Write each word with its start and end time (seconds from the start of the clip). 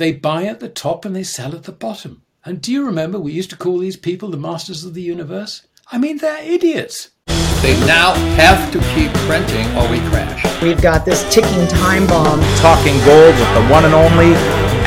They 0.00 0.12
buy 0.12 0.46
at 0.46 0.60
the 0.60 0.68
top 0.70 1.04
and 1.04 1.14
they 1.14 1.22
sell 1.22 1.54
at 1.54 1.64
the 1.64 1.72
bottom. 1.72 2.22
And 2.42 2.62
do 2.62 2.72
you 2.72 2.86
remember 2.86 3.20
we 3.20 3.32
used 3.32 3.50
to 3.50 3.56
call 3.58 3.76
these 3.76 3.98
people 3.98 4.30
the 4.30 4.38
masters 4.38 4.82
of 4.82 4.94
the 4.94 5.02
universe? 5.02 5.66
I 5.92 5.98
mean, 5.98 6.16
they're 6.16 6.42
idiots. 6.42 7.10
They 7.60 7.78
now 7.84 8.14
have 8.36 8.72
to 8.72 8.78
keep 8.94 9.12
printing 9.28 9.66
or 9.76 9.86
we 9.90 9.98
crash. 10.08 10.62
We've 10.62 10.80
got 10.80 11.04
this 11.04 11.22
ticking 11.30 11.68
time 11.68 12.06
bomb. 12.06 12.40
Talking 12.56 12.96
gold 13.04 13.34
with 13.34 13.52
the 13.52 13.68
one 13.68 13.84
and 13.84 13.92
only 13.92 14.32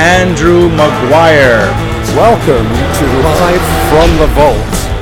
Andrew 0.02 0.68
Maguire. 0.70 1.70
Welcome 2.18 2.66
to 2.66 3.06
Live 3.22 3.62
from 3.94 4.18
the 4.18 4.34
Vault. 4.34 4.93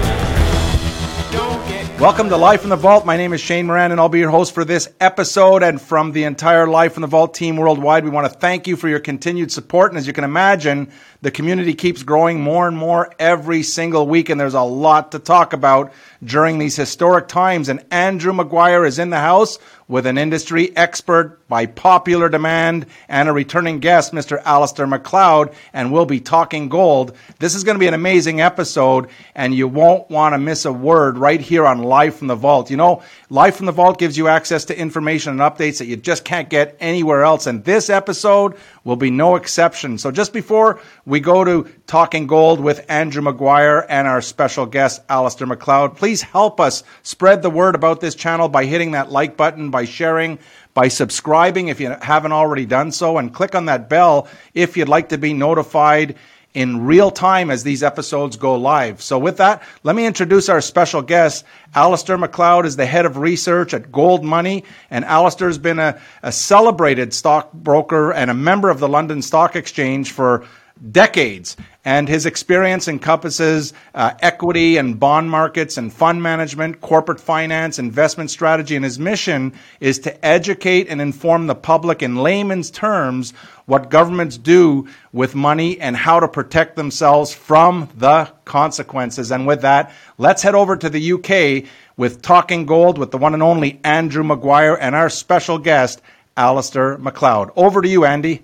Welcome 2.01 2.29
to 2.29 2.37
Live 2.37 2.61
from 2.61 2.71
the 2.71 2.77
Vault. 2.77 3.05
My 3.05 3.15
name 3.15 3.31
is 3.31 3.41
Shane 3.41 3.67
Moran, 3.67 3.91
and 3.91 4.01
I'll 4.01 4.09
be 4.09 4.17
your 4.17 4.31
host 4.31 4.55
for 4.55 4.65
this 4.65 4.89
episode. 4.99 5.61
And 5.61 5.79
from 5.79 6.13
the 6.13 6.23
entire 6.23 6.65
Live 6.65 6.93
from 6.93 7.01
the 7.01 7.07
Vault 7.07 7.35
team 7.35 7.57
worldwide, 7.57 8.03
we 8.03 8.09
want 8.09 8.25
to 8.25 8.39
thank 8.39 8.65
you 8.65 8.75
for 8.75 8.89
your 8.89 8.99
continued 8.99 9.51
support. 9.51 9.91
And 9.91 9.99
as 9.99 10.07
you 10.07 10.11
can 10.11 10.23
imagine, 10.23 10.91
the 11.21 11.29
community 11.29 11.75
keeps 11.75 12.01
growing 12.01 12.41
more 12.41 12.67
and 12.67 12.75
more 12.75 13.13
every 13.19 13.61
single 13.61 14.07
week, 14.07 14.29
and 14.29 14.39
there's 14.39 14.55
a 14.55 14.61
lot 14.61 15.11
to 15.11 15.19
talk 15.19 15.53
about 15.53 15.93
during 16.23 16.57
these 16.57 16.75
historic 16.75 17.27
times. 17.27 17.69
And 17.69 17.85
Andrew 17.91 18.33
Maguire 18.33 18.83
is 18.83 18.97
in 18.97 19.11
the 19.11 19.19
house 19.19 19.59
with 19.91 20.05
an 20.05 20.17
industry 20.17 20.75
expert 20.77 21.45
by 21.49 21.65
popular 21.65 22.29
demand 22.29 22.85
and 23.09 23.27
a 23.27 23.33
returning 23.33 23.79
guest, 23.79 24.13
Mr. 24.13 24.41
Alistair 24.45 24.87
McLeod, 24.87 25.53
and 25.73 25.91
we'll 25.91 26.05
be 26.05 26.21
talking 26.21 26.69
gold. 26.69 27.13
This 27.39 27.55
is 27.55 27.65
going 27.65 27.75
to 27.75 27.79
be 27.79 27.87
an 27.87 27.93
amazing 27.93 28.39
episode, 28.39 29.09
and 29.35 29.53
you 29.53 29.67
won't 29.67 30.09
want 30.09 30.33
to 30.33 30.37
miss 30.37 30.63
a 30.63 30.71
word 30.71 31.17
right 31.17 31.41
here 31.41 31.67
on 31.67 31.83
Live 31.83 32.15
from 32.15 32.27
the 32.27 32.35
Vault. 32.35 32.71
You 32.71 32.77
know, 32.77 33.03
Live 33.31 33.55
from 33.55 33.65
the 33.65 33.71
Vault 33.71 33.97
gives 33.97 34.17
you 34.17 34.27
access 34.27 34.65
to 34.65 34.77
information 34.77 35.31
and 35.31 35.39
updates 35.39 35.77
that 35.77 35.85
you 35.85 35.95
just 35.95 36.25
can't 36.25 36.49
get 36.49 36.75
anywhere 36.81 37.23
else, 37.23 37.47
and 37.47 37.63
this 37.63 37.89
episode 37.89 38.57
will 38.83 38.97
be 38.97 39.09
no 39.09 39.37
exception. 39.37 39.97
So 39.97 40.11
just 40.11 40.33
before 40.33 40.81
we 41.05 41.21
go 41.21 41.45
to 41.45 41.71
Talking 41.87 42.27
Gold 42.27 42.59
with 42.59 42.85
Andrew 42.89 43.21
Maguire 43.21 43.85
and 43.87 44.05
our 44.05 44.21
special 44.21 44.65
guest, 44.65 45.01
Alistair 45.07 45.47
McLeod, 45.47 45.95
please 45.95 46.21
help 46.21 46.59
us 46.59 46.83
spread 47.03 47.41
the 47.41 47.49
word 47.49 47.73
about 47.73 48.01
this 48.01 48.15
channel 48.15 48.49
by 48.49 48.65
hitting 48.65 48.91
that 48.91 49.13
like 49.13 49.37
button, 49.37 49.69
by 49.69 49.85
sharing, 49.85 50.37
by 50.73 50.89
subscribing 50.89 51.69
if 51.69 51.79
you 51.79 51.95
haven't 52.01 52.33
already 52.33 52.65
done 52.65 52.91
so, 52.91 53.17
and 53.17 53.33
click 53.33 53.55
on 53.55 53.63
that 53.67 53.87
bell 53.87 54.27
if 54.53 54.75
you'd 54.75 54.89
like 54.89 55.07
to 55.07 55.17
be 55.17 55.31
notified 55.31 56.17
in 56.53 56.85
real 56.85 57.11
time 57.11 57.49
as 57.49 57.63
these 57.63 57.81
episodes 57.81 58.35
go 58.35 58.55
live. 58.55 59.01
So 59.01 59.17
with 59.17 59.37
that, 59.37 59.63
let 59.83 59.95
me 59.95 60.05
introduce 60.05 60.49
our 60.49 60.61
special 60.61 61.01
guest. 61.01 61.45
Alistair 61.73 62.17
McLeod 62.17 62.65
is 62.65 62.75
the 62.75 62.85
head 62.85 63.05
of 63.05 63.17
research 63.17 63.73
at 63.73 63.91
Gold 63.91 64.23
Money, 64.23 64.65
and 64.89 65.05
Alistair's 65.05 65.57
been 65.57 65.79
a, 65.79 65.99
a 66.23 66.31
celebrated 66.31 67.13
stockbroker 67.13 68.11
and 68.11 68.29
a 68.29 68.33
member 68.33 68.69
of 68.69 68.79
the 68.79 68.89
London 68.89 69.21
Stock 69.21 69.55
Exchange 69.55 70.11
for 70.11 70.45
decades. 70.89 71.57
And 71.83 72.07
his 72.07 72.25
experience 72.25 72.87
encompasses 72.87 73.73
uh, 73.95 74.13
equity 74.19 74.77
and 74.77 74.99
bond 74.99 75.31
markets 75.31 75.77
and 75.77 75.91
fund 75.91 76.21
management, 76.21 76.81
corporate 76.81 77.19
finance, 77.19 77.79
investment 77.79 78.29
strategy. 78.29 78.75
And 78.75 78.85
his 78.85 78.99
mission 78.99 79.53
is 79.79 79.99
to 79.99 80.25
educate 80.25 80.87
and 80.89 81.01
inform 81.01 81.47
the 81.47 81.55
public 81.55 82.03
in 82.03 82.17
layman's 82.17 82.69
terms 82.69 83.33
what 83.65 83.89
governments 83.89 84.37
do 84.37 84.87
with 85.11 85.33
money 85.33 85.79
and 85.79 85.95
how 85.95 86.19
to 86.19 86.27
protect 86.27 86.75
themselves 86.75 87.33
from 87.33 87.89
the 87.95 88.31
consequences. 88.45 89.31
And 89.31 89.47
with 89.47 89.61
that, 89.61 89.93
let's 90.17 90.43
head 90.43 90.55
over 90.55 90.77
to 90.77 90.89
the 90.89 91.13
UK 91.13 91.69
with 91.97 92.21
Talking 92.21 92.65
Gold 92.65 92.97
with 92.97 93.11
the 93.11 93.17
one 93.17 93.33
and 93.33 93.43
only 93.43 93.79
Andrew 93.83 94.23
Maguire 94.23 94.75
and 94.75 94.93
our 94.93 95.09
special 95.09 95.57
guest, 95.57 96.01
Alistair 96.37 96.97
McLeod. 96.97 97.51
Over 97.55 97.81
to 97.81 97.87
you, 97.87 98.05
Andy. 98.05 98.43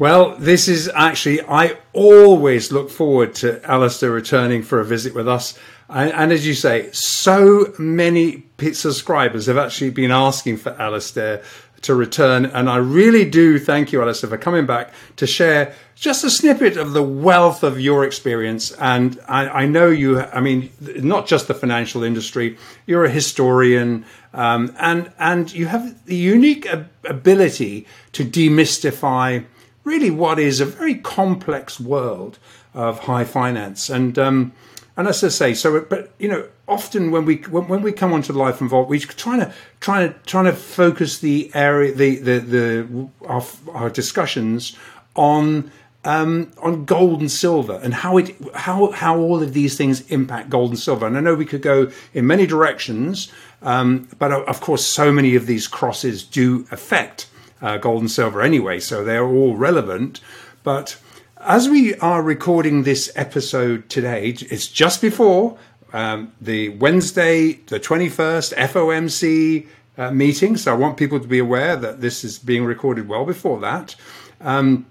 Well, 0.00 0.34
this 0.36 0.66
is 0.66 0.90
actually, 0.94 1.42
I 1.42 1.76
always 1.92 2.72
look 2.72 2.88
forward 2.88 3.34
to 3.34 3.62
Alistair 3.70 4.10
returning 4.10 4.62
for 4.62 4.80
a 4.80 4.84
visit 4.84 5.14
with 5.14 5.28
us. 5.28 5.58
And, 5.90 6.10
and, 6.12 6.32
as 6.32 6.46
you 6.46 6.54
say, 6.54 6.88
so 6.90 7.74
many 7.78 8.44
subscribers 8.72 9.44
have 9.44 9.58
actually 9.58 9.90
been 9.90 10.10
asking 10.10 10.56
for 10.56 10.70
Alistair 10.80 11.42
to 11.82 11.94
return. 11.94 12.46
And 12.46 12.70
I 12.70 12.78
really 12.78 13.28
do 13.28 13.58
thank 13.58 13.92
you, 13.92 14.00
Alistair, 14.00 14.30
for 14.30 14.38
coming 14.38 14.64
back 14.64 14.94
to 15.16 15.26
share 15.26 15.74
just 15.96 16.24
a 16.24 16.30
snippet 16.30 16.78
of 16.78 16.94
the 16.94 17.02
wealth 17.02 17.62
of 17.62 17.78
your 17.78 18.02
experience. 18.06 18.72
And 18.72 19.20
I, 19.28 19.48
I 19.48 19.66
know 19.66 19.88
you, 19.88 20.20
I 20.20 20.40
mean, 20.40 20.70
not 20.80 21.26
just 21.26 21.46
the 21.46 21.52
financial 21.52 22.04
industry, 22.04 22.56
you're 22.86 23.04
a 23.04 23.10
historian. 23.10 24.06
Um, 24.32 24.74
and, 24.78 25.12
and 25.18 25.52
you 25.52 25.66
have 25.66 26.06
the 26.06 26.16
unique 26.16 26.66
ability 27.04 27.86
to 28.12 28.24
demystify 28.24 29.44
really 29.90 30.10
what 30.10 30.38
is 30.38 30.60
a 30.60 30.64
very 30.64 30.94
complex 30.94 31.80
world 31.80 32.38
of 32.72 33.00
high 33.00 33.24
finance. 33.24 33.90
And 33.90 34.18
um, 34.18 34.52
and 34.96 35.08
as 35.08 35.24
I 35.24 35.28
say, 35.28 35.54
so 35.54 35.80
but 35.80 36.12
you 36.18 36.28
know, 36.28 36.46
often 36.68 37.10
when 37.10 37.24
we 37.24 37.36
when, 37.54 37.66
when 37.68 37.82
we 37.82 37.92
come 37.92 38.12
onto 38.12 38.32
Live 38.32 38.56
from 38.56 38.68
Vault, 38.68 38.88
we 38.88 39.00
trying 39.00 39.40
to 39.40 39.52
trying 39.80 40.12
to 40.12 40.18
trying 40.26 40.44
to 40.44 40.52
focus 40.52 41.18
the 41.18 41.50
area 41.54 41.92
the 41.92 42.16
the 42.16 42.38
the 42.38 43.08
our, 43.26 43.44
our 43.72 43.90
discussions 43.90 44.76
on. 45.14 45.70
Um, 46.02 46.50
on 46.62 46.86
gold 46.86 47.20
and 47.20 47.30
silver 47.30 47.78
and 47.82 47.92
how 47.92 48.16
it 48.16 48.34
how 48.54 48.90
how 48.90 49.18
all 49.18 49.42
of 49.42 49.52
these 49.52 49.76
things 49.76 50.00
impact 50.08 50.48
gold 50.48 50.70
and 50.70 50.78
silver. 50.78 51.06
And 51.06 51.14
I 51.14 51.20
know 51.20 51.34
we 51.34 51.44
could 51.44 51.60
go 51.60 51.90
in 52.14 52.26
many 52.26 52.46
directions, 52.46 53.30
um, 53.60 54.08
but 54.18 54.32
of 54.32 54.62
course, 54.62 54.82
so 54.82 55.12
many 55.12 55.36
of 55.36 55.44
these 55.44 55.68
crosses 55.68 56.24
do 56.24 56.66
affect 56.70 57.29
uh, 57.62 57.76
gold 57.76 58.00
and 58.00 58.10
silver 58.10 58.42
anyway, 58.42 58.80
so 58.80 59.04
they're 59.04 59.26
all 59.26 59.56
relevant. 59.56 60.20
But 60.62 60.96
as 61.38 61.68
we 61.68 61.94
are 61.96 62.22
recording 62.22 62.82
this 62.82 63.10
episode 63.16 63.88
today, 63.88 64.28
it's 64.28 64.68
just 64.68 65.00
before 65.00 65.58
um, 65.92 66.32
the 66.40 66.70
Wednesday, 66.70 67.52
the 67.66 67.80
21st 67.80 68.54
FOMC 68.54 69.66
uh, 69.98 70.10
meeting. 70.10 70.56
So 70.56 70.72
I 70.72 70.76
want 70.76 70.96
people 70.96 71.20
to 71.20 71.28
be 71.28 71.38
aware 71.38 71.76
that 71.76 72.00
this 72.00 72.24
is 72.24 72.38
being 72.38 72.64
recorded 72.64 73.08
well 73.08 73.24
before 73.24 73.60
that. 73.60 73.96
Um, 74.40 74.86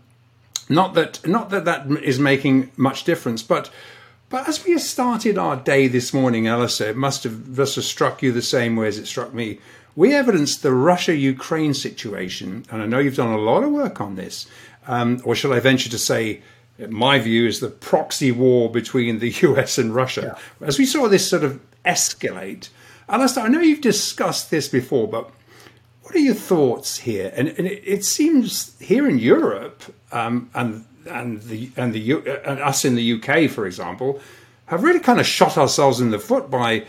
not 0.67 0.93
that 0.93 1.25
not 1.27 1.49
that 1.49 1.65
that 1.65 1.89
is 2.03 2.19
making 2.19 2.71
much 2.77 3.03
difference, 3.03 3.41
but 3.41 3.71
but 4.29 4.47
as 4.47 4.63
we 4.63 4.77
started 4.77 5.37
our 5.37 5.55
day 5.55 5.87
this 5.87 6.13
morning, 6.13 6.47
Alistair, 6.47 6.91
it 6.91 6.95
must 6.95 7.23
have 7.23 7.57
must 7.57 7.75
have 7.75 7.85
struck 7.85 8.21
you 8.21 8.31
the 8.31 8.43
same 8.43 8.75
way 8.75 8.87
as 8.87 8.99
it 8.99 9.07
struck 9.07 9.33
me 9.33 9.59
we 9.99 10.15
evidenced 10.15 10.63
the 10.63 10.71
Russia 10.71 11.13
Ukraine 11.13 11.73
situation, 11.73 12.63
and 12.71 12.81
I 12.81 12.85
know 12.85 12.99
you've 12.99 13.17
done 13.17 13.33
a 13.33 13.37
lot 13.37 13.63
of 13.65 13.71
work 13.71 13.99
on 13.99 14.15
this, 14.15 14.47
um, 14.87 15.21
or 15.25 15.35
shall 15.35 15.51
I 15.51 15.59
venture 15.59 15.89
to 15.89 15.97
say, 15.97 16.41
my 16.87 17.19
view 17.19 17.45
is 17.45 17.59
the 17.59 17.67
proxy 17.67 18.31
war 18.31 18.71
between 18.71 19.19
the 19.19 19.29
US 19.41 19.77
and 19.77 19.93
Russia. 19.93 20.37
Yeah. 20.61 20.67
As 20.67 20.79
we 20.79 20.85
saw 20.85 21.09
this 21.09 21.29
sort 21.29 21.43
of 21.43 21.59
escalate, 21.83 22.69
Alistair, 23.09 23.43
I 23.43 23.49
know 23.49 23.59
you've 23.59 23.81
discussed 23.81 24.49
this 24.49 24.69
before, 24.69 25.05
but 25.05 25.29
what 26.03 26.15
are 26.15 26.19
your 26.19 26.33
thoughts 26.33 26.99
here? 26.99 27.33
And, 27.35 27.49
and 27.49 27.67
it, 27.67 27.83
it, 27.85 28.05
seems 28.05 28.79
here 28.79 29.05
in 29.05 29.19
Europe 29.19 29.83
um, 30.13 30.49
and 30.53 30.85
and 31.07 31.41
the 31.41 31.71
and 31.75 31.91
the 31.91 32.13
and 32.45 32.61
us 32.61 32.85
in 32.85 32.95
the 32.95 33.13
UK, 33.15 33.49
for 33.49 33.67
example, 33.67 34.21
have 34.67 34.81
really 34.81 35.01
kind 35.01 35.19
of 35.19 35.25
shot 35.25 35.57
ourselves 35.57 35.99
in 35.99 36.11
the 36.11 36.19
foot 36.19 36.49
by 36.49 36.85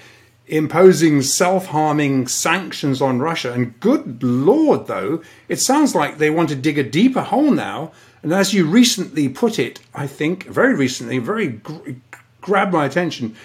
imposing 0.51 1.23
self 1.23 1.67
harming 1.67 2.27
sanctions 2.27 3.01
on 3.01 3.21
Russia. 3.21 3.53
And 3.53 3.79
good 3.81 4.23
Lord, 4.23 4.87
though, 4.87 5.23
it 5.49 5.61
sounds 5.61 5.95
like 5.95 6.19
they 6.19 6.31
want 6.31 6.49
to 6.51 6.57
dig 6.57 6.79
a 6.79 6.83
deeper 6.83 7.23
hole 7.23 7.51
now. 7.51 7.93
And 8.23 8.33
as 8.33 8.53
you 8.53 8.67
recently 8.67 9.29
put 9.29 9.59
it, 9.59 9.81
I 9.95 10.07
think, 10.07 10.45
very 10.45 10.75
recently, 10.75 11.19
very 11.19 11.49
gr- 11.49 11.93
grabbed 12.41 12.73
my 12.73 12.85
attention, 12.85 13.37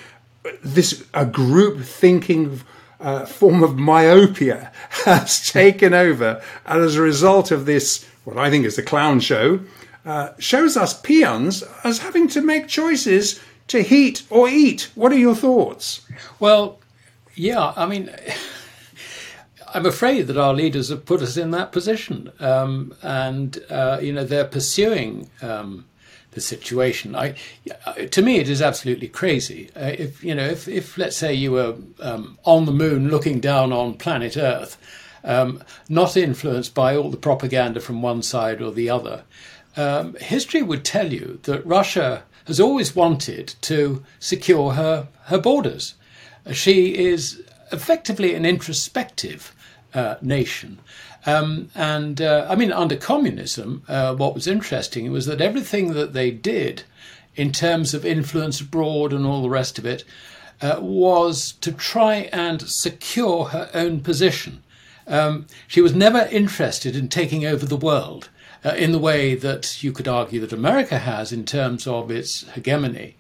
this 0.64 1.06
a 1.14 1.26
group 1.26 1.84
thinking 1.84 2.62
uh, 3.00 3.26
form 3.26 3.64
of 3.64 3.78
myopia 3.78 4.72
has 5.06 5.50
taken 5.50 5.94
over. 5.94 6.42
And 6.66 6.84
as 6.84 6.96
a 6.96 7.02
result 7.02 7.52
of 7.52 7.66
this, 7.66 8.06
what 8.24 8.38
I 8.38 8.50
think 8.50 8.66
is 8.66 8.76
the 8.76 8.84
clown 8.84 9.20
show, 9.20 9.62
uh, 10.06 10.34
shows 10.40 10.78
us 10.78 11.00
peons 11.00 11.64
as 11.84 12.00
having 12.00 12.28
to 12.30 12.42
make 12.42 12.68
choices 12.68 13.40
to 13.68 13.82
heat 13.82 14.24
or 14.30 14.48
eat. 14.48 14.90
What 14.96 15.12
are 15.12 15.18
your 15.18 15.36
thoughts? 15.36 16.06
Well, 16.40 16.80
yeah, 17.36 17.74
I 17.76 17.86
mean, 17.86 18.10
I'm 19.74 19.86
afraid 19.86 20.28
that 20.28 20.38
our 20.38 20.54
leaders 20.54 20.90
have 20.90 21.06
put 21.06 21.22
us 21.22 21.38
in 21.38 21.52
that 21.52 21.72
position, 21.72 22.32
um, 22.40 22.94
and 23.02 23.62
uh, 23.70 24.00
you 24.02 24.14
know 24.14 24.24
they're 24.24 24.46
pursuing 24.46 25.30
um, 25.42 25.86
the 26.32 26.42
situation. 26.42 27.16
I, 27.16 27.36
to 28.12 28.22
me, 28.22 28.38
it 28.38 28.48
is 28.48 28.62
absolutely 28.62 29.08
crazy. 29.08 29.70
Uh, 29.76 29.94
if 29.98 30.24
you 30.24 30.36
know, 30.36 30.46
if, 30.46 30.68
if 30.68 30.98
let's 30.98 31.18
say 31.18 31.34
you 31.34 31.52
were 31.52 31.76
um, 32.00 32.38
on 32.44 32.66
the 32.66 32.72
moon 32.72 33.10
looking 33.10 33.40
down 33.40 33.74
on 33.74 33.96
planet 33.96 34.38
Earth, 34.38 34.78
um, 35.24 35.62
not 35.90 36.16
influenced 36.16 36.74
by 36.74 36.96
all 36.96 37.10
the 37.10 37.18
propaganda 37.18 37.82
from 37.82 38.02
one 38.02 38.22
side 38.22 38.62
or 38.62 38.72
the 38.72 38.90
other, 38.90 39.24
um, 39.76 40.16
history 40.16 40.62
would 40.62 40.86
tell 40.86 41.12
you 41.12 41.40
that 41.44 41.66
Russia 41.66 42.24
has 42.48 42.60
always 42.60 42.96
wanted 42.96 43.56
to 43.62 44.04
secure 44.20 44.74
her 44.74 45.08
her 45.26 45.40
borders. 45.40 45.96
She 46.52 46.96
is 46.96 47.44
effectively 47.72 48.36
an 48.36 48.46
introspective 48.46 49.56
uh, 49.94 50.16
nation. 50.22 50.80
Um, 51.26 51.70
and 51.74 52.22
uh, 52.22 52.46
I 52.50 52.56
mean, 52.56 52.72
under 52.72 52.96
communism, 52.96 53.84
uh, 53.88 54.14
what 54.16 54.36
was 54.36 54.48
interesting 54.48 55.12
was 55.12 55.26
that 55.26 55.42
everything 55.42 55.94
that 55.94 56.14
they 56.14 56.30
did 56.32 56.84
in 57.36 57.52
terms 57.52 57.94
of 57.94 58.06
influence 58.06 58.62
abroad 58.62 59.12
and 59.12 59.26
all 59.26 59.42
the 59.42 59.50
rest 59.50 59.80
of 59.80 59.86
it 59.86 60.04
uh, 60.62 60.78
was 60.80 61.54
to 61.62 61.72
try 61.72 62.30
and 62.32 62.62
secure 62.62 63.46
her 63.46 63.70
own 63.74 64.00
position. 64.02 64.64
Um, 65.08 65.48
she 65.68 65.82
was 65.82 65.94
never 65.94 66.28
interested 66.32 66.96
in 66.96 67.10
taking 67.10 67.46
over 67.46 67.66
the 67.66 67.76
world 67.76 68.30
uh, 68.64 68.70
in 68.70 68.92
the 68.92 69.00
way 69.00 69.36
that 69.36 69.84
you 69.84 69.92
could 69.92 70.08
argue 70.08 70.40
that 70.42 70.54
America 70.54 70.98
has 71.00 71.32
in 71.32 71.46
terms 71.46 71.86
of 71.86 72.10
its 72.10 72.48
hegemony. 72.52 73.16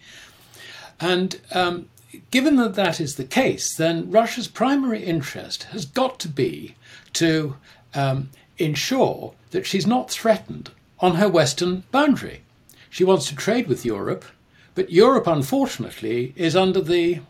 And 1.00 1.39
um, 1.51 1.89
given 2.32 2.56
that 2.58 2.76
that 2.76 3.00
is 3.00 3.16
the 3.16 3.24
case, 3.24 3.76
then 3.76 4.12
Russia's 4.12 4.48
primary 4.48 5.04
interest 5.04 5.64
has 5.66 5.86
got 5.86 6.20
to 6.20 6.28
be 6.28 6.76
to 7.14 7.56
um, 7.94 8.30
ensure 8.58 9.34
that 9.52 9.66
she's 9.66 9.88
not 9.88 10.12
threatened 10.12 10.72
on 11.00 11.16
her 11.16 11.30
western 11.30 11.84
boundary. 11.92 12.42
She 12.90 13.04
wants 13.04 13.28
to 13.28 13.36
trade 13.36 13.68
with 13.68 13.86
Europe, 13.86 14.26
but 14.74 14.92
Europe, 14.92 15.28
unfortunately, 15.28 16.34
is 16.36 16.56
under 16.56 16.82
the 16.82 17.22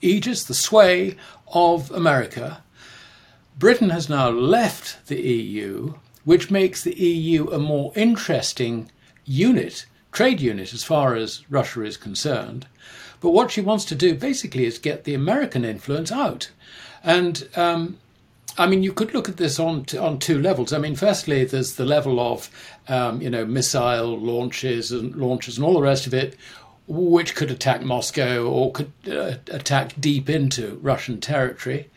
aegis, 0.00 0.44
the 0.44 0.54
sway 0.54 1.16
of 1.52 1.90
America. 1.90 2.62
Britain 3.58 3.90
has 3.90 4.08
now 4.08 4.28
left 4.28 5.06
the 5.06 5.20
EU, 5.20 5.94
which 6.24 6.50
makes 6.50 6.82
the 6.82 6.94
EU 6.94 7.50
a 7.50 7.58
more 7.58 7.92
interesting 7.94 8.90
unit, 9.24 9.86
trade 10.12 10.40
unit, 10.40 10.72
as 10.74 10.84
far 10.84 11.14
as 11.14 11.44
Russia 11.48 11.82
is 11.82 11.96
concerned. 11.96 12.66
But 13.20 13.30
what 13.30 13.50
she 13.50 13.60
wants 13.60 13.84
to 13.86 13.94
do 13.94 14.14
basically 14.14 14.66
is 14.66 14.78
get 14.78 15.04
the 15.04 15.14
American 15.14 15.64
influence 15.64 16.12
out. 16.12 16.50
And 17.02 17.48
um, 17.56 17.98
I 18.58 18.66
mean, 18.66 18.82
you 18.82 18.92
could 18.92 19.12
look 19.12 19.28
at 19.28 19.36
this 19.36 19.58
on 19.58 19.86
on 19.98 20.18
two 20.18 20.40
levels. 20.40 20.72
I 20.72 20.78
mean, 20.78 20.96
firstly, 20.96 21.44
there's 21.44 21.74
the 21.74 21.84
level 21.84 22.20
of 22.20 22.50
um, 22.88 23.20
you 23.20 23.30
know 23.30 23.44
missile 23.44 24.18
launches 24.18 24.92
and 24.92 25.14
launches 25.14 25.56
and 25.56 25.64
all 25.64 25.74
the 25.74 25.82
rest 25.82 26.06
of 26.06 26.14
it, 26.14 26.36
which 26.86 27.34
could 27.34 27.50
attack 27.50 27.82
Moscow 27.82 28.44
or 28.44 28.72
could 28.72 28.92
uh, 29.08 29.36
attack 29.50 29.94
deep 30.00 30.30
into 30.30 30.78
Russian 30.82 31.20
territory. 31.20 31.90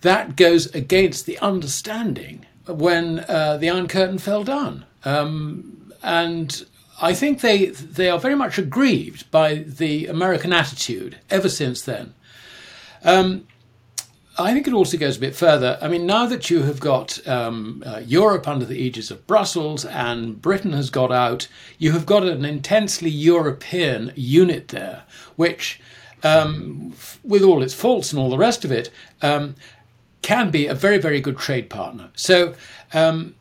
That 0.00 0.36
goes 0.36 0.66
against 0.74 1.26
the 1.26 1.38
understanding 1.38 2.46
when 2.66 3.20
uh, 3.28 3.58
the 3.58 3.70
Iron 3.70 3.88
Curtain 3.88 4.18
fell 4.18 4.44
down, 4.44 4.86
um, 5.04 5.92
and 6.02 6.64
I 7.02 7.14
think 7.14 7.40
they 7.40 7.66
they 7.66 8.08
are 8.08 8.18
very 8.18 8.36
much 8.36 8.58
aggrieved 8.58 9.28
by 9.32 9.56
the 9.56 10.06
American 10.06 10.52
attitude 10.52 11.18
ever 11.28 11.48
since 11.48 11.82
then. 11.82 12.14
Um, 13.04 13.48
I 14.38 14.54
think 14.54 14.66
it 14.66 14.72
also 14.72 14.96
goes 14.96 15.18
a 15.18 15.20
bit 15.20 15.34
further. 15.34 15.78
I 15.82 15.88
mean, 15.88 16.06
now 16.06 16.24
that 16.26 16.48
you 16.48 16.62
have 16.62 16.80
got 16.80 17.26
um, 17.28 17.82
uh, 17.84 18.00
Europe 18.06 18.48
under 18.48 18.64
the 18.64 18.78
aegis 18.80 19.10
of 19.10 19.26
Brussels 19.26 19.84
and 19.84 20.40
Britain 20.40 20.72
has 20.72 20.88
got 20.88 21.12
out, 21.12 21.48
you 21.76 21.92
have 21.92 22.06
got 22.06 22.24
an 22.24 22.44
intensely 22.44 23.10
European 23.10 24.12
unit 24.16 24.68
there, 24.68 25.02
which, 25.36 25.80
um, 26.22 26.94
with 27.22 27.42
all 27.42 27.62
its 27.62 27.74
faults 27.74 28.10
and 28.10 28.18
all 28.18 28.30
the 28.30 28.38
rest 28.38 28.64
of 28.64 28.72
it, 28.72 28.90
um, 29.20 29.54
can 30.22 30.50
be 30.50 30.66
a 30.66 30.74
very, 30.74 30.98
very 30.98 31.20
good 31.20 31.36
trade 31.36 31.68
partner. 31.68 32.08
So, 32.14 32.54
um, 32.94 33.34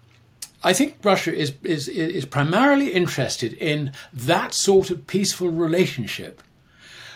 I 0.64 0.74
think 0.74 0.98
Russia 1.04 1.34
is, 1.34 1.54
is 1.64 1.88
is 1.88 2.26
primarily 2.26 2.94
interested 2.94 3.54
in 3.54 3.94
that 4.14 4.54
sort 4.54 4.92
of 4.92 5.08
peaceful 5.08 5.50
relationship. 5.50 6.42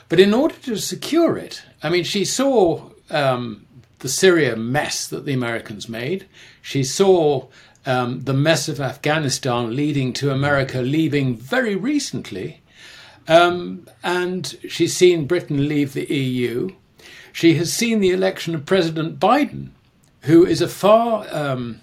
But 0.09 0.19
in 0.19 0.33
order 0.33 0.56
to 0.63 0.77
secure 0.77 1.38
it, 1.38 1.63
I 1.81 1.89
mean, 1.89 2.03
she 2.03 2.25
saw 2.25 2.89
um, 3.09 3.65
the 4.00 4.09
Syria 4.09 4.56
mess 4.56 5.07
that 5.07 5.25
the 5.25 5.33
Americans 5.33 5.89
made. 5.89 6.27
She 6.62 6.83
saw 6.83 7.47
um, 7.86 8.21
the 8.21 8.33
mess 8.33 8.68
of 8.68 8.80
Afghanistan 8.80 9.75
leading 9.75 10.13
to 10.13 10.31
America 10.31 10.81
leaving 10.81 11.38
very 11.38 11.75
recently. 11.75 12.62
Um, 13.27 13.88
and 14.03 14.56
she's 14.68 14.95
seen 14.95 15.25
Britain 15.25 15.68
leave 15.68 15.94
the 15.94 16.06
EU. 16.06 16.69
She 17.33 17.56
has 17.56 17.74
seen 17.74 18.00
the 18.00 18.12
election 18.12 18.56
of 18.56 18.65
President 18.65 19.19
Biden, 19.19 19.69
who 20.21 20.45
is 20.45 20.62
a 20.62 20.68
far 20.68 21.25
um, 21.31 21.81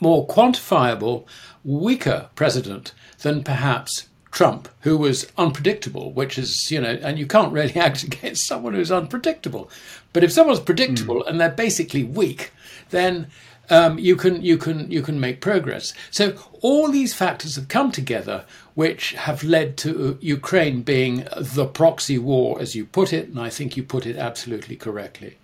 more 0.00 0.26
quantifiable, 0.26 1.26
weaker 1.64 2.28
president 2.34 2.92
than 3.18 3.42
perhaps 3.42 4.08
Trump, 4.30 4.68
who 4.80 4.96
was 4.96 5.30
unpredictable, 5.36 6.12
which 6.12 6.38
is, 6.38 6.70
you 6.70 6.80
know, 6.80 6.98
and 7.02 7.18
you 7.18 7.26
can't 7.26 7.52
really 7.52 7.74
act 7.76 8.02
against 8.02 8.46
someone 8.46 8.74
who's 8.74 8.92
unpredictable. 8.92 9.70
But 10.12 10.24
if 10.24 10.32
someone's 10.32 10.60
predictable 10.60 11.22
mm. 11.22 11.28
and 11.28 11.40
they're 11.40 11.50
basically 11.50 12.04
weak, 12.04 12.52
then 12.90 13.28
um, 13.70 13.98
you 13.98 14.16
can 14.16 14.42
you 14.42 14.56
can 14.56 14.90
you 14.90 15.02
can 15.02 15.20
make 15.20 15.40
progress. 15.40 15.92
So 16.10 16.34
all 16.60 16.90
these 16.90 17.14
factors 17.14 17.56
have 17.56 17.68
come 17.68 17.92
together, 17.92 18.44
which 18.74 19.12
have 19.12 19.44
led 19.44 19.76
to 19.78 20.18
Ukraine 20.20 20.82
being 20.82 21.26
the 21.36 21.66
proxy 21.66 22.18
war, 22.18 22.60
as 22.60 22.74
you 22.74 22.86
put 22.86 23.12
it, 23.12 23.28
and 23.28 23.40
I 23.40 23.50
think 23.50 23.76
you 23.76 23.82
put 23.82 24.06
it 24.06 24.16
absolutely 24.16 24.76
correctly. 24.76 25.38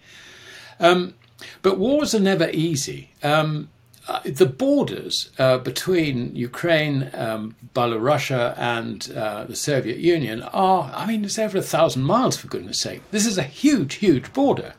Um, 0.80 1.14
but 1.62 1.78
wars 1.78 2.14
are 2.14 2.20
never 2.20 2.48
easy. 2.50 3.10
Um, 3.22 3.68
uh, 4.06 4.20
the 4.24 4.46
borders 4.46 5.30
uh, 5.38 5.58
between 5.58 6.34
Ukraine, 6.36 7.10
um, 7.14 7.56
Belarus, 7.74 8.30
and 8.58 9.10
uh, 9.16 9.44
the 9.44 9.56
Soviet 9.56 9.98
Union 9.98 10.42
are, 10.42 10.92
I 10.94 11.06
mean, 11.06 11.24
it's 11.24 11.38
over 11.38 11.58
a 11.58 11.62
thousand 11.62 12.02
miles, 12.02 12.36
for 12.36 12.48
goodness 12.48 12.80
sake. 12.80 13.02
This 13.12 13.24
is 13.26 13.38
a 13.38 13.42
huge, 13.42 13.94
huge 13.94 14.32
border. 14.32 14.74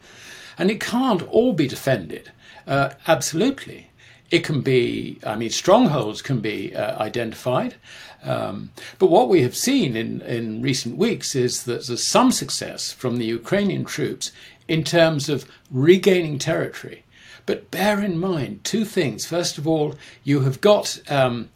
And 0.57 0.69
it 0.69 0.79
can't 0.79 1.23
all 1.29 1.53
be 1.53 1.67
defended. 1.67 2.31
Uh, 2.67 2.91
absolutely. 3.07 3.89
It 4.29 4.43
can 4.43 4.61
be, 4.61 5.19
I 5.25 5.35
mean, 5.35 5.49
strongholds 5.49 6.21
can 6.21 6.39
be 6.39 6.75
uh, 6.75 6.97
identified. 6.99 7.75
Um, 8.23 8.71
but 8.99 9.07
what 9.07 9.29
we 9.29 9.41
have 9.41 9.55
seen 9.55 9.95
in, 9.95 10.21
in 10.21 10.61
recent 10.61 10.97
weeks 10.97 11.35
is 11.35 11.63
that 11.63 11.85
there's 11.85 12.03
some 12.03 12.31
success 12.31 12.91
from 12.91 13.17
the 13.17 13.25
Ukrainian 13.25 13.85
troops 13.85 14.31
in 14.67 14.83
terms 14.83 15.29
of 15.29 15.49
regaining 15.71 16.39
territory 16.39 17.04
but 17.45 17.71
bear 17.71 18.03
in 18.03 18.19
mind 18.19 18.63
two 18.63 18.85
things. 18.85 19.25
First 19.25 19.57
of 19.57 19.67
all, 19.67 19.95
you 20.23 20.41
have 20.41 20.61
got 20.61 20.99
um, 21.09 21.49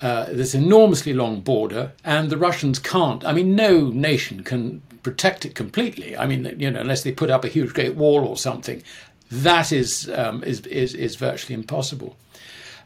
uh, 0.00 0.26
this 0.26 0.54
enormously 0.54 1.12
long 1.12 1.40
border, 1.40 1.92
and 2.04 2.30
the 2.30 2.36
Russians 2.36 2.78
can't. 2.78 3.24
I 3.24 3.32
mean, 3.32 3.54
no 3.54 3.88
nation 3.88 4.42
can 4.42 4.82
protect 5.02 5.46
it 5.46 5.54
completely. 5.54 6.16
I 6.16 6.26
mean, 6.26 6.54
you 6.58 6.70
know, 6.70 6.80
unless 6.80 7.02
they 7.02 7.12
put 7.12 7.30
up 7.30 7.44
a 7.44 7.48
huge 7.48 7.72
great 7.72 7.94
wall 7.94 8.26
or 8.26 8.36
something, 8.36 8.82
that 9.30 9.72
is 9.72 10.10
um, 10.10 10.42
is, 10.44 10.60
is 10.66 10.94
is 10.94 11.16
virtually 11.16 11.54
impossible. 11.54 12.16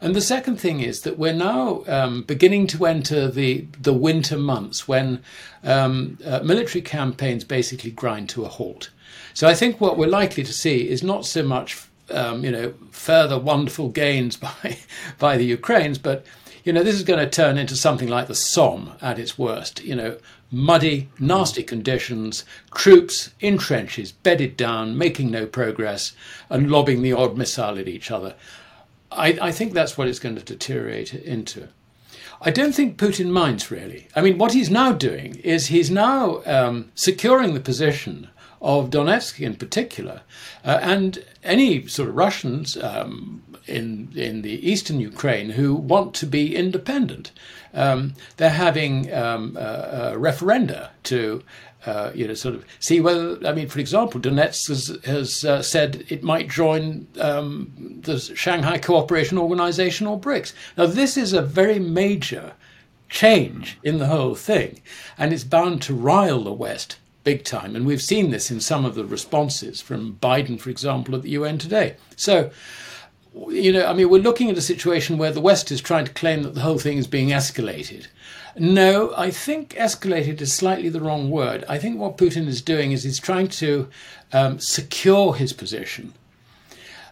And 0.03 0.17
the 0.17 0.23
second 0.23 0.57
thing 0.57 0.81
is 0.81 1.03
that 1.03 1.19
we're 1.19 1.35
now 1.35 1.85
um, 1.87 2.23
beginning 2.23 2.67
to 2.69 2.87
enter 2.87 3.29
the 3.29 3.67
the 3.81 3.93
winter 3.93 4.39
months 4.39 4.87
when 4.87 5.23
um, 5.64 6.19
uh, 6.25 6.40
military 6.45 6.83
campaigns 6.83 7.45
basically 7.45 7.90
grind 7.90 8.29
to 8.31 8.45
a 8.45 8.49
halt. 8.49 8.90
So 9.35 9.49
I 9.49 9.55
think 9.55 9.81
what 9.81 9.99
we're 9.99 10.07
likely 10.07 10.45
to 10.45 10.52
see 10.52 10.88
is 10.88 11.02
not 11.02 11.26
so 11.26 11.43
much 11.43 11.89
um, 12.11 12.45
you 12.45 12.50
know, 12.50 12.75
further 12.90 13.38
wonderful 13.38 13.88
gains 13.88 14.37
by 14.49 14.79
by 15.19 15.37
the 15.37 15.45
Ukrainians, 15.45 15.99
but 15.99 16.26
you 16.64 16.73
know, 16.73 16.83
this 16.83 16.95
is 16.95 17.05
going 17.05 17.21
to 17.21 17.31
turn 17.31 17.57
into 17.57 17.75
something 17.75 18.09
like 18.09 18.26
the 18.26 18.35
Somme 18.35 18.93
at 19.00 19.19
its 19.19 19.38
worst. 19.38 19.83
You 19.83 19.97
know, 19.97 20.19
muddy, 20.50 21.09
nasty 21.19 21.62
conditions, 21.62 22.45
troops 22.75 23.31
in 23.40 23.59
trenches, 23.59 24.12
bedded 24.12 24.57
down, 24.57 24.99
making 24.99 25.31
no 25.31 25.47
progress, 25.47 26.12
and 26.49 26.71
lobbing 26.71 27.02
the 27.02 27.12
odd 27.12 27.37
missile 27.37 27.79
at 27.79 27.88
each 27.88 28.11
other. 28.11 28.35
I, 29.12 29.38
I 29.40 29.52
think 29.52 29.73
that's 29.73 29.97
what 29.97 30.09
it's 30.09 30.19
going 30.19 30.37
to 30.37 30.45
deteriorate 30.45 31.14
into. 31.14 31.69
I 32.43 32.50
don't 32.50 32.75
think 32.75 32.97
Putin 32.97 33.31
minds 33.31 33.71
really. 33.71 34.09
I 34.17 34.23
mean, 34.23 34.38
what 34.38 34.52
he's 34.52 34.71
now 34.71 34.93
doing 34.93 35.37
is 35.37 35.67
he's 35.67 35.90
now 35.90 36.43
um, 36.47 36.90
securing 36.95 37.55
the 37.55 37.61
position 37.61 38.29
of 38.61 38.90
Donetsk 38.90 39.40
in 39.40 39.55
particular, 39.55 40.23
uh, 40.64 40.79
and 40.83 41.25
any 41.43 41.87
sort 41.87 42.09
of 42.09 42.17
Russians 42.17 42.76
um, 42.76 43.43
in 43.67 44.12
in 44.14 44.43
the 44.43 44.69
eastern 44.69 45.00
Ukraine 45.00 45.50
who 45.50 45.75
want 45.75 46.14
to 46.14 46.26
be 46.26 46.55
independent. 46.55 47.33
Um, 47.73 48.14
they're 48.37 48.50
having 48.50 49.12
um, 49.12 49.57
a 49.57 50.14
referenda 50.17 50.90
to. 51.05 51.43
Uh, 51.87 52.12
you 52.14 52.29
know, 52.29 52.35
sort 52.35 52.55
of 52.55 52.62
see 52.79 53.00
whether. 53.00 53.38
I 53.49 53.55
mean, 53.55 53.67
for 53.67 53.79
example, 53.79 54.21
Donetsk 54.21 54.69
has, 54.69 54.99
has 55.07 55.45
uh, 55.47 55.62
said 55.62 56.05
it 56.11 56.23
might 56.23 56.50
join 56.50 57.07
um, 57.19 57.73
the 58.02 58.19
Shanghai 58.19 58.76
Cooperation 58.76 59.38
Organization 59.38 60.07
or 60.07 60.21
BRICS. 60.21 60.52
Now, 60.76 60.85
this 60.85 61.17
is 61.17 61.33
a 61.33 61.40
very 61.40 61.79
major 61.79 62.52
change 63.09 63.79
in 63.83 63.97
the 63.97 64.09
whole 64.09 64.35
thing, 64.35 64.83
and 65.17 65.33
it's 65.33 65.43
bound 65.43 65.81
to 65.81 65.95
rile 65.95 66.45
the 66.45 66.52
West 66.52 66.99
big 67.25 67.45
time. 67.45 67.77
And 67.77 67.87
we've 67.87 68.03
seen 68.03 68.31
this 68.31 68.50
in 68.50 68.61
some 68.61 68.85
of 68.85 68.95
the 68.95 69.05
responses 69.05 69.81
from 69.81 70.17
Biden, 70.17 70.61
for 70.61 70.71
example, 70.71 71.15
at 71.15 71.23
the 71.23 71.31
UN 71.31 71.59
today. 71.59 71.97
So, 72.17 72.50
you 73.49 73.73
know, 73.73 73.87
I 73.87 73.93
mean, 73.93 74.09
we're 74.09 74.23
looking 74.23 74.50
at 74.50 74.59
a 74.59 74.62
situation 74.62 75.19
where 75.19 75.33
the 75.33 75.41
West 75.41 75.71
is 75.71 75.81
trying 75.81 76.07
to 76.07 76.12
claim 76.12 76.43
that 76.43 76.55
the 76.55 76.62
whole 76.62 76.79
thing 76.79 76.99
is 76.99 77.07
being 77.07 77.29
escalated. 77.29 78.07
No, 78.59 79.12
I 79.17 79.31
think 79.31 79.71
escalated 79.75 80.41
is 80.41 80.53
slightly 80.53 80.89
the 80.89 81.00
wrong 81.00 81.31
word. 81.31 81.65
I 81.69 81.79
think 81.79 81.99
what 81.99 82.19
Putin 82.19 82.47
is 82.47 82.61
doing 82.61 82.93
is 82.93 83.05
he's 83.05 83.21
trying 83.21 83.49
to 83.49 83.89
um, 84.33 84.59
secure 84.59 85.35
his 85.35 85.53
position. 85.53 86.12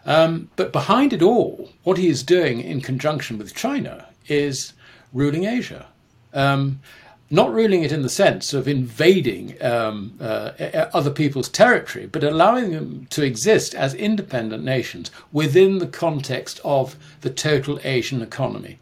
Um, 0.05 0.49
but 0.55 0.73
behind 0.73 1.13
it 1.13 1.21
all, 1.21 1.69
what 1.83 1.97
he 1.97 2.07
is 2.07 2.23
doing 2.23 2.61
in 2.61 2.81
conjunction 2.81 3.37
with 3.37 3.55
China 3.55 4.07
is 4.27 4.73
ruling 5.13 5.45
Asia. 5.45 5.85
Um, 6.33 6.79
not 7.29 7.53
ruling 7.53 7.83
it 7.83 7.91
in 7.91 8.01
the 8.01 8.09
sense 8.09 8.53
of 8.53 8.67
invading 8.67 9.55
um, 9.61 10.13
uh, 10.19 10.51
other 10.93 11.11
people's 11.11 11.49
territory, 11.49 12.07
but 12.07 12.23
allowing 12.23 12.71
them 12.71 13.05
to 13.11 13.23
exist 13.23 13.75
as 13.75 13.93
independent 13.93 14.63
nations 14.63 15.11
within 15.31 15.77
the 15.77 15.87
context 15.87 16.59
of 16.63 16.95
the 17.21 17.29
total 17.29 17.79
Asian 17.83 18.21
economy. 18.21 18.79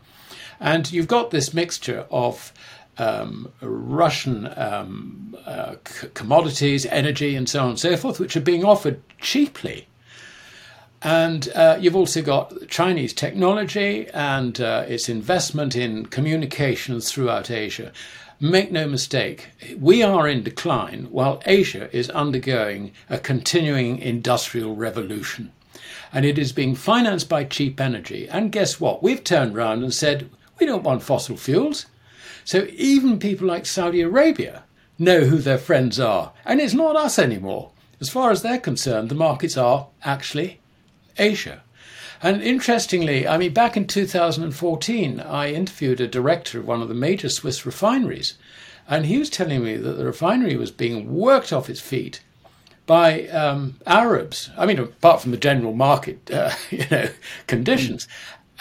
And 0.60 0.92
you've 0.92 1.08
got 1.08 1.32
this 1.32 1.54
mixture 1.54 2.06
of 2.10 2.54
um, 2.98 3.52
Russian 3.62 4.52
um, 4.58 5.38
uh, 5.46 5.76
c- 5.86 6.08
commodities, 6.14 6.86
energy, 6.88 7.36
and 7.36 7.48
so 7.48 7.62
on 7.62 7.70
and 7.70 7.80
so 7.80 7.96
forth, 7.96 8.20
which 8.20 8.36
are 8.36 8.42
being 8.42 8.64
offered 8.64 9.02
cheaply. 9.20 9.88
And 11.04 11.50
uh, 11.54 11.78
you've 11.80 11.96
also 11.96 12.24
got 12.24 12.68
Chinese 12.70 13.14
technology 13.14 14.08
and 14.14 14.60
uh, 14.60 14.86
its 14.88 15.10
investment 15.10 15.76
in 15.76 16.08
communications 16.08 17.12
throughout 17.12 17.52
Asia. 17.52 17.92
Make 18.40 18.72
no 18.72 18.88
mistake, 18.88 19.48
we 19.80 20.04
are 20.04 20.28
in 20.28 20.44
decline 20.44 21.08
while 21.10 21.42
Asia 21.48 21.90
is 21.92 22.12
undergoing 22.12 22.92
a 23.10 23.18
continuing 23.18 23.98
industrial 23.98 24.76
revolution. 24.76 25.52
And 26.14 26.24
it 26.24 26.38
is 26.38 26.52
being 26.52 26.76
financed 26.76 27.30
by 27.30 27.46
cheap 27.46 27.82
energy. 27.82 28.30
And 28.30 28.52
guess 28.52 28.80
what? 28.80 29.02
We've 29.02 29.24
turned 29.24 29.58
around 29.58 29.82
and 29.82 29.92
said, 29.92 30.30
we 30.60 30.68
don't 30.68 30.84
want 30.84 31.02
fossil 31.02 31.36
fuels. 31.36 31.88
So 32.46 32.68
even 32.74 33.18
people 33.18 33.48
like 33.48 33.66
Saudi 33.66 34.02
Arabia 34.02 34.66
know 35.00 35.22
who 35.22 35.40
their 35.40 35.58
friends 35.58 36.00
are. 36.00 36.32
And 36.46 36.62
it's 36.62 36.76
not 36.76 36.96
us 36.96 37.18
anymore. 37.18 37.72
As 38.00 38.10
far 38.10 38.30
as 38.30 38.44
they're 38.44 38.60
concerned, 38.60 39.10
the 39.10 39.16
markets 39.16 39.58
are 39.58 39.88
actually 40.04 40.60
Asia. 41.18 41.64
And 42.22 42.42
interestingly, 42.42 43.28
I 43.28 43.38
mean, 43.38 43.54
back 43.54 43.78
in 43.78 43.86
2014, 43.86 45.20
I 45.20 45.52
interviewed 45.52 46.02
a 46.02 46.08
director 46.08 46.60
of 46.60 46.68
one 46.68 46.82
of 46.82 46.88
the 46.88 46.96
major 46.96 47.30
Swiss 47.30 47.66
refineries, 47.66 48.34
and 48.88 49.06
he 49.06 49.18
was 49.18 49.30
telling 49.30 49.64
me 49.64 49.78
that 49.78 49.94
the 49.94 50.06
refinery 50.06 50.56
was 50.56 50.72
being 50.72 51.14
worked 51.14 51.54
off 51.54 51.70
its 51.70 51.80
feet 51.80 52.22
by 52.88 53.28
um, 53.28 53.76
Arabs. 53.86 54.50
I 54.58 54.66
mean, 54.66 54.80
apart 54.80 55.22
from 55.22 55.32
the 55.32 55.38
general 55.38 55.74
market, 55.74 56.32
uh, 56.32 56.52
you 56.72 56.86
know, 56.90 57.10
conditions, 57.46 58.08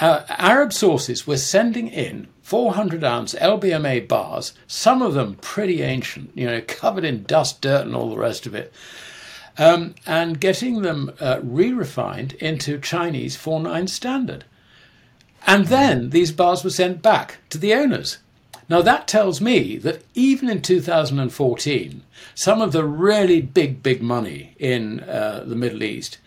uh, 0.00 0.22
Arab 0.28 0.72
sources 0.72 1.26
were 1.26 1.38
sending 1.38 1.88
in 1.88 2.28
400 2.42 3.02
ounce 3.02 3.34
LBMA 3.34 4.06
bars, 4.06 4.52
some 4.66 5.00
of 5.00 5.14
them 5.14 5.36
pretty 5.36 5.82
ancient, 5.82 6.30
you 6.34 6.46
know, 6.46 6.60
covered 6.60 7.04
in 7.04 7.24
dust, 7.24 7.62
dirt, 7.62 7.86
and 7.86 7.94
all 7.94 8.10
the 8.10 8.18
rest 8.18 8.46
of 8.46 8.54
it, 8.54 8.72
um, 9.58 9.94
and 10.06 10.40
getting 10.40 10.82
them 10.82 11.12
uh, 11.20 11.40
re 11.42 11.72
refined 11.72 12.34
into 12.34 12.78
Chinese 12.80 13.36
49 13.36 13.86
standard. 13.88 14.44
And 15.46 15.66
then 15.66 16.10
these 16.10 16.32
bars 16.32 16.64
were 16.64 16.70
sent 16.70 17.02
back 17.02 17.38
to 17.50 17.58
the 17.58 17.72
owners. 17.72 18.18
Now, 18.68 18.82
that 18.82 19.06
tells 19.06 19.40
me 19.40 19.76
that 19.78 20.02
even 20.14 20.50
in 20.50 20.60
2014, 20.60 22.02
some 22.34 22.60
of 22.60 22.72
the 22.72 22.84
really 22.84 23.40
big, 23.40 23.82
big 23.82 24.02
money 24.02 24.56
in 24.58 25.00
uh, 25.00 25.44
the 25.46 25.54
Middle 25.54 25.84
East 25.84 26.18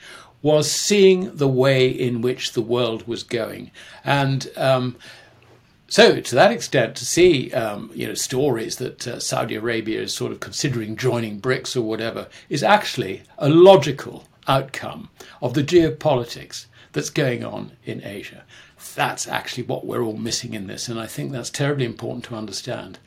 was 0.42 0.72
seeing 0.72 1.36
the 1.36 1.50
way 1.50 1.90
in 1.90 2.22
which 2.22 2.54
the 2.54 2.62
world 2.62 3.06
was 3.08 3.24
going. 3.24 3.72
And 4.06 4.50
um, 4.56 4.96
so, 5.90 6.22
to 6.22 6.36
that 6.36 6.52
extent, 6.52 6.96
to 6.98 7.06
see 7.06 7.52
um, 7.52 7.90
you 7.96 8.08
know 8.08 8.14
stories 8.14 8.76
that 8.78 9.08
uh, 9.08 9.20
Saudi 9.20 9.56
Arabia 9.56 10.02
is 10.02 10.14
sort 10.14 10.32
of 10.32 10.40
considering 10.40 10.96
joining 10.96 11.42
BRICS 11.42 11.76
or 11.76 11.82
whatever 11.82 12.28
is 12.48 12.64
actually 12.64 13.24
a 13.40 13.50
logical 13.50 14.26
outcome 14.48 15.10
of 15.42 15.56
the 15.56 15.64
geopolitics 15.64 16.68
that's 16.92 17.10
going 17.10 17.44
on 17.44 17.72
in 17.86 18.04
Asia. 18.04 18.44
That's 18.96 19.28
actually 19.28 19.64
what 19.64 19.86
we're 19.86 20.04
all 20.04 20.18
missing 20.18 20.54
in 20.54 20.68
this, 20.68 20.88
and 20.88 21.00
I 21.00 21.08
think 21.08 21.32
that's 21.32 21.50
terribly 21.50 21.86
important 21.86 22.26
to 22.26 22.36
understand. 22.36 23.00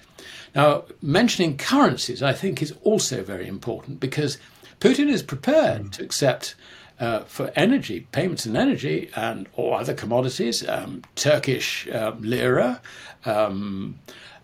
Now, 0.55 0.85
mentioning 1.01 1.57
currencies, 1.57 2.23
I 2.23 2.33
think, 2.33 2.61
is 2.61 2.75
also 2.83 3.23
very 3.23 3.47
important 3.47 4.01
because 4.01 4.39
Putin 4.81 5.09
is 5.09 5.23
prepared 5.23 5.93
to 5.93 6.03
accept 6.03 6.57
uh, 7.01 7.21
for 7.21 7.53
energy, 7.57 8.07
payments 8.13 8.47
in 8.47 8.57
energy 8.57 9.11
and 9.17 9.49
or 9.55 9.79
other 9.81 9.95
commodities, 9.95 10.67
um, 10.69 11.03
Turkish 11.15 11.89
uh, 11.89 12.13
lira, 12.21 12.81
um, 13.25 13.99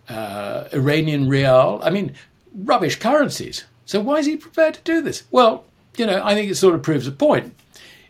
uh, 0.07 0.65
Iranian 0.73 1.29
rial. 1.29 1.79
I 1.83 1.89
mean, 1.89 2.13
rubbish 2.53 2.97
currencies. 2.97 3.65
So 3.85 3.99
why 3.99 4.17
is 4.17 4.25
he 4.25 4.37
prepared 4.37 4.75
to 4.75 4.81
do 4.81 5.01
this? 5.01 5.23
Well, 5.31 5.65
you 5.97 6.05
know, 6.05 6.21
I 6.23 6.33
think 6.33 6.51
it 6.51 6.55
sort 6.55 6.75
of 6.75 6.83
proves 6.83 7.07
a 7.07 7.11
point. 7.11 7.55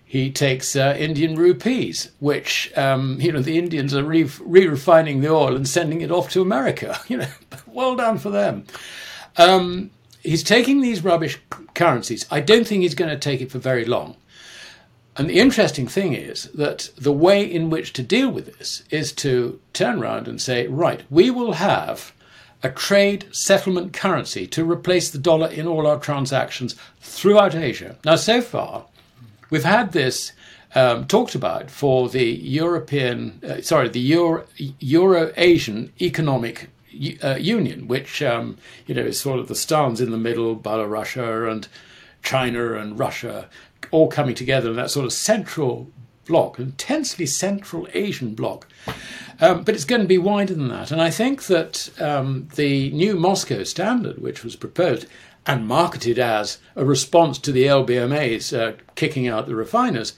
He 0.04 0.32
takes 0.32 0.76
uh, 0.76 0.96
Indian 0.98 1.36
rupees, 1.36 2.10
which 2.20 2.76
um, 2.76 3.22
you 3.22 3.32
know 3.32 3.42
the 3.42 3.60
Indians 3.60 3.94
are 3.94 4.04
re 4.04 4.24
refining 4.42 5.22
the 5.22 5.30
oil 5.30 5.56
and 5.56 5.68
sending 5.68 6.02
it 6.02 6.10
off 6.10 6.32
to 6.32 6.42
America. 6.42 7.00
You 7.08 7.18
know, 7.18 7.28
well 7.68 7.96
done 7.96 8.18
for 8.18 8.32
them. 8.32 8.66
Um, 9.38 9.92
he's 10.24 10.44
taking 10.44 10.82
these 10.82 11.04
rubbish 11.04 11.40
currencies. 11.76 12.26
I 12.32 12.40
don't 12.40 12.66
think 12.68 12.82
he's 12.82 12.96
going 12.96 13.12
to 13.12 13.18
take 13.18 13.42
it 13.42 13.52
for 13.52 13.60
very 13.60 13.86
long. 13.86 14.16
And 15.20 15.30
the 15.30 15.40
interesting 15.40 15.86
thing 15.86 16.14
is 16.14 16.46
that 16.54 16.92
the 16.98 17.12
way 17.12 17.44
in 17.44 17.70
which 17.70 17.92
to 17.94 18.02
deal 18.02 18.30
with 18.30 18.58
this 18.58 18.84
is 18.90 19.12
to 19.16 19.60
turn 19.74 20.02
around 20.02 20.30
and 20.30 20.42
say, 20.42 20.66
right, 20.68 21.04
we 21.10 21.30
will 21.30 21.54
have 21.54 22.14
a 22.64 22.70
trade 22.70 23.26
settlement 23.34 23.92
currency 23.92 24.48
to 24.48 24.64
replace 24.64 25.10
the 25.10 25.18
dollar 25.18 25.50
in 25.50 25.68
all 25.68 25.86
our 25.86 26.00
transactions 26.00 26.74
throughout 27.02 27.54
Asia. 27.54 27.98
Now, 28.06 28.16
so 28.16 28.40
far, 28.40 28.86
we've 29.50 29.66
had 29.66 29.92
this 29.92 30.32
um, 30.74 31.06
talked 31.06 31.36
about 31.36 31.70
for 31.70 32.08
the 32.08 32.24
European, 32.26 33.42
uh, 33.44 33.62
sorry, 33.62 33.90
the 33.90 34.00
Euro, 34.80 35.34
Asian 35.36 35.92
Economic 36.00 36.70
uh, 37.22 37.36
Union, 37.36 37.90
which 37.90 38.22
um, 38.22 38.58
you 38.88 38.96
know 38.96 39.02
is 39.02 39.20
sort 39.20 39.40
of 39.40 39.50
the 39.50 39.56
stars 39.56 40.00
in 40.00 40.12
the 40.12 40.18
middle, 40.18 40.56
Belarus 40.56 41.52
and 41.52 41.68
China 42.22 42.74
and 42.74 43.00
Russia, 43.00 43.50
all 43.92 44.08
coming 44.08 44.36
together 44.36 44.70
in 44.70 44.76
that 44.76 44.92
sort 44.92 45.06
of 45.06 45.14
central 45.14 45.92
block, 46.26 46.60
intensely 46.60 47.26
central 47.26 47.88
Asian 47.94 48.36
block. 48.36 48.68
Um, 49.42 49.64
but 49.64 49.76
it's 49.76 49.86
going 49.86 50.02
to 50.02 50.08
be 50.08 50.18
wider 50.18 50.54
than 50.54 50.68
that. 50.70 50.92
And 50.92 51.02
I 51.02 51.10
think 51.10 51.44
that 51.46 51.90
um, 52.00 52.48
the 52.56 52.92
new 52.92 53.16
Moscow 53.16 53.64
standard, 53.64 54.20
which 54.20 54.44
was 54.44 54.56
proposed 54.56 55.08
and 55.46 55.68
marketed 55.68 56.20
as 56.20 56.60
a 56.76 56.86
response 56.86 57.40
to 57.40 57.52
the 57.52 57.64
LBMA's 57.64 58.54
uh, 58.54 58.74
kicking 58.96 59.28
out 59.28 59.48
the 59.48 59.56
refiners, 59.56 60.14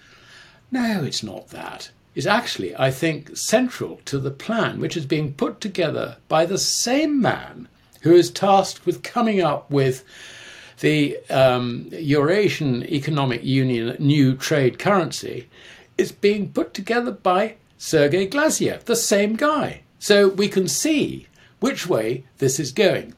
no, 0.72 1.04
it's 1.04 1.24
not 1.24 1.50
that. 1.50 1.92
It's 2.14 2.28
actually, 2.28 2.76
I 2.76 2.92
think, 2.92 3.38
central 3.38 4.02
to 4.06 4.20
the 4.20 4.32
plan, 4.32 4.80
which 4.80 4.98
is 4.98 5.06
being 5.06 5.34
put 5.34 5.62
together 5.62 6.18
by 6.28 6.46
the 6.46 6.58
same 6.58 7.22
man 7.22 7.70
who 8.02 8.14
is 8.14 8.30
tasked 8.30 8.86
with 8.86 9.04
coming 9.04 9.42
up 9.42 9.70
with 9.72 10.04
the 10.82 11.18
um, 11.30 11.88
Eurasian 11.92 12.84
Economic 12.84 13.44
Union 13.44 13.96
new 14.00 14.36
trade 14.36 14.78
currency 14.78 15.48
is 15.98 16.12
being 16.12 16.52
put 16.52 16.74
together 16.74 17.12
by 17.12 17.56
Sergei 17.78 18.28
Glaziev, 18.28 18.84
the 18.84 18.96
same 18.96 19.36
guy. 19.36 19.82
So 20.00 20.28
we 20.28 20.48
can 20.48 20.68
see 20.68 21.28
which 21.60 21.88
way 21.88 22.26
this 22.40 22.60
is 22.60 22.72
going. 22.72 23.14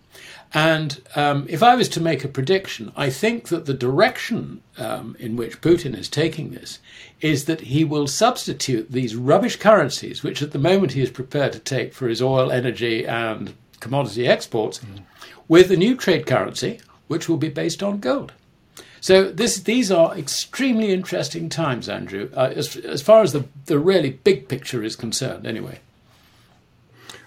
And 0.54 1.02
um, 1.16 1.48
if 1.50 1.64
I 1.64 1.76
was 1.76 1.90
to 1.90 2.02
make 2.02 2.24
a 2.24 2.28
prediction, 2.28 2.92
I 2.96 3.10
think 3.10 3.48
that 3.48 3.66
the 3.66 3.74
direction 3.74 4.62
um, 4.78 5.16
in 5.20 5.36
which 5.36 5.62
Putin 5.62 5.98
is 5.98 6.08
taking 6.08 6.52
this 6.52 6.80
is 7.22 7.46
that 7.46 7.62
he 7.62 7.84
will 7.84 8.08
substitute 8.08 8.92
these 8.92 9.16
rubbish 9.16 9.56
currencies, 9.56 10.22
which 10.22 10.44
at 10.44 10.52
the 10.52 10.60
moment 10.60 10.92
he 10.92 11.02
is 11.02 11.10
prepared 11.10 11.54
to 11.54 11.60
take 11.60 11.94
for 11.94 12.08
his 12.08 12.22
oil, 12.22 12.52
energy, 12.52 13.08
and 13.08 13.56
commodity 13.80 14.28
exports, 14.28 14.80
mm. 14.80 15.02
with 15.48 15.72
a 15.72 15.78
new 15.78 15.96
trade 15.96 16.28
currency, 16.28 16.80
which 17.08 17.28
will 17.28 17.38
be 17.38 17.50
based 17.50 17.84
on 17.84 18.00
gold. 18.00 18.34
So 19.02 19.30
this, 19.30 19.60
these 19.60 19.92
are 19.92 20.18
extremely 20.18 20.92
interesting 20.92 21.50
times, 21.50 21.90
Andrew, 21.90 22.30
uh, 22.36 22.54
as, 22.56 22.78
as 22.78 23.02
far 23.02 23.22
as 23.22 23.34
the, 23.34 23.46
the 23.66 23.78
really 23.78 24.12
big 24.12 24.48
picture 24.48 24.82
is 24.82 24.96
concerned, 24.96 25.46
anyway. 25.46 25.80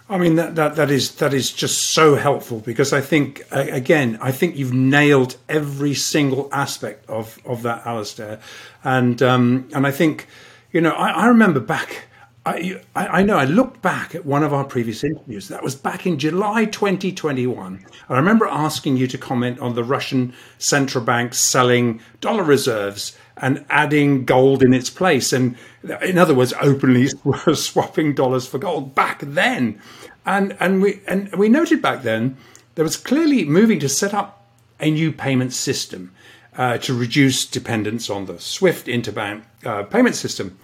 I 0.08 0.18
mean 0.18 0.36
that, 0.36 0.54
that 0.54 0.76
that 0.76 0.90
is 0.90 1.16
that 1.16 1.34
is 1.34 1.52
just 1.52 1.90
so 1.90 2.14
helpful 2.14 2.60
because 2.60 2.92
I 2.92 3.00
think 3.00 3.42
again 3.50 4.18
I 4.22 4.30
think 4.30 4.56
you've 4.56 4.72
nailed 4.72 5.36
every 5.48 5.94
single 5.94 6.48
aspect 6.52 7.10
of 7.10 7.40
of 7.44 7.62
that, 7.62 7.84
Alistair, 7.84 8.38
and 8.84 9.20
um, 9.20 9.68
and 9.74 9.84
I 9.84 9.90
think 9.90 10.28
you 10.72 10.80
know 10.80 10.92
I, 10.92 11.10
I 11.10 11.26
remember 11.26 11.58
back 11.58 12.05
I, 12.46 12.80
I, 12.94 13.22
know 13.24 13.36
I 13.36 13.44
looked 13.44 13.82
back 13.82 14.14
at 14.14 14.24
one 14.24 14.44
of 14.44 14.54
our 14.54 14.62
previous 14.62 15.02
interviews. 15.02 15.48
That 15.48 15.64
was 15.64 15.74
back 15.74 16.06
in 16.06 16.16
July 16.16 16.66
2021. 16.66 17.84
I 18.08 18.16
remember 18.16 18.46
asking 18.46 18.96
you 18.96 19.08
to 19.08 19.18
comment 19.18 19.58
on 19.58 19.74
the 19.74 19.82
Russian 19.82 20.32
central 20.58 21.02
bank 21.02 21.34
selling 21.34 22.00
dollar 22.20 22.44
reserves 22.44 23.18
and 23.36 23.64
adding 23.68 24.24
gold 24.24 24.62
in 24.62 24.72
its 24.72 24.90
place. 24.90 25.32
And 25.32 25.56
in 26.00 26.18
other 26.18 26.34
words, 26.34 26.54
openly 26.60 27.08
swapping 27.54 28.14
dollars 28.14 28.46
for 28.46 28.58
gold 28.58 28.94
back 28.94 29.22
then. 29.22 29.80
And, 30.24 30.56
and, 30.60 30.80
we, 30.80 31.00
and 31.08 31.34
we 31.34 31.48
noted 31.48 31.82
back 31.82 32.02
then 32.02 32.36
there 32.76 32.84
was 32.84 32.96
clearly 32.96 33.44
moving 33.44 33.80
to 33.80 33.88
set 33.88 34.14
up 34.14 34.46
a 34.78 34.90
new 34.90 35.10
payment 35.10 35.52
system. 35.52 36.12
uh, 36.56 36.78
to 36.78 36.94
reduce 36.94 37.44
dependence 37.44 38.08
on 38.08 38.26
the 38.26 38.38
SWIFT 38.38 38.86
interbank 38.86 39.42
uh, 39.64 39.82
payment 39.84 40.14
system. 40.14 40.58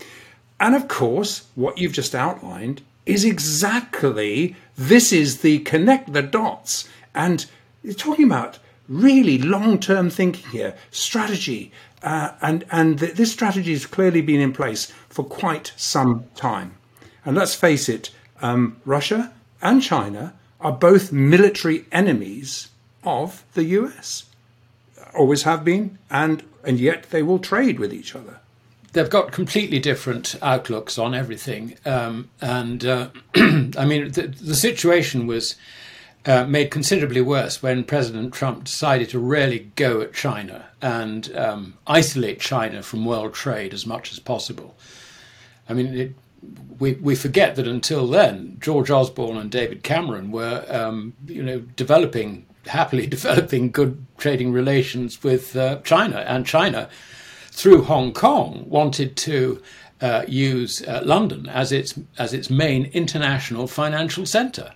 And 0.62 0.76
of 0.76 0.87
course, 0.87 1.49
what 1.57 1.78
you've 1.78 1.92
just 1.92 2.14
outlined 2.14 2.83
is 3.04 3.25
exactly 3.25 4.54
this 4.78 5.12
is 5.12 5.40
the 5.40 5.59
connect 5.59 6.12
the 6.12 6.23
dots. 6.23 6.88
And 7.16 7.45
you're 7.83 7.95
talking 7.95 8.26
about 8.26 8.61
really 8.88 9.38
long 9.38 9.81
term 9.81 10.09
thinking 10.09 10.49
here, 10.50 10.76
strategy. 10.92 11.73
Uh, 12.00 12.31
and 12.40 12.64
and 12.71 13.00
th- 13.00 13.14
this 13.14 13.33
strategy 13.33 13.73
has 13.73 13.87
clearly 13.87 14.21
been 14.21 14.40
in 14.40 14.52
place 14.52 14.92
for 15.09 15.25
quite 15.25 15.73
some 15.76 16.26
time. 16.37 16.76
And 17.25 17.37
let's 17.37 17.57
face 17.57 17.88
it, 17.88 18.11
um, 18.40 18.76
Russia 18.85 19.33
and 19.61 19.83
China 19.83 20.33
are 20.61 20.73
both 20.73 21.11
military 21.11 21.87
enemies 21.90 22.69
of 23.02 23.42
the 23.54 23.64
US. 23.64 24.26
Always 25.12 25.42
have 25.42 25.64
been, 25.64 25.99
and, 26.09 26.45
and 26.62 26.78
yet 26.78 27.11
they 27.11 27.25
will 27.25 27.40
trade 27.40 27.81
with 27.81 27.92
each 27.92 28.14
other. 28.14 28.38
They've 28.92 29.08
got 29.08 29.32
completely 29.32 29.78
different 29.78 30.37
outlooks 30.42 30.99
on 30.99 31.14
everything. 31.14 31.76
Um, 31.87 32.28
and 32.40 32.84
uh, 32.84 33.08
I 33.34 33.84
mean, 33.87 34.12
the, 34.12 34.34
the 34.40 34.54
situation 34.54 35.26
was 35.26 35.56
uh, 36.25 36.44
made 36.44 36.70
considerably 36.70 37.20
worse 37.20 37.62
when 37.62 37.84
President 37.84 38.32
Trump 38.32 38.64
decided 38.64 39.08
to 39.11 39.18
really 39.18 39.70
go 39.76 40.00
at 40.00 40.12
China 40.12 40.66
and 40.80 41.34
um, 41.37 41.75
isolate 41.87 42.38
China 42.38 42.82
from 42.82 43.04
world 43.04 43.34
trade 43.34 43.75
as 43.75 43.87
much 43.87 44.12
as 44.12 44.18
possible. 44.18 44.76
I 45.68 45.75
mean, 45.75 45.94
it, 45.99 46.14
we 46.78 46.94
we 46.94 47.14
forget 47.14 47.56
that 47.56 47.66
until 47.68 48.06
then, 48.06 48.56
George 48.61 48.90
Osborne 48.90 49.37
and 49.37 49.50
David 49.50 49.82
Cameron 49.82 50.30
were, 50.30 50.64
um, 50.68 51.14
you 51.26 51.42
know, 51.42 51.61
developing 51.61 52.46
happily 52.66 53.06
developing 53.18 53.70
good 53.70 54.04
trading 54.18 54.52
relations 54.52 55.22
with 55.22 55.56
uh, 55.56 55.80
China, 55.82 56.18
and 56.18 56.46
China, 56.46 56.88
through 57.52 57.82
Hong 57.82 58.12
Kong, 58.12 58.64
wanted 58.68 59.16
to. 59.18 59.62
Uh, 60.00 60.25
use 60.26 60.82
uh, 60.88 61.00
London 61.04 61.49
as 61.49 61.71
its 61.71 61.94
as 62.18 62.35
its 62.35 62.50
main 62.50 62.87
international 62.87 63.68
financial 63.68 64.26
centre. 64.26 64.73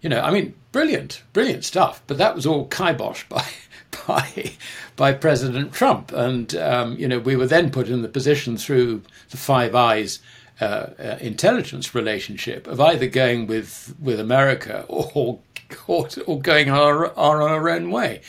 You 0.00 0.08
know, 0.08 0.20
I 0.20 0.30
mean, 0.30 0.54
brilliant, 0.72 1.22
brilliant 1.32 1.64
stuff. 1.64 2.02
But 2.06 2.18
that 2.18 2.34
was 2.34 2.46
all 2.46 2.68
kiboshed 2.68 3.28
by 3.28 3.44
by 4.06 4.52
by 4.96 5.12
President 5.12 5.72
Trump, 5.72 6.12
and 6.12 6.54
um, 6.56 6.96
you 6.98 7.08
know, 7.08 7.18
we 7.18 7.36
were 7.36 7.46
then 7.46 7.70
put 7.70 7.88
in 7.88 8.02
the 8.02 8.08
position 8.08 8.56
through 8.56 9.02
the 9.30 9.36
Five 9.36 9.74
Eyes 9.74 10.20
uh, 10.60 10.90
uh, 10.98 11.16
intelligence 11.20 11.94
relationship 11.94 12.66
of 12.66 12.80
either 12.80 13.06
going 13.06 13.46
with 13.46 13.94
with 13.98 14.20
America 14.20 14.84
or 14.88 15.38
or, 15.86 16.08
or 16.26 16.40
going 16.40 16.70
our, 16.70 17.06
our, 17.18 17.42
our 17.42 17.68
own 17.68 17.90
way. 17.90 18.20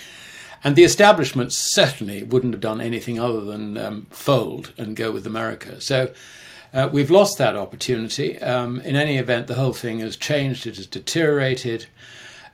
And 0.64 0.76
the 0.76 0.84
establishment 0.84 1.54
certainly 1.54 2.24
wouldn't 2.24 2.54
have 2.54 2.62
done 2.62 2.82
anything 2.82 3.20
other 3.20 3.42
than 3.42 3.78
um, 3.78 4.08
fold 4.10 4.74
and 4.78 4.96
go 4.96 5.12
with 5.12 5.26
America. 5.26 5.82
So 5.82 6.12
uh, 6.74 6.90
we've 6.92 7.10
lost 7.10 7.38
that 7.40 7.56
opportunity. 7.56 8.40
Um, 8.40 8.80
in 8.82 8.96
any 8.96 9.18
event, 9.18 9.48
the 9.48 9.56
whole 9.56 9.74
thing 9.74 10.00
has 10.00 10.16
changed, 10.16 10.68
it 10.68 10.78
has 10.78 10.88
deteriorated. 10.88 11.88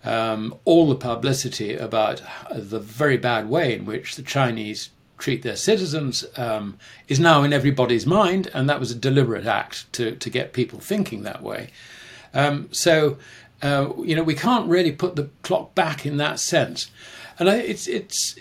Um, 0.03 0.55
all 0.63 0.87
the 0.87 0.95
publicity 0.95 1.75
about 1.75 2.21
the 2.55 2.79
very 2.79 3.17
bad 3.17 3.49
way 3.49 3.75
in 3.75 3.85
which 3.85 4.15
the 4.15 4.21
Chinese 4.21 4.89
treat 5.17 5.41
their 5.41 5.55
citizens 5.55 6.23
um, 6.37 6.77
is 7.07 7.19
now 7.19 7.43
in 7.43 7.51
everybody's 7.51 8.05
mind, 8.05 8.49
and 8.53 8.69
that 8.69 8.79
was 8.79 8.91
a 8.91 8.95
deliberate 8.95 9.45
act 9.45 9.91
to, 9.93 10.15
to 10.15 10.29
get 10.29 10.53
people 10.53 10.79
thinking 10.79 11.23
that 11.23 11.41
way. 11.41 11.69
Um, 12.33 12.69
so, 12.71 13.17
uh, 13.61 13.89
you 14.03 14.15
know, 14.15 14.23
we 14.23 14.35
can't 14.35 14.69
really 14.69 14.91
put 14.91 15.15
the 15.15 15.29
clock 15.41 15.73
back 15.75 16.05
in 16.05 16.17
that 16.17 16.39
sense, 16.39 16.91
and 17.39 17.49
I, 17.49 17.57
it's 17.57 17.87
it's 17.87 18.35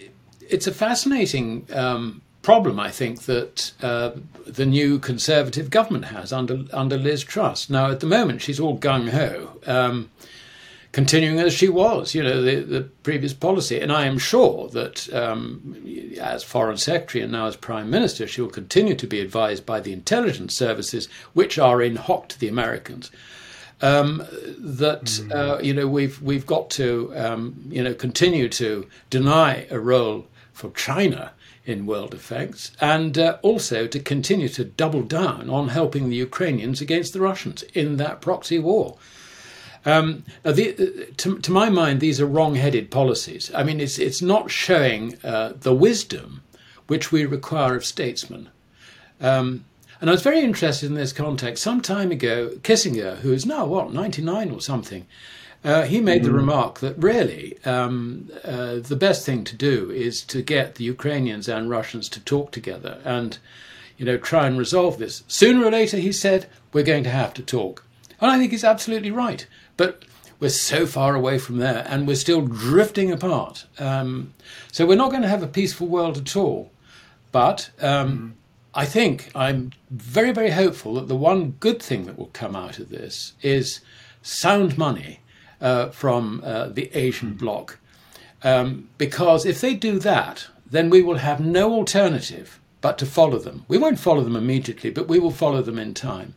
it's 0.49 0.67
a 0.67 0.73
fascinating 0.73 1.67
um, 1.73 2.23
problem, 2.43 2.79
I 2.79 2.91
think, 2.91 3.23
that 3.23 3.73
uh, 3.83 4.12
the 4.47 4.67
new 4.67 4.99
Conservative 4.99 5.71
government 5.71 6.07
has 6.07 6.33
under 6.33 6.65
under 6.73 6.97
Liz 6.97 7.25
Truss. 7.25 7.69
Now, 7.69 7.91
at 7.91 8.00
the 8.00 8.07
moment, 8.07 8.43
she's 8.43 8.61
all 8.61 8.79
gung 8.79 9.11
ho. 9.11 9.59
Um, 9.67 10.11
continuing 10.97 11.38
as 11.38 11.53
she 11.53 11.69
was, 11.69 12.15
you 12.15 12.23
know, 12.23 12.41
the, 12.41 12.62
the 12.62 12.81
previous 13.03 13.35
policy. 13.35 13.79
And 13.79 13.93
I 13.93 14.07
am 14.07 14.17
sure 14.17 14.69
that 14.69 15.12
um, 15.12 15.77
as 16.18 16.42
Foreign 16.42 16.79
Secretary 16.79 17.23
and 17.23 17.33
now 17.33 17.49
as 17.49 17.55
Prime 17.55 17.90
Minister, 17.90 18.27
she 18.27 18.40
will 18.40 18.49
continue 18.49 18.94
to 18.94 19.07
be 19.07 19.20
advised 19.20 19.66
by 19.66 19.79
the 19.79 19.92
intelligence 19.92 20.55
services, 20.55 21.11
which 21.35 21.59
are 21.59 21.83
in 21.83 21.97
hock 21.97 22.29
to 22.29 22.40
the 22.40 22.49
Americans. 22.49 23.11
Um, 23.83 24.25
that 24.59 25.05
mm. 25.05 25.35
uh, 25.35 25.59
you 25.61 25.75
know 25.75 25.87
we've 25.87 26.21
we've 26.23 26.47
got 26.47 26.71
to 26.71 27.12
um, 27.15 27.62
you 27.69 27.83
know 27.83 27.93
continue 27.93 28.49
to 28.49 28.87
deny 29.11 29.67
a 29.71 29.79
role 29.79 30.27
for 30.55 30.71
China 30.71 31.33
in 31.67 31.85
world 31.85 32.15
effects, 32.15 32.73
and 32.81 33.19
uh, 33.19 33.37
also 33.43 33.87
to 33.87 34.01
continue 34.01 34.49
to 34.49 34.65
double 34.65 35.03
down 35.03 35.51
on 35.51 35.69
helping 35.69 36.09
the 36.09 36.17
Ukrainians 36.17 36.81
against 36.81 37.12
the 37.12 37.21
Russians 37.21 37.65
in 37.75 37.97
that 37.99 38.21
proxy 38.21 38.59
war. 38.59 38.97
Um, 39.85 40.25
the, 40.43 41.09
to, 41.17 41.39
to, 41.39 41.53
my 41.53 41.69
mind, 41.71 42.01
these 42.01 42.21
are 42.21 42.27
wrong-headed 42.27 42.91
policies. 42.91 43.53
I 43.55 43.62
mean, 43.62 43.81
it's 43.81 43.99
it's 43.99 44.23
not 44.23 44.51
showing 44.51 45.17
uh, 45.23 45.53
the 45.61 45.75
wisdom 45.75 46.43
which 46.87 47.12
we 47.12 47.25
require 47.25 47.77
of 47.77 47.85
statesmen. 47.85 48.49
Um, 49.21 49.65
and 50.00 50.11
I 50.11 50.12
was 50.12 50.22
very 50.22 50.40
interested 50.40 50.87
in 50.87 50.94
this 50.94 51.12
context. 51.12 51.62
Some 51.62 51.80
time 51.80 52.11
ago, 52.11 52.50
Kissinger, 52.62 53.18
who 53.18 53.32
is 53.32 53.46
now 53.46 53.66
what 53.66 53.92
ninety 53.92 54.22
nine 54.22 54.50
or 54.50 54.61
something, 54.61 55.06
uh, 55.64 55.82
he 55.82 56.00
made 56.00 56.22
mm 56.22 56.26
the 56.26 56.32
remark 56.32 56.80
that 56.80 56.96
really 56.98 57.59
um, 57.64 58.30
uh, 58.44 58.76
the 58.76 58.96
best 58.96 59.24
thing 59.24 59.44
to 59.44 59.56
do 59.56 59.90
is 59.90 60.22
to 60.24 60.42
get 60.42 60.74
the 60.74 60.85
Ukrainians 60.85 61.48
and 61.48 61.70
Russians 61.70 62.09
to 62.11 62.20
talk 62.20 62.52
together 62.52 63.00
and 63.04 63.38
you 63.96 64.04
know 64.04 64.18
try 64.18 64.46
and 64.46 64.59
resolve 64.59 64.98
this. 64.98 65.22
Sooner 65.28 65.64
or 65.64 65.70
later, 65.70 65.96
he 65.96 66.12
said, 66.12 66.46
we're 66.72 66.82
going 66.82 67.04
to 67.04 67.11
have 67.11 67.32
to 67.35 67.42
talk. 67.42 67.85
And 68.20 68.30
I 68.30 68.38
think 68.38 68.50
he's 68.50 68.64
absolutely 68.64 69.11
right. 69.11 69.46
But 69.76 70.04
we're 70.38 70.50
so 70.50 70.87
far 70.87 71.14
away 71.14 71.38
from 71.38 71.59
there 71.59 71.87
and 71.88 72.06
we're 72.06 72.16
still 72.16 72.42
drifting 72.42 73.11
apart. 73.11 73.66
Um, 73.78 74.35
so 74.70 74.85
we're 74.87 74.96
not 74.96 75.11
going 75.11 75.22
to 75.22 75.28
have 75.28 75.42
a 75.42 75.48
peaceful 75.48 75.87
world 75.87 76.18
at 76.18 76.37
all. 76.37 76.70
But 77.32 77.70
um, 77.80 78.36
mm. 78.36 78.36
I 78.77 78.85
think 78.85 79.31
I'm 79.35 79.73
very, 79.91 80.33
very 80.33 80.51
hopeful 80.51 80.95
that 80.95 81.09
the 81.09 81.17
one 81.17 81.53
good 81.61 81.83
thing 81.83 82.05
that 82.05 82.19
will 82.19 82.31
come 82.35 82.55
out 82.55 82.79
of 82.79 82.91
this 82.91 83.33
is 83.41 83.81
sound 84.21 84.77
money 84.77 85.21
uh, 85.62 85.89
from 85.89 86.43
uh, 86.45 86.69
the 86.69 86.91
Asian 86.93 87.33
bloc. 87.33 87.79
Um, 88.45 88.91
because 88.99 89.47
if 89.47 89.62
they 89.62 89.75
do 89.75 89.99
that, 90.01 90.49
then 90.71 90.91
we 90.91 91.01
will 91.01 91.17
have 91.17 91.41
no 91.41 91.73
alternative 91.73 92.61
but 92.83 92.99
to 92.99 93.07
follow 93.07 93.39
them. 93.39 93.65
We 93.67 93.79
won't 93.79 93.99
follow 93.99 94.23
them 94.23 94.37
immediately, 94.37 94.91
but 94.91 95.09
we 95.09 95.19
will 95.19 95.31
follow 95.31 95.62
them 95.62 95.79
in 95.79 95.95
time. 95.95 96.35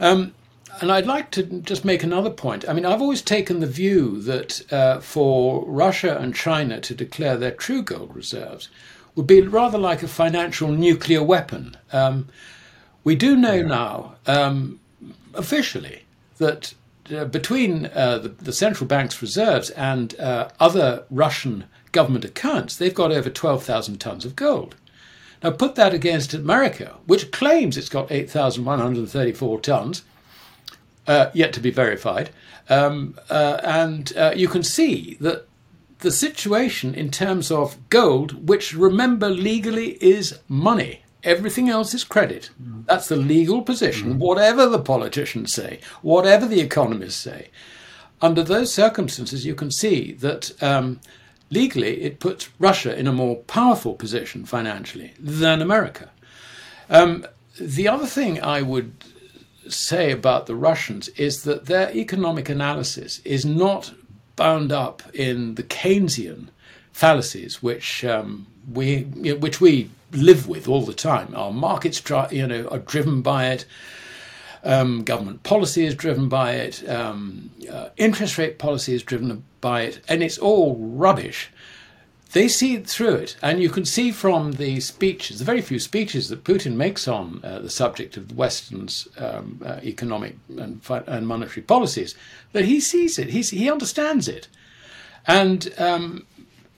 Um, 0.00 0.34
and 0.80 0.90
I'd 0.90 1.06
like 1.06 1.30
to 1.32 1.44
just 1.44 1.84
make 1.84 2.02
another 2.02 2.30
point. 2.30 2.68
I 2.68 2.72
mean, 2.72 2.84
I've 2.84 3.00
always 3.00 3.22
taken 3.22 3.60
the 3.60 3.68
view 3.68 4.20
that 4.22 4.72
uh, 4.72 4.98
for 4.98 5.64
Russia 5.66 6.18
and 6.18 6.34
China 6.34 6.80
to 6.80 6.94
declare 6.96 7.36
their 7.36 7.52
true 7.52 7.82
gold 7.82 8.14
reserves 8.16 8.68
would 9.14 9.26
be 9.26 9.40
rather 9.40 9.78
like 9.78 10.02
a 10.02 10.08
financial 10.08 10.68
nuclear 10.68 11.22
weapon. 11.22 11.76
Um, 11.92 12.28
we 13.04 13.14
do 13.14 13.36
know 13.36 13.54
yeah. 13.54 13.62
now, 13.62 14.14
um, 14.26 14.80
officially, 15.34 16.04
that 16.38 16.74
uh, 17.14 17.24
between 17.26 17.86
uh, 17.86 18.18
the, 18.18 18.28
the, 18.28 18.52
central 18.52 18.88
bank's 18.88 19.20
reserves 19.20 19.70
and 19.70 20.18
uh, 20.18 20.48
other 20.58 21.04
Russian 21.10 21.64
government 21.92 22.24
accounts, 22.24 22.76
they've 22.76 22.94
got 22.94 23.12
over 23.12 23.28
12,000 23.28 23.98
tons 23.98 24.24
of 24.24 24.34
gold. 24.34 24.74
Now, 25.42 25.50
put 25.50 25.74
that 25.74 25.92
against 25.92 26.32
America, 26.32 26.96
which 27.06 27.30
claims 27.30 27.76
it's 27.76 27.90
got 27.90 28.10
8,134 28.10 29.60
tons 29.60 30.02
uh, 31.06 31.30
yet 31.34 31.52
to 31.52 31.60
be 31.60 31.70
verified. 31.70 32.30
Um, 32.70 33.18
uh, 33.28 33.60
and 33.62 34.16
uh, 34.16 34.32
you 34.34 34.48
can 34.48 34.62
see 34.62 35.18
that 35.20 35.46
the 36.04 36.12
situation 36.12 36.94
in 36.94 37.10
terms 37.10 37.50
of 37.50 37.76
gold, 37.88 38.46
which 38.48 38.74
remember 38.74 39.28
legally 39.30 39.92
is 40.00 40.38
money, 40.48 41.02
everything 41.24 41.70
else 41.70 41.94
is 41.94 42.04
credit. 42.04 42.50
Mm. 42.62 42.86
That's 42.86 43.08
the 43.08 43.16
legal 43.16 43.62
position, 43.62 44.14
mm. 44.14 44.18
whatever 44.18 44.66
the 44.66 44.78
politicians 44.78 45.52
say, 45.52 45.80
whatever 46.02 46.46
the 46.46 46.60
economists 46.60 47.16
say. 47.16 47.50
Under 48.20 48.42
those 48.42 48.72
circumstances, 48.72 49.46
you 49.46 49.54
can 49.54 49.70
see 49.70 50.12
that 50.12 50.62
um, 50.62 51.00
legally 51.50 52.02
it 52.02 52.20
puts 52.20 52.50
Russia 52.58 52.96
in 52.96 53.06
a 53.06 53.12
more 53.12 53.36
powerful 53.36 53.94
position 53.94 54.44
financially 54.44 55.14
than 55.18 55.62
America. 55.62 56.10
Um, 56.90 57.26
the 57.58 57.88
other 57.88 58.06
thing 58.06 58.42
I 58.42 58.60
would 58.60 58.92
say 59.68 60.10
about 60.10 60.44
the 60.44 60.54
Russians 60.54 61.08
is 61.08 61.44
that 61.44 61.64
their 61.64 61.90
economic 61.96 62.50
analysis 62.50 63.20
is 63.24 63.46
not 63.46 63.94
bound 64.36 64.72
up 64.72 65.02
in 65.14 65.54
the 65.54 65.62
Keynesian 65.62 66.48
fallacies, 66.92 67.62
which 67.62 68.04
um, 68.04 68.46
we 68.72 69.02
which 69.02 69.60
we 69.60 69.90
live 70.12 70.48
with 70.48 70.68
all 70.68 70.82
the 70.82 70.94
time. 70.94 71.34
Our 71.34 71.52
markets, 71.52 72.02
you 72.30 72.46
know, 72.46 72.68
are 72.68 72.78
driven 72.78 73.22
by 73.22 73.46
it. 73.48 73.66
Um, 74.62 75.04
government 75.04 75.42
policy 75.42 75.84
is 75.84 75.94
driven 75.94 76.28
by 76.28 76.52
it. 76.52 76.88
Um, 76.88 77.50
uh, 77.70 77.90
interest 77.98 78.38
rate 78.38 78.58
policy 78.58 78.94
is 78.94 79.02
driven 79.02 79.44
by 79.60 79.82
it, 79.82 80.00
and 80.08 80.22
it's 80.22 80.38
all 80.38 80.76
rubbish. 80.76 81.50
They 82.34 82.48
see 82.48 82.76
through 82.78 83.14
it, 83.14 83.36
and 83.42 83.62
you 83.62 83.70
can 83.70 83.84
see 83.84 84.10
from 84.10 84.52
the 84.52 84.80
speeches, 84.80 85.38
the 85.38 85.44
very 85.44 85.62
few 85.62 85.78
speeches 85.78 86.28
that 86.28 86.42
Putin 86.42 86.74
makes 86.74 87.06
on 87.06 87.40
uh, 87.44 87.60
the 87.60 87.70
subject 87.70 88.16
of 88.16 88.36
Western's 88.36 89.06
um, 89.16 89.62
uh, 89.64 89.78
economic 89.84 90.36
and, 90.58 90.80
and, 91.06 91.28
monetary 91.28 91.62
policies, 91.62 92.16
that 92.52 92.64
he 92.64 92.80
sees 92.80 93.20
it, 93.20 93.28
He's, 93.28 93.50
he 93.50 93.70
understands 93.70 94.26
it, 94.26 94.48
and 95.28 95.72
um, 95.78 96.26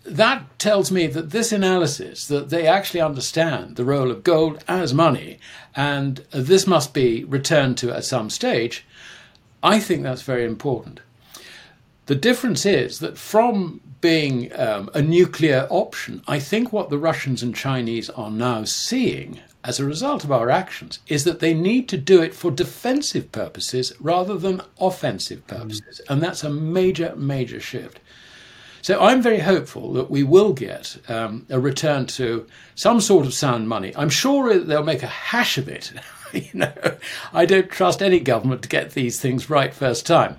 that 0.04 0.58
tells 0.58 0.92
me 0.92 1.06
that 1.06 1.30
this 1.30 1.52
analysis, 1.52 2.26
that 2.26 2.50
they 2.50 2.66
actually 2.66 3.00
understand 3.00 3.76
the 3.76 3.84
role 3.84 4.10
of 4.10 4.24
gold 4.24 4.62
as 4.68 4.92
money, 4.92 5.38
and 5.74 6.18
this 6.32 6.66
must 6.66 6.92
be 6.92 7.24
returned 7.24 7.78
to 7.78 7.96
at 7.96 8.04
some 8.04 8.28
stage. 8.28 8.84
I 9.62 9.80
think 9.80 10.02
that's 10.02 10.22
very 10.22 10.44
important. 10.44 11.00
The 12.06 12.14
difference 12.14 12.66
is 12.66 12.98
that 12.98 13.16
from 13.16 13.80
being 14.06 14.56
um, 14.56 14.88
a 14.94 15.02
nuclear 15.02 15.66
option, 15.68 16.22
I 16.28 16.38
think 16.38 16.72
what 16.72 16.90
the 16.90 16.96
Russians 16.96 17.42
and 17.42 17.52
Chinese 17.52 18.08
are 18.10 18.30
now 18.30 18.62
seeing 18.62 19.40
as 19.64 19.80
a 19.80 19.84
result 19.84 20.22
of 20.22 20.30
our 20.30 20.48
actions 20.48 21.00
is 21.08 21.24
that 21.24 21.40
they 21.40 21.52
need 21.52 21.88
to 21.88 21.96
do 21.96 22.22
it 22.22 22.32
for 22.32 22.52
defensive 22.52 23.32
purposes 23.32 23.92
rather 23.98 24.36
than 24.36 24.62
offensive 24.80 25.44
purposes. 25.48 26.00
And 26.08 26.22
that's 26.22 26.44
a 26.44 26.50
major, 26.50 27.16
major 27.16 27.58
shift. 27.58 27.98
So 28.80 29.00
I'm 29.02 29.22
very 29.22 29.40
hopeful 29.40 29.92
that 29.94 30.08
we 30.08 30.22
will 30.22 30.52
get 30.52 30.98
um, 31.08 31.44
a 31.50 31.58
return 31.58 32.06
to 32.20 32.46
some 32.76 33.00
sort 33.00 33.26
of 33.26 33.34
sound 33.34 33.68
money. 33.68 33.92
I'm 33.96 34.08
sure 34.08 34.56
they'll 34.56 34.84
make 34.84 35.02
a 35.02 35.08
hash 35.08 35.58
of 35.58 35.68
it. 35.68 35.92
you 36.32 36.48
know, 36.54 36.72
I 37.32 37.44
don't 37.44 37.68
trust 37.68 38.02
any 38.02 38.20
government 38.20 38.62
to 38.62 38.68
get 38.68 38.92
these 38.92 39.18
things 39.18 39.50
right 39.50 39.74
first 39.74 40.06
time. 40.06 40.36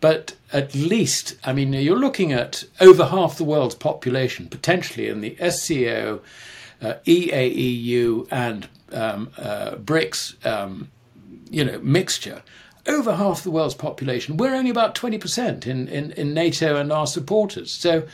But 0.00 0.34
at 0.52 0.74
least, 0.74 1.36
I 1.44 1.52
mean, 1.52 1.72
you're 1.72 1.98
looking 1.98 2.32
at 2.32 2.64
over 2.80 3.06
half 3.06 3.38
the 3.38 3.44
world's 3.44 3.74
population 3.74 4.48
potentially 4.48 5.08
in 5.08 5.20
the 5.20 5.36
SCO, 5.50 6.20
uh, 6.82 6.94
EAEU, 7.06 8.28
and 8.30 8.68
um, 8.92 9.30
uh, 9.38 9.76
BRICS, 9.76 10.44
um, 10.46 10.90
you 11.50 11.64
know, 11.64 11.78
mixture. 11.80 12.42
Over 12.86 13.16
half 13.16 13.42
the 13.42 13.50
world's 13.50 13.74
population. 13.74 14.36
We're 14.36 14.54
only 14.54 14.70
about 14.70 14.94
20% 14.94 15.66
in, 15.66 15.88
in, 15.88 16.12
in 16.12 16.34
NATO 16.34 16.76
and 16.76 16.92
our 16.92 17.06
supporters. 17.06 17.72
So 17.72 18.06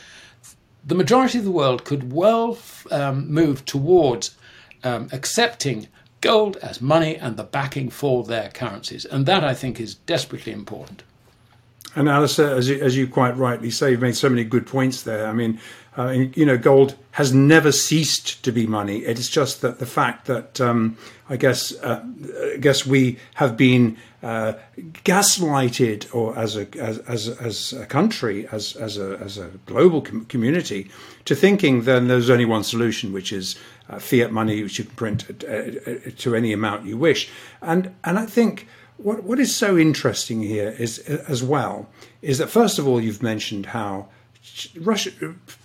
the 0.85 0.95
majority 0.95 1.37
of 1.37 1.43
the 1.43 1.51
world 1.51 1.85
could 1.85 2.11
well 2.11 2.57
um, 2.89 3.31
move 3.31 3.65
towards 3.65 4.35
um, 4.83 5.09
accepting 5.11 5.87
gold 6.21 6.57
as 6.57 6.81
money 6.81 7.17
and 7.17 7.37
the 7.37 7.43
backing 7.43 7.89
for 7.89 8.23
their 8.23 8.49
currencies. 8.49 9.05
And 9.05 9.25
that, 9.25 9.43
I 9.43 9.53
think, 9.53 9.79
is 9.79 9.95
desperately 9.95 10.53
important. 10.53 11.03
And 11.95 12.09
Alistair, 12.09 12.55
as 12.55 12.69
you, 12.69 12.81
as 12.81 12.97
you 12.97 13.07
quite 13.07 13.37
rightly 13.37 13.69
say, 13.69 13.91
you've 13.91 14.01
made 14.01 14.15
so 14.15 14.29
many 14.29 14.43
good 14.43 14.65
points 14.65 15.03
there. 15.03 15.27
I 15.27 15.33
mean, 15.33 15.59
uh, 15.95 16.09
you 16.09 16.45
know, 16.45 16.57
gold 16.57 16.95
has 17.11 17.33
never 17.33 17.71
ceased 17.71 18.43
to 18.43 18.51
be 18.51 18.65
money. 18.65 18.99
It's 18.99 19.29
just 19.29 19.61
that 19.61 19.77
the 19.77 19.85
fact 19.85 20.25
that 20.25 20.59
um, 20.59 20.97
I 21.29 21.37
guess 21.37 21.71
uh, 21.83 22.03
I 22.53 22.57
guess 22.57 22.85
we 22.85 23.19
have 23.35 23.55
been 23.55 23.97
uh, 24.23 24.53
gaslighted, 25.03 26.13
or 26.15 26.35
as 26.35 26.57
a 26.57 26.67
as, 26.79 26.97
as, 26.99 27.29
as 27.29 27.73
a 27.73 27.85
country, 27.85 28.47
as 28.51 28.75
as 28.75 28.97
a 28.97 29.19
as 29.19 29.37
a 29.37 29.51
global 29.67 30.01
com- 30.01 30.25
community, 30.25 30.89
to 31.25 31.35
thinking 31.35 31.83
then 31.83 32.07
there's 32.07 32.31
only 32.31 32.45
one 32.45 32.63
solution, 32.63 33.13
which 33.13 33.31
is 33.31 33.55
uh, 33.89 33.99
fiat 33.99 34.31
money, 34.31 34.63
which 34.63 34.79
you 34.79 34.85
can 34.85 34.95
print 34.95 35.39
to 36.17 36.35
any 36.35 36.53
amount 36.53 36.85
you 36.85 36.97
wish. 36.97 37.29
And 37.61 37.93
and 38.03 38.17
I 38.17 38.25
think 38.25 38.67
what 39.03 39.23
what 39.23 39.39
is 39.39 39.55
so 39.55 39.77
interesting 39.77 40.41
here 40.41 40.69
is 40.79 40.99
as 40.99 41.43
well 41.43 41.89
is 42.21 42.37
that 42.37 42.49
first 42.49 42.79
of 42.79 42.87
all 42.87 43.01
you've 43.01 43.21
mentioned 43.21 43.67
how 43.67 44.07
Russia 44.81 45.11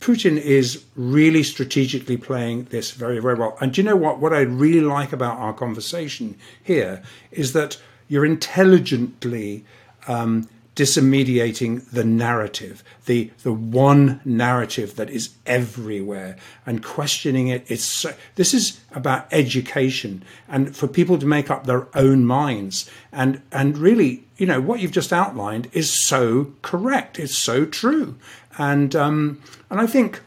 Putin 0.01 0.37
is 0.38 0.85
really 0.94 1.42
strategically 1.42 2.16
playing 2.16 2.64
this 2.64 2.92
very 2.92 3.18
very 3.20 3.35
well. 3.35 3.57
And 3.61 3.72
do 3.72 3.81
you 3.81 3.85
know 3.88 3.96
what 3.96 4.20
what 4.20 4.33
I 4.33 4.40
really 4.40 4.81
like 4.81 5.12
about 5.12 5.38
our 5.38 5.53
conversation 5.53 6.37
here 6.62 7.03
is 7.31 7.53
that 7.53 7.81
you're 8.09 8.24
intelligently 8.24 9.64
um, 10.07 10.48
disintermediating 10.78 11.90
the 11.90 12.04
narrative, 12.04 12.84
the 13.06 13.32
the 13.42 13.52
one 13.52 14.20
narrative 14.24 14.94
that 14.94 15.10
is 15.10 15.30
everywhere, 15.44 16.36
and 16.64 16.84
questioning 16.84 17.48
it. 17.48 17.64
It's 17.66 17.82
so, 17.82 18.14
this 18.36 18.54
is 18.54 18.80
about 18.92 19.26
education 19.32 20.22
and 20.48 20.76
for 20.76 20.86
people 20.86 21.18
to 21.18 21.26
make 21.26 21.50
up 21.50 21.66
their 21.66 21.88
own 21.96 22.24
minds. 22.24 22.88
And 23.10 23.42
and 23.50 23.76
really, 23.76 24.22
you 24.36 24.46
know, 24.46 24.60
what 24.60 24.78
you've 24.78 24.92
just 24.92 25.12
outlined 25.12 25.68
is 25.72 25.90
so 25.90 26.52
correct. 26.62 27.18
It's 27.18 27.36
so 27.36 27.66
true. 27.66 28.14
And 28.56 28.94
um, 28.94 29.42
and 29.70 29.80
I 29.80 29.86
think. 29.86 30.20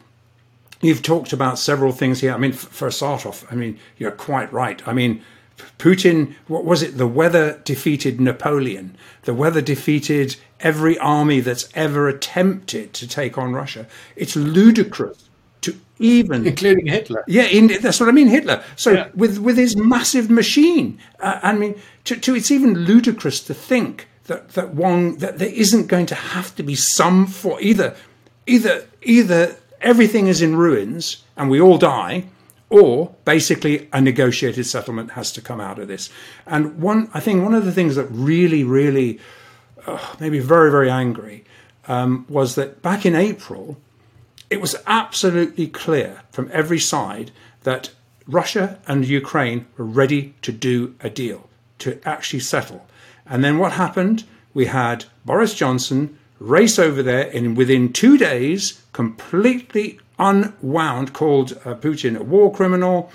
You've 0.84 1.02
talked 1.02 1.32
about 1.32 1.60
several 1.60 1.92
things 1.92 2.22
here. 2.22 2.34
I 2.34 2.38
mean, 2.38 2.50
for 2.50 2.88
a 2.88 2.90
start 2.90 3.24
off, 3.24 3.46
I 3.52 3.54
mean, 3.54 3.78
you're 3.98 4.10
quite 4.10 4.52
right. 4.52 4.82
I 4.84 4.92
mean, 4.92 5.22
Putin, 5.78 6.34
what 6.46 6.64
was 6.64 6.82
it? 6.82 6.98
The 6.98 7.06
weather 7.06 7.60
defeated 7.64 8.20
Napoleon. 8.20 8.96
The 9.22 9.34
weather 9.34 9.60
defeated 9.60 10.36
every 10.60 10.98
army 10.98 11.40
that's 11.40 11.68
ever 11.74 12.08
attempted 12.08 12.92
to 12.94 13.08
take 13.08 13.36
on 13.36 13.52
Russia. 13.52 13.86
It's 14.16 14.36
ludicrous 14.36 15.28
to 15.62 15.76
even 15.98 16.46
including 16.52 16.86
Hitler. 16.86 17.24
Yeah, 17.26 17.44
in, 17.44 17.68
that's 17.80 18.00
what 18.00 18.08
I 18.08 18.12
mean, 18.12 18.28
Hitler. 18.28 18.62
So 18.76 18.92
yeah. 18.92 19.08
with 19.14 19.38
with 19.38 19.56
his 19.56 19.76
massive 19.76 20.30
machine, 20.30 20.98
uh, 21.20 21.40
I 21.42 21.52
mean, 21.52 21.80
to, 22.04 22.16
to, 22.16 22.34
it's 22.34 22.50
even 22.50 22.74
ludicrous 22.74 23.40
to 23.44 23.54
think 23.54 24.08
that 24.24 24.50
that 24.50 24.74
one 24.74 25.16
that 25.18 25.38
there 25.38 25.52
isn't 25.52 25.86
going 25.86 26.06
to 26.06 26.14
have 26.14 26.54
to 26.56 26.62
be 26.62 26.74
some 26.74 27.26
for 27.26 27.60
either 27.60 27.96
either 28.46 28.86
either 29.02 29.56
everything 29.80 30.28
is 30.28 30.42
in 30.42 30.56
ruins 30.56 31.24
and 31.36 31.50
we 31.50 31.60
all 31.60 31.78
die 31.78 32.24
or 32.72 33.14
basically 33.26 33.86
a 33.92 34.00
negotiated 34.00 34.64
settlement 34.64 35.10
has 35.10 35.30
to 35.30 35.42
come 35.42 35.60
out 35.60 35.78
of 35.78 35.88
this. 35.88 36.08
And 36.46 36.80
one, 36.80 37.10
I 37.12 37.20
think 37.20 37.44
one 37.44 37.52
of 37.52 37.66
the 37.66 37.72
things 37.72 37.96
that 37.96 38.06
really, 38.06 38.64
really 38.64 39.20
uh, 39.86 39.98
made 40.18 40.32
me 40.32 40.38
very, 40.38 40.70
very 40.70 40.90
angry 40.90 41.44
um, 41.86 42.24
was 42.30 42.54
that 42.54 42.80
back 42.80 43.04
in 43.04 43.14
April, 43.14 43.76
it 44.48 44.58
was 44.58 44.74
absolutely 44.86 45.66
clear 45.66 46.22
from 46.30 46.48
every 46.50 46.78
side 46.78 47.30
that 47.64 47.90
Russia 48.26 48.78
and 48.88 49.04
Ukraine 49.04 49.66
were 49.76 49.84
ready 49.84 50.34
to 50.40 50.50
do 50.50 50.94
a 51.00 51.10
deal, 51.10 51.50
to 51.80 52.00
actually 52.08 52.40
settle. 52.40 52.86
And 53.26 53.44
then 53.44 53.58
what 53.58 53.72
happened? 53.72 54.24
We 54.54 54.66
had 54.66 55.04
Boris 55.26 55.52
Johnson 55.52 56.18
race 56.38 56.78
over 56.78 57.02
there 57.02 57.30
and 57.34 57.54
within 57.54 57.92
two 57.92 58.16
days 58.16 58.82
completely 58.94 60.00
unwound, 60.18 61.12
called 61.12 61.52
uh, 61.64 61.74
Putin 61.74 62.16
a 62.16 62.22
war 62.22 62.52
criminal. 62.52 63.10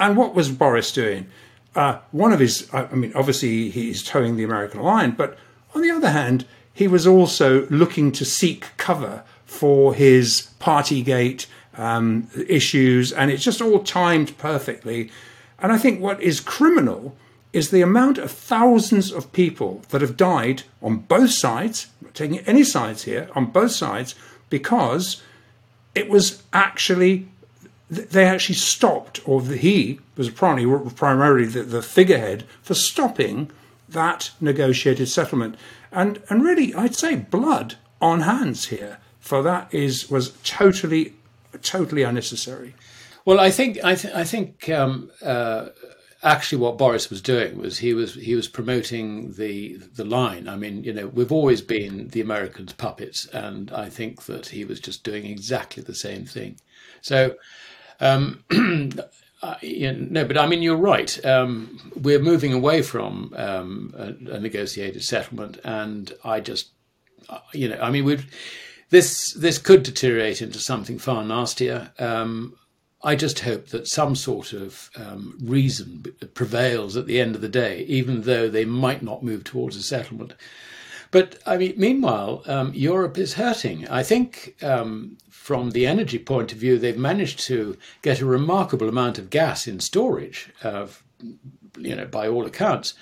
And 0.00 0.16
what 0.16 0.34
was 0.34 0.50
Boris 0.50 0.92
doing? 0.92 1.26
Uh, 1.74 1.98
one 2.12 2.32
of 2.32 2.40
his, 2.40 2.68
I 2.72 2.86
mean, 2.94 3.12
obviously 3.14 3.70
he's 3.70 4.02
toeing 4.02 4.36
the 4.36 4.44
American 4.44 4.82
line, 4.82 5.12
but 5.12 5.38
on 5.74 5.82
the 5.82 5.90
other 5.90 6.10
hand, 6.10 6.46
he 6.72 6.88
was 6.88 7.06
also 7.06 7.66
looking 7.68 8.12
to 8.12 8.24
seek 8.24 8.66
cover 8.76 9.24
for 9.44 9.94
his 9.94 10.50
Partygate 10.60 11.46
um, 11.76 12.28
issues, 12.48 13.12
and 13.12 13.30
it's 13.30 13.44
just 13.44 13.60
all 13.60 13.82
timed 13.82 14.36
perfectly. 14.38 15.10
And 15.58 15.72
I 15.72 15.78
think 15.78 16.00
what 16.00 16.20
is 16.22 16.40
criminal 16.40 17.16
is 17.52 17.70
the 17.70 17.80
amount 17.80 18.18
of 18.18 18.30
thousands 18.30 19.10
of 19.10 19.32
people 19.32 19.82
that 19.88 20.00
have 20.00 20.16
died 20.16 20.62
on 20.82 20.98
both 20.98 21.30
sides, 21.30 21.88
not 22.02 22.14
taking 22.14 22.40
any 22.40 22.62
sides 22.62 23.04
here, 23.04 23.28
on 23.34 23.46
both 23.46 23.72
sides, 23.72 24.14
because 24.50 25.22
it 25.98 26.08
was 26.08 26.42
actually 26.52 27.26
they 27.90 28.26
actually 28.26 28.54
stopped, 28.54 29.26
or 29.26 29.42
he 29.42 29.98
was 30.16 30.28
primarily, 30.28 30.90
primarily 30.90 31.46
the, 31.46 31.62
the 31.62 31.82
figurehead 31.82 32.44
for 32.60 32.74
stopping 32.74 33.50
that 33.88 34.30
negotiated 34.40 35.08
settlement. 35.08 35.56
And 35.90 36.22
and 36.28 36.42
really, 36.42 36.74
I'd 36.74 36.94
say 36.94 37.16
blood 37.16 37.76
on 38.00 38.20
hands 38.20 38.66
here 38.66 38.98
for 39.20 39.42
that 39.42 39.72
is 39.72 40.10
was 40.10 40.32
totally 40.44 41.14
totally 41.62 42.02
unnecessary. 42.02 42.74
Well, 43.24 43.40
I 43.40 43.50
think 43.50 43.78
I, 43.84 43.94
th- 43.94 44.14
I 44.14 44.24
think 44.24 44.68
um, 44.68 45.10
uh, 45.22 45.68
actually 46.22 46.58
what 46.58 46.78
Boris 46.78 47.10
was 47.10 47.22
doing 47.22 47.58
was 47.58 47.78
he 47.78 47.94
was 47.94 48.14
he 48.14 48.34
was 48.34 48.48
promoting 48.48 49.32
the 49.34 49.76
the 49.76 50.04
line. 50.04 50.48
I 50.48 50.56
mean, 50.56 50.82
you 50.84 50.92
know, 50.92 51.06
we've 51.08 51.32
always 51.32 51.62
been 51.62 52.08
the 52.08 52.20
Americans' 52.20 52.72
puppets, 52.72 53.26
and 53.26 53.70
I 53.70 53.88
think 53.88 54.24
that 54.24 54.46
he 54.46 54.64
was 54.64 54.80
just 54.80 55.04
doing 55.04 55.26
exactly 55.26 55.82
the 55.82 55.94
same 55.94 56.24
thing. 56.24 56.58
So, 57.00 57.36
um, 58.00 58.44
uh, 59.42 59.54
you 59.62 59.92
know, 59.92 60.06
no, 60.10 60.24
but 60.24 60.38
I 60.38 60.46
mean, 60.46 60.62
you're 60.62 60.76
right. 60.76 61.24
Um, 61.24 61.92
we're 61.94 62.18
moving 62.18 62.52
away 62.52 62.82
from 62.82 63.32
um, 63.36 63.94
a, 63.96 64.34
a, 64.34 64.40
negotiated 64.40 65.04
settlement, 65.04 65.58
and 65.62 66.12
I 66.24 66.40
just, 66.40 66.70
uh, 67.28 67.38
you 67.52 67.68
know, 67.68 67.78
I 67.80 67.90
mean, 67.90 68.04
we've 68.04 68.26
this 68.90 69.32
this 69.34 69.58
could 69.58 69.84
deteriorate 69.84 70.42
into 70.42 70.58
something 70.58 70.98
far 70.98 71.22
nastier. 71.22 71.92
Um, 71.98 72.56
I 73.02 73.14
just 73.14 73.40
hope 73.40 73.68
that 73.68 73.86
some 73.86 74.16
sort 74.16 74.52
of 74.52 74.90
um, 74.96 75.38
reason 75.40 76.04
prevails 76.34 76.96
at 76.96 77.06
the 77.06 77.20
end 77.20 77.36
of 77.36 77.40
the 77.40 77.48
day, 77.48 77.84
even 77.84 78.22
though 78.22 78.48
they 78.48 78.64
might 78.64 79.02
not 79.02 79.22
move 79.22 79.44
towards 79.44 79.76
a 79.76 79.82
settlement. 79.82 80.34
But 81.10 81.38
I 81.46 81.56
mean, 81.56 81.74
meanwhile, 81.76 82.42
um, 82.46 82.72
Europe 82.74 83.16
is 83.16 83.34
hurting. 83.34 83.88
I 83.88 84.02
think 84.02 84.56
um, 84.62 85.16
from 85.30 85.70
the 85.70 85.86
energy 85.86 86.18
point 86.18 86.52
of 86.52 86.58
view, 86.58 86.78
they've 86.78 86.98
managed 86.98 87.40
to 87.46 87.78
get 88.02 88.20
a 88.20 88.26
remarkable 88.26 88.88
amount 88.88 89.18
of 89.18 89.30
gas 89.30 89.66
in 89.66 89.80
storage, 89.80 90.50
you 91.78 91.96
know, 91.96 92.06
by 92.06 92.28
all 92.28 92.44
accounts. 92.44 92.94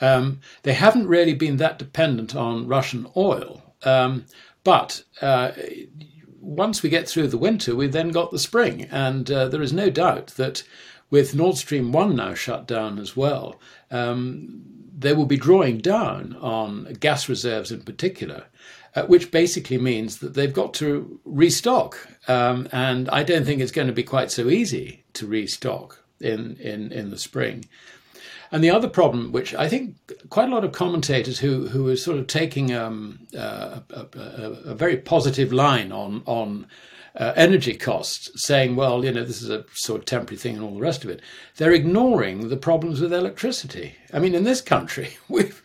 Um, 0.00 0.40
they 0.64 0.74
haven't 0.74 1.06
really 1.06 1.34
been 1.34 1.56
that 1.56 1.78
dependent 1.78 2.34
on 2.34 2.68
Russian 2.68 3.06
oil. 3.16 3.62
Um, 3.84 4.26
but 4.64 5.04
uh, 5.22 5.52
once 6.46 6.82
we 6.82 6.88
get 6.88 7.08
through 7.08 7.26
the 7.26 7.36
winter, 7.36 7.74
we've 7.74 7.92
then 7.92 8.10
got 8.10 8.30
the 8.30 8.38
spring. 8.38 8.86
And 8.90 9.28
uh, 9.30 9.48
there 9.48 9.62
is 9.62 9.72
no 9.72 9.90
doubt 9.90 10.28
that 10.36 10.62
with 11.10 11.34
Nord 11.34 11.56
Stream 11.56 11.90
1 11.90 12.14
now 12.14 12.34
shut 12.34 12.66
down 12.68 12.98
as 13.00 13.16
well, 13.16 13.60
um, 13.90 14.62
they 14.96 15.12
will 15.12 15.26
be 15.26 15.36
drawing 15.36 15.78
down 15.78 16.36
on 16.40 16.96
gas 17.00 17.28
reserves 17.28 17.72
in 17.72 17.82
particular, 17.82 18.44
uh, 18.94 19.02
which 19.06 19.32
basically 19.32 19.76
means 19.76 20.18
that 20.18 20.34
they've 20.34 20.54
got 20.54 20.72
to 20.74 21.20
restock. 21.24 22.08
Um, 22.28 22.68
and 22.70 23.08
I 23.10 23.24
don't 23.24 23.44
think 23.44 23.60
it's 23.60 23.72
going 23.72 23.88
to 23.88 23.92
be 23.92 24.04
quite 24.04 24.30
so 24.30 24.48
easy 24.48 25.04
to 25.14 25.26
restock 25.26 26.02
in, 26.20 26.56
in, 26.60 26.92
in 26.92 27.10
the 27.10 27.18
spring. 27.18 27.64
And 28.52 28.62
the 28.62 28.70
other 28.70 28.88
problem, 28.88 29.32
which 29.32 29.54
I 29.54 29.68
think 29.68 29.96
quite 30.30 30.48
a 30.48 30.54
lot 30.54 30.64
of 30.64 30.72
commentators 30.72 31.38
who 31.38 31.68
who 31.68 31.88
are 31.88 31.96
sort 31.96 32.18
of 32.18 32.26
taking 32.26 32.72
um, 32.72 33.26
uh, 33.36 33.80
a, 33.90 34.06
a, 34.18 34.50
a, 34.70 34.74
very 34.74 34.96
positive 34.96 35.52
line 35.52 35.92
on 35.92 36.22
on 36.26 36.66
uh, 37.16 37.32
energy 37.34 37.74
costs, 37.74 38.30
saying, 38.36 38.76
well, 38.76 39.04
you 39.04 39.10
know, 39.10 39.24
this 39.24 39.42
is 39.42 39.50
a 39.50 39.64
sort 39.72 40.00
of 40.00 40.04
temporary 40.04 40.38
thing 40.38 40.56
and 40.56 40.64
all 40.64 40.74
the 40.74 40.80
rest 40.80 41.02
of 41.02 41.10
it, 41.10 41.20
they're 41.56 41.72
ignoring 41.72 42.48
the 42.48 42.56
problems 42.56 43.00
with 43.00 43.12
electricity. 43.12 43.94
I 44.12 44.18
mean, 44.18 44.34
in 44.34 44.44
this 44.44 44.60
country, 44.60 45.16
we've 45.28 45.62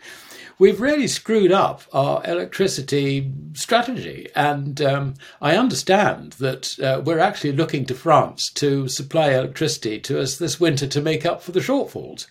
we've 0.62 0.80
really 0.80 1.08
screwed 1.08 1.52
up 1.52 1.82
our 1.91 2.24
electricity 2.24 3.32
strategy. 3.54 4.30
And 4.36 4.80
um, 4.80 5.15
I 5.41 5.58
understand 5.58 6.34
that 6.34 6.80
uh, 6.80 7.02
we're 7.04 7.20
actually 7.20 7.54
looking 7.54 7.84
to 7.86 7.96
France 7.96 8.50
to 8.52 8.88
supply 8.88 9.32
electricity 9.32 10.00
to 10.02 10.22
us 10.22 10.38
this 10.38 10.60
winter 10.60 10.86
to 10.86 11.02
make 11.02 11.26
up 11.26 11.41
for 11.41 11.52
the 11.52 11.62
shortfalls. 11.62 12.28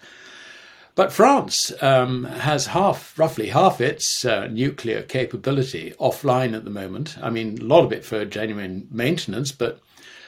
But 0.95 1.13
France 1.13 1.73
um, 1.83 2.25
has 2.25 2.67
half, 2.67 3.19
roughly 3.19 3.49
half 3.49 3.81
its 3.81 4.25
uh, 4.25 4.49
nuclear 4.49 5.03
capability 5.03 5.95
offline 6.01 6.55
at 6.55 6.65
the 6.65 6.71
moment. 6.71 7.17
I 7.23 7.31
mean, 7.31 7.59
a 7.59 7.65
lot 7.65 7.85
of 7.85 7.93
it 7.93 8.05
for 8.05 8.25
genuine 8.25 8.89
maintenance, 8.91 9.53
but 9.53 9.81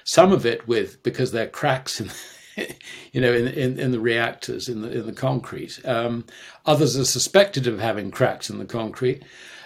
some 0.05 0.33
of 0.33 0.47
it 0.47 0.67
with 0.67 1.03
because 1.03 1.33
there 1.33 1.45
are 1.45 1.51
cracks 1.51 2.01
in 2.01 2.11
you 3.13 3.21
know, 3.21 3.33
in, 3.33 3.49
in, 3.49 3.79
in, 3.79 3.93
the 3.93 4.01
reactors, 4.01 4.69
in 4.69 4.83
the, 4.83 4.91
in 4.91 5.07
the 5.07 5.13
concrete. 5.13 5.81
Um, 5.87 6.27
others 6.67 6.97
are 6.97 7.05
suspected 7.05 7.67
of 7.67 7.81
having 7.81 8.11
cracks 8.11 8.51
in 8.51 8.59
the 8.59 8.65
concrete. 8.65 9.23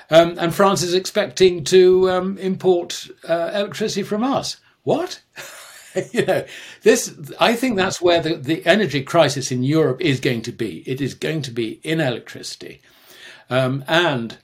Um, 0.09 0.37
and 0.39 0.55
France 0.55 0.83
is 0.83 0.95
expecting 0.95 1.65
to 1.65 2.11
um, 2.11 2.39
import 2.39 3.09
uh, 3.29 3.51
electricity 3.55 4.05
from 4.05 4.23
us. 4.23 4.59
What? 4.85 5.21
you 6.13 6.25
know, 6.25 6.45
this, 6.83 7.15
I 7.41 7.55
think 7.55 7.77
that's 7.77 8.01
where 8.01 8.21
the, 8.21 8.35
the 8.35 8.65
energy 8.67 9.03
crisis 9.03 9.51
in 9.51 9.63
Europe 9.63 10.01
is 10.01 10.21
going 10.21 10.43
to 10.43 10.53
be. 10.53 10.83
It 10.87 11.01
is 11.01 11.15
going 11.15 11.43
to 11.43 11.51
be 11.51 11.81
in 11.83 12.01
electricity. 12.01 12.81
Um, 13.49 13.85
and 13.87 14.39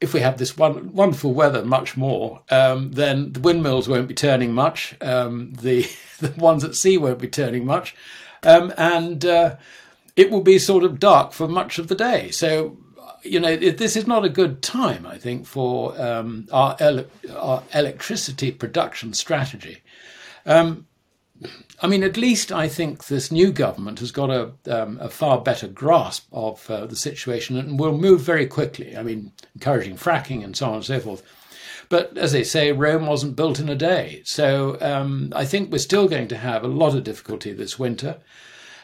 if 0.00 0.12
we 0.12 0.20
have 0.20 0.38
this 0.38 0.56
one, 0.56 0.92
wonderful 0.92 1.32
weather 1.32 1.64
much 1.64 1.96
more, 1.96 2.42
um, 2.50 2.92
then 2.92 3.32
the 3.32 3.40
windmills 3.40 3.88
won't 3.88 4.08
be 4.08 4.14
turning 4.14 4.52
much. 4.52 4.94
Um, 5.00 5.54
the 5.54 5.88
the 6.20 6.30
ones 6.36 6.64
at 6.64 6.74
sea 6.74 6.98
won't 6.98 7.18
be 7.18 7.28
turning 7.28 7.64
much, 7.64 7.94
um, 8.42 8.72
and 8.76 9.24
uh, 9.24 9.56
it 10.16 10.30
will 10.30 10.42
be 10.42 10.58
sort 10.58 10.84
of 10.84 11.00
dark 11.00 11.32
for 11.32 11.48
much 11.48 11.78
of 11.78 11.88
the 11.88 11.94
day. 11.94 12.30
So, 12.30 12.76
you 13.22 13.40
know, 13.40 13.56
this 13.56 13.96
is 13.96 14.06
not 14.06 14.24
a 14.24 14.28
good 14.28 14.62
time, 14.62 15.06
I 15.06 15.18
think, 15.18 15.46
for 15.46 16.00
um, 16.00 16.46
our, 16.52 16.76
ele- 16.78 17.06
our 17.36 17.62
electricity 17.72 18.52
production 18.52 19.12
strategy. 19.14 19.82
Um, 20.46 20.86
I 21.82 21.86
mean, 21.86 22.02
at 22.02 22.16
least 22.16 22.52
I 22.52 22.68
think 22.68 23.06
this 23.06 23.32
new 23.32 23.52
government 23.52 23.98
has 23.98 24.12
got 24.12 24.30
a, 24.30 24.52
um, 24.66 24.98
a 25.00 25.08
far 25.08 25.40
better 25.40 25.68
grasp 25.68 26.26
of 26.32 26.70
uh, 26.70 26.86
the 26.86 26.96
situation 26.96 27.58
and 27.58 27.78
will 27.78 27.96
move 27.96 28.20
very 28.20 28.46
quickly. 28.46 28.96
I 28.96 29.02
mean, 29.02 29.32
encouraging 29.54 29.96
fracking 29.96 30.44
and 30.44 30.56
so 30.56 30.68
on 30.68 30.76
and 30.76 30.84
so 30.84 31.00
forth. 31.00 31.22
But 31.88 32.16
as 32.16 32.32
they 32.32 32.44
say, 32.44 32.72
Rome 32.72 33.06
wasn't 33.06 33.36
built 33.36 33.60
in 33.60 33.68
a 33.68 33.74
day. 33.74 34.22
So 34.24 34.78
um, 34.80 35.32
I 35.34 35.44
think 35.44 35.70
we're 35.70 35.78
still 35.78 36.08
going 36.08 36.28
to 36.28 36.36
have 36.36 36.64
a 36.64 36.68
lot 36.68 36.94
of 36.94 37.04
difficulty 37.04 37.52
this 37.52 37.78
winter. 37.78 38.18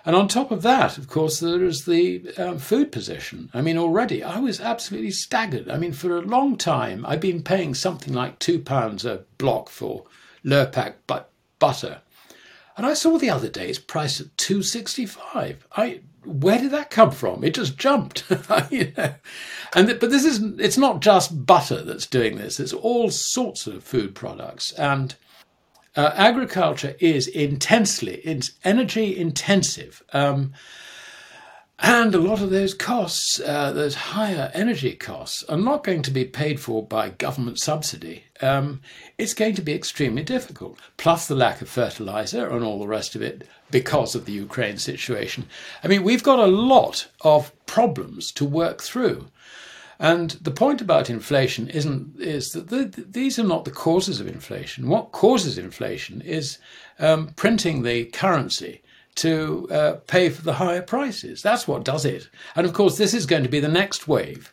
And 0.04 0.16
on 0.16 0.28
top 0.28 0.50
of 0.50 0.62
that, 0.62 0.98
of 0.98 1.08
course, 1.08 1.40
there 1.40 1.64
is 1.64 1.84
the 1.84 2.26
um, 2.36 2.58
food 2.58 2.90
position. 2.90 3.50
I 3.54 3.60
mean, 3.60 3.78
already 3.78 4.22
I 4.22 4.38
was 4.40 4.60
absolutely 4.60 5.10
staggered. 5.10 5.70
I 5.70 5.78
mean, 5.78 5.92
for 5.92 6.16
a 6.16 6.22
long 6.22 6.56
time, 6.56 7.06
I've 7.06 7.20
been 7.20 7.42
paying 7.42 7.74
something 7.74 8.12
like 8.12 8.38
£2 8.38 9.04
a 9.04 9.24
block 9.38 9.68
for 9.68 10.04
Lurpak 10.44 10.94
but 11.06 11.29
butter. 11.60 12.00
And 12.76 12.84
I 12.84 12.94
saw 12.94 13.18
the 13.18 13.30
other 13.30 13.48
day 13.48 13.68
it's 13.68 13.78
priced 13.78 14.20
at 14.20 14.36
265. 14.36 15.66
I 15.76 16.00
where 16.24 16.58
did 16.58 16.70
that 16.72 16.90
come 16.90 17.10
from? 17.10 17.44
It 17.44 17.54
just 17.54 17.78
jumped, 17.78 18.24
you 18.70 18.92
know. 18.96 19.14
And 19.74 19.86
but 20.00 20.10
this 20.10 20.24
is 20.24 20.42
it's 20.58 20.78
not 20.78 21.00
just 21.00 21.46
butter 21.46 21.82
that's 21.82 22.06
doing 22.06 22.36
this. 22.36 22.60
It's 22.60 22.72
all 22.72 23.10
sorts 23.10 23.66
of 23.66 23.84
food 23.84 24.14
products, 24.14 24.72
and 24.72 25.14
uh, 25.96 26.12
agriculture 26.14 26.94
is 27.00 27.26
intensely 27.26 28.16
it's 28.16 28.52
energy 28.64 29.16
intensive. 29.16 30.02
Um, 30.12 30.52
and 31.82 32.14
a 32.14 32.18
lot 32.18 32.42
of 32.42 32.50
those 32.50 32.74
costs, 32.74 33.40
uh, 33.40 33.72
those 33.72 33.94
higher 33.94 34.50
energy 34.52 34.94
costs, 34.94 35.42
are 35.44 35.56
not 35.56 35.82
going 35.82 36.02
to 36.02 36.10
be 36.10 36.26
paid 36.26 36.60
for 36.60 36.84
by 36.84 37.08
government 37.08 37.58
subsidy. 37.58 38.24
Um, 38.42 38.82
it's 39.16 39.32
going 39.32 39.54
to 39.54 39.62
be 39.62 39.72
extremely 39.72 40.22
difficult. 40.22 40.78
Plus 40.98 41.26
the 41.26 41.34
lack 41.34 41.62
of 41.62 41.70
fertilizer 41.70 42.48
and 42.48 42.62
all 42.62 42.78
the 42.78 42.86
rest 42.86 43.14
of 43.14 43.22
it 43.22 43.48
because 43.70 44.14
of 44.14 44.26
the 44.26 44.32
Ukraine 44.32 44.76
situation. 44.76 45.46
I 45.82 45.88
mean, 45.88 46.02
we've 46.02 46.22
got 46.22 46.38
a 46.38 46.46
lot 46.46 47.08
of 47.22 47.52
problems 47.64 48.30
to 48.32 48.44
work 48.44 48.82
through. 48.82 49.28
And 49.98 50.30
the 50.32 50.50
point 50.50 50.80
about 50.80 51.10
inflation 51.10 51.68
isn't 51.68 52.20
is 52.20 52.52
that 52.52 52.68
the, 52.68 53.04
these 53.08 53.38
are 53.38 53.44
not 53.44 53.64
the 53.64 53.70
causes 53.70 54.20
of 54.20 54.26
inflation. 54.26 54.88
What 54.88 55.12
causes 55.12 55.56
inflation 55.56 56.20
is 56.22 56.58
um, 56.98 57.28
printing 57.36 57.82
the 57.82 58.06
currency 58.06 58.82
to 59.16 59.68
uh, 59.70 59.92
pay 60.06 60.28
for 60.28 60.42
the 60.42 60.54
higher 60.54 60.82
prices. 60.82 61.42
That's 61.42 61.68
what 61.68 61.84
does 61.84 62.04
it. 62.04 62.28
And 62.54 62.66
of 62.66 62.72
course, 62.72 62.96
this 62.96 63.14
is 63.14 63.26
going 63.26 63.42
to 63.42 63.48
be 63.48 63.60
the 63.60 63.68
next 63.68 64.08
wave 64.08 64.52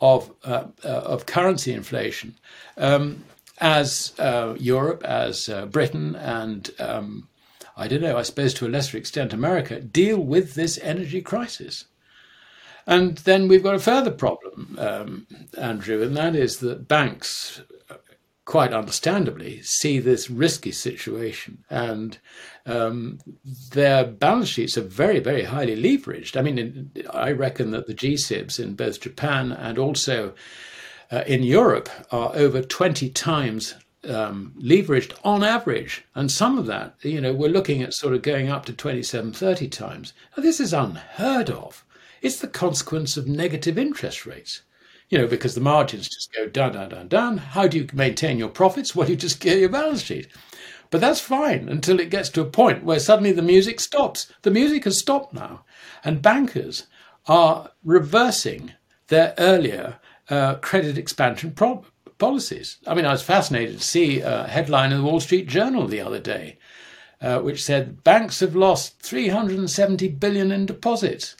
of 0.00 0.32
uh, 0.44 0.64
uh, 0.84 0.88
of 0.88 1.26
currency 1.26 1.72
inflation 1.72 2.34
um, 2.76 3.24
as 3.58 4.12
uh, 4.18 4.54
Europe, 4.58 5.02
as 5.04 5.48
uh, 5.48 5.66
Britain, 5.66 6.16
and 6.16 6.70
um, 6.78 7.28
I 7.76 7.88
don't 7.88 8.02
know, 8.02 8.16
I 8.16 8.22
suppose 8.22 8.54
to 8.54 8.66
a 8.66 8.68
lesser 8.68 8.96
extent 8.96 9.32
America 9.32 9.80
deal 9.80 10.18
with 10.18 10.54
this 10.54 10.78
energy 10.82 11.20
crisis. 11.20 11.86
And 12.86 13.16
then 13.18 13.48
we've 13.48 13.62
got 13.62 13.74
a 13.74 13.80
further 13.80 14.10
problem, 14.10 14.76
um, 14.78 15.26
Andrew, 15.56 16.02
and 16.02 16.16
that 16.16 16.36
is 16.36 16.58
that 16.58 16.86
banks 16.86 17.62
quite 18.44 18.72
understandably, 18.72 19.62
see 19.62 19.98
this 19.98 20.28
risky 20.28 20.72
situation. 20.72 21.64
And 21.70 22.18
um, 22.66 23.18
their 23.72 24.04
balance 24.04 24.48
sheets 24.48 24.76
are 24.76 24.82
very, 24.82 25.18
very 25.18 25.44
highly 25.44 25.80
leveraged. 25.80 26.36
I 26.36 26.42
mean, 26.42 26.90
I 27.10 27.32
reckon 27.32 27.70
that 27.70 27.86
the 27.86 27.94
GSIBs 27.94 28.60
in 28.60 28.74
both 28.74 29.00
Japan 29.00 29.52
and 29.52 29.78
also 29.78 30.34
uh, 31.10 31.24
in 31.26 31.42
Europe 31.42 31.88
are 32.10 32.32
over 32.34 32.60
20 32.60 33.08
times 33.10 33.74
um, 34.08 34.52
leveraged 34.58 35.14
on 35.24 35.42
average. 35.42 36.04
And 36.14 36.30
some 36.30 36.58
of 36.58 36.66
that, 36.66 36.96
you 37.00 37.22
know, 37.22 37.32
we're 37.32 37.48
looking 37.48 37.82
at 37.82 37.94
sort 37.94 38.14
of 38.14 38.20
going 38.20 38.50
up 38.50 38.66
to 38.66 38.74
27, 38.74 39.32
30 39.32 39.68
times. 39.68 40.12
Now, 40.36 40.42
this 40.42 40.60
is 40.60 40.74
unheard 40.74 41.48
of. 41.48 41.84
It's 42.20 42.38
the 42.40 42.48
consequence 42.48 43.16
of 43.16 43.26
negative 43.26 43.78
interest 43.78 44.26
rates 44.26 44.62
you 45.08 45.18
know, 45.18 45.26
because 45.26 45.54
the 45.54 45.60
margins 45.60 46.08
just 46.08 46.32
go 46.32 46.48
down, 46.48 46.72
down, 46.72 46.88
down, 46.88 47.08
down. 47.08 47.36
How 47.38 47.66
do 47.68 47.78
you 47.78 47.86
maintain 47.92 48.38
your 48.38 48.48
profits? 48.48 48.94
Well, 48.94 49.08
you 49.08 49.16
just 49.16 49.40
get 49.40 49.58
your 49.58 49.68
balance 49.68 50.02
sheet. 50.02 50.28
But 50.90 51.00
that's 51.00 51.20
fine 51.20 51.68
until 51.68 51.98
it 52.00 52.10
gets 52.10 52.28
to 52.30 52.40
a 52.40 52.46
point 52.46 52.84
where 52.84 53.00
suddenly 53.00 53.32
the 53.32 53.42
music 53.42 53.80
stops. 53.80 54.32
The 54.42 54.50
music 54.50 54.84
has 54.84 54.98
stopped 54.98 55.34
now, 55.34 55.64
and 56.04 56.22
bankers 56.22 56.86
are 57.26 57.70
reversing 57.82 58.72
their 59.08 59.34
earlier 59.38 59.98
uh, 60.30 60.54
credit 60.56 60.96
expansion 60.96 61.52
pro- 61.52 61.84
policies. 62.18 62.78
I 62.86 62.94
mean, 62.94 63.06
I 63.06 63.12
was 63.12 63.22
fascinated 63.22 63.78
to 63.78 63.84
see 63.84 64.20
a 64.20 64.46
headline 64.46 64.92
in 64.92 64.98
the 64.98 65.04
Wall 65.04 65.20
Street 65.20 65.48
Journal 65.48 65.86
the 65.86 66.00
other 66.00 66.20
day, 66.20 66.58
uh, 67.20 67.40
which 67.40 67.62
said 67.62 68.04
banks 68.04 68.40
have 68.40 68.54
lost 68.54 69.00
370 69.02 70.08
billion 70.08 70.52
in 70.52 70.66
deposits. 70.66 71.36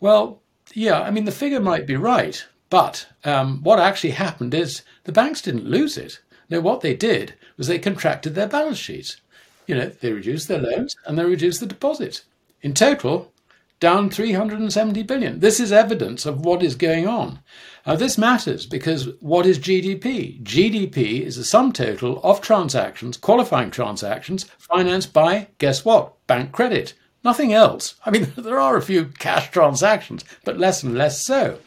Well, 0.00 0.42
yeah, 0.72 1.00
I 1.00 1.10
mean, 1.10 1.24
the 1.24 1.32
figure 1.32 1.60
might 1.60 1.86
be 1.86 1.96
right, 1.96 2.44
but 2.70 3.06
um, 3.24 3.62
what 3.62 3.78
actually 3.78 4.12
happened 4.12 4.54
is 4.54 4.82
the 5.04 5.12
banks 5.12 5.40
didn't 5.42 5.66
lose 5.66 5.96
it. 5.96 6.20
No, 6.50 6.60
what 6.60 6.80
they 6.80 6.94
did 6.94 7.34
was 7.56 7.66
they 7.66 7.78
contracted 7.78 8.34
their 8.34 8.48
balance 8.48 8.78
sheets. 8.78 9.20
You 9.66 9.74
know, 9.74 9.86
they 9.88 10.12
reduced 10.12 10.48
their 10.48 10.60
loans 10.60 10.96
and 11.06 11.18
they 11.18 11.24
reduced 11.24 11.60
the 11.60 11.66
deposits. 11.66 12.24
In 12.62 12.74
total, 12.74 13.32
down 13.80 14.08
370 14.08 15.02
billion. 15.02 15.40
This 15.40 15.60
is 15.60 15.72
evidence 15.72 16.26
of 16.26 16.44
what 16.44 16.62
is 16.62 16.74
going 16.74 17.06
on. 17.06 17.40
Now, 17.86 17.96
this 17.96 18.16
matters 18.16 18.66
because 18.66 19.08
what 19.20 19.46
is 19.46 19.58
GDP? 19.58 20.42
GDP 20.42 21.20
is 21.20 21.36
the 21.36 21.44
sum 21.44 21.72
total 21.72 22.20
of 22.22 22.40
transactions, 22.40 23.16
qualifying 23.16 23.70
transactions, 23.70 24.44
financed 24.58 25.12
by, 25.12 25.48
guess 25.58 25.84
what? 25.84 26.14
Bank 26.26 26.52
credit. 26.52 26.94
Nothing 27.22 27.52
else. 27.52 27.94
I 28.06 28.10
mean, 28.10 28.32
there 28.36 28.60
are 28.60 28.76
a 28.76 28.82
few 28.82 29.06
cash 29.18 29.50
transactions, 29.50 30.24
but 30.44 30.58
less 30.58 30.82
and 30.82 30.94
less 30.94 31.24
so. 31.24 31.58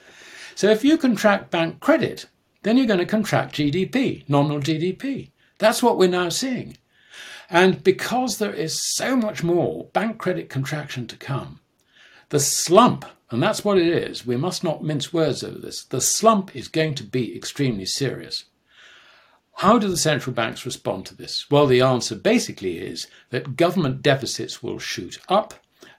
So 0.58 0.72
if 0.72 0.84
you 0.84 0.98
contract 0.98 1.52
bank 1.52 1.82
credit, 1.82 2.26
then 2.64 2.78
you're 2.78 2.88
going 2.88 2.98
to 2.98 3.06
contract 3.06 3.54
GDP, 3.54 4.28
nominal 4.28 4.60
GDP. 4.60 5.30
That's 5.60 5.84
what 5.84 6.00
we're 6.00 6.10
now 6.10 6.30
seeing. 6.30 6.78
And 7.48 7.84
because 7.84 8.40
there 8.40 8.54
is 8.54 8.82
so 8.96 9.16
much 9.16 9.44
more 9.44 9.86
bank 9.94 10.18
credit 10.18 10.50
contraction 10.50 11.06
to 11.10 11.16
come, 11.16 11.60
the 12.30 12.40
slump, 12.40 13.06
and 13.30 13.44
that's 13.44 13.64
what 13.64 13.78
it 13.78 13.86
is, 13.86 14.26
we 14.26 14.36
must 14.36 14.64
not 14.64 14.84
mince 14.84 15.14
words 15.14 15.44
over 15.44 15.60
this, 15.60 15.84
the 15.84 16.02
slump 16.02 16.56
is 16.56 16.68
going 16.68 16.96
to 16.96 17.04
be 17.04 17.36
extremely 17.36 17.86
serious. 17.86 18.46
How 19.58 19.78
do 19.78 19.88
the 19.88 19.96
central 19.96 20.34
banks 20.34 20.66
respond 20.66 21.06
to 21.06 21.16
this? 21.16 21.46
Well, 21.52 21.68
the 21.68 21.82
answer 21.82 22.16
basically 22.16 22.80
is 22.80 23.06
that 23.30 23.58
government 23.58 24.02
deficits 24.02 24.64
will 24.64 24.80
shoot 24.80 25.20
up. 25.30 25.54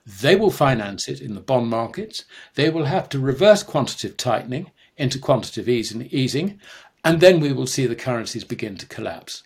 They 0.05 0.35
will 0.35 0.51
finance 0.51 1.07
it 1.07 1.21
in 1.21 1.35
the 1.35 1.41
bond 1.41 1.67
markets. 1.67 2.25
They 2.55 2.69
will 2.69 2.85
have 2.85 3.09
to 3.09 3.19
reverse 3.19 3.63
quantitative 3.63 4.17
tightening 4.17 4.71
into 4.97 5.19
quantitative 5.19 5.69
easing, 5.69 6.59
and 7.03 7.21
then 7.21 7.39
we 7.39 7.53
will 7.53 7.67
see 7.67 7.87
the 7.87 7.95
currencies 7.95 8.43
begin 8.43 8.75
to 8.77 8.85
collapse. 8.85 9.43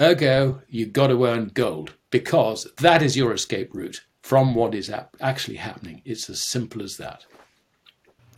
Ergo, 0.00 0.62
you've 0.68 0.92
got 0.92 1.08
to 1.08 1.24
earn 1.24 1.50
gold 1.54 1.94
because 2.10 2.66
that 2.78 3.02
is 3.02 3.16
your 3.16 3.32
escape 3.32 3.70
route 3.72 4.02
from 4.22 4.54
what 4.54 4.74
is 4.74 4.90
actually 5.20 5.56
happening. 5.56 6.02
It's 6.04 6.30
as 6.30 6.42
simple 6.42 6.82
as 6.82 6.96
that. 6.96 7.26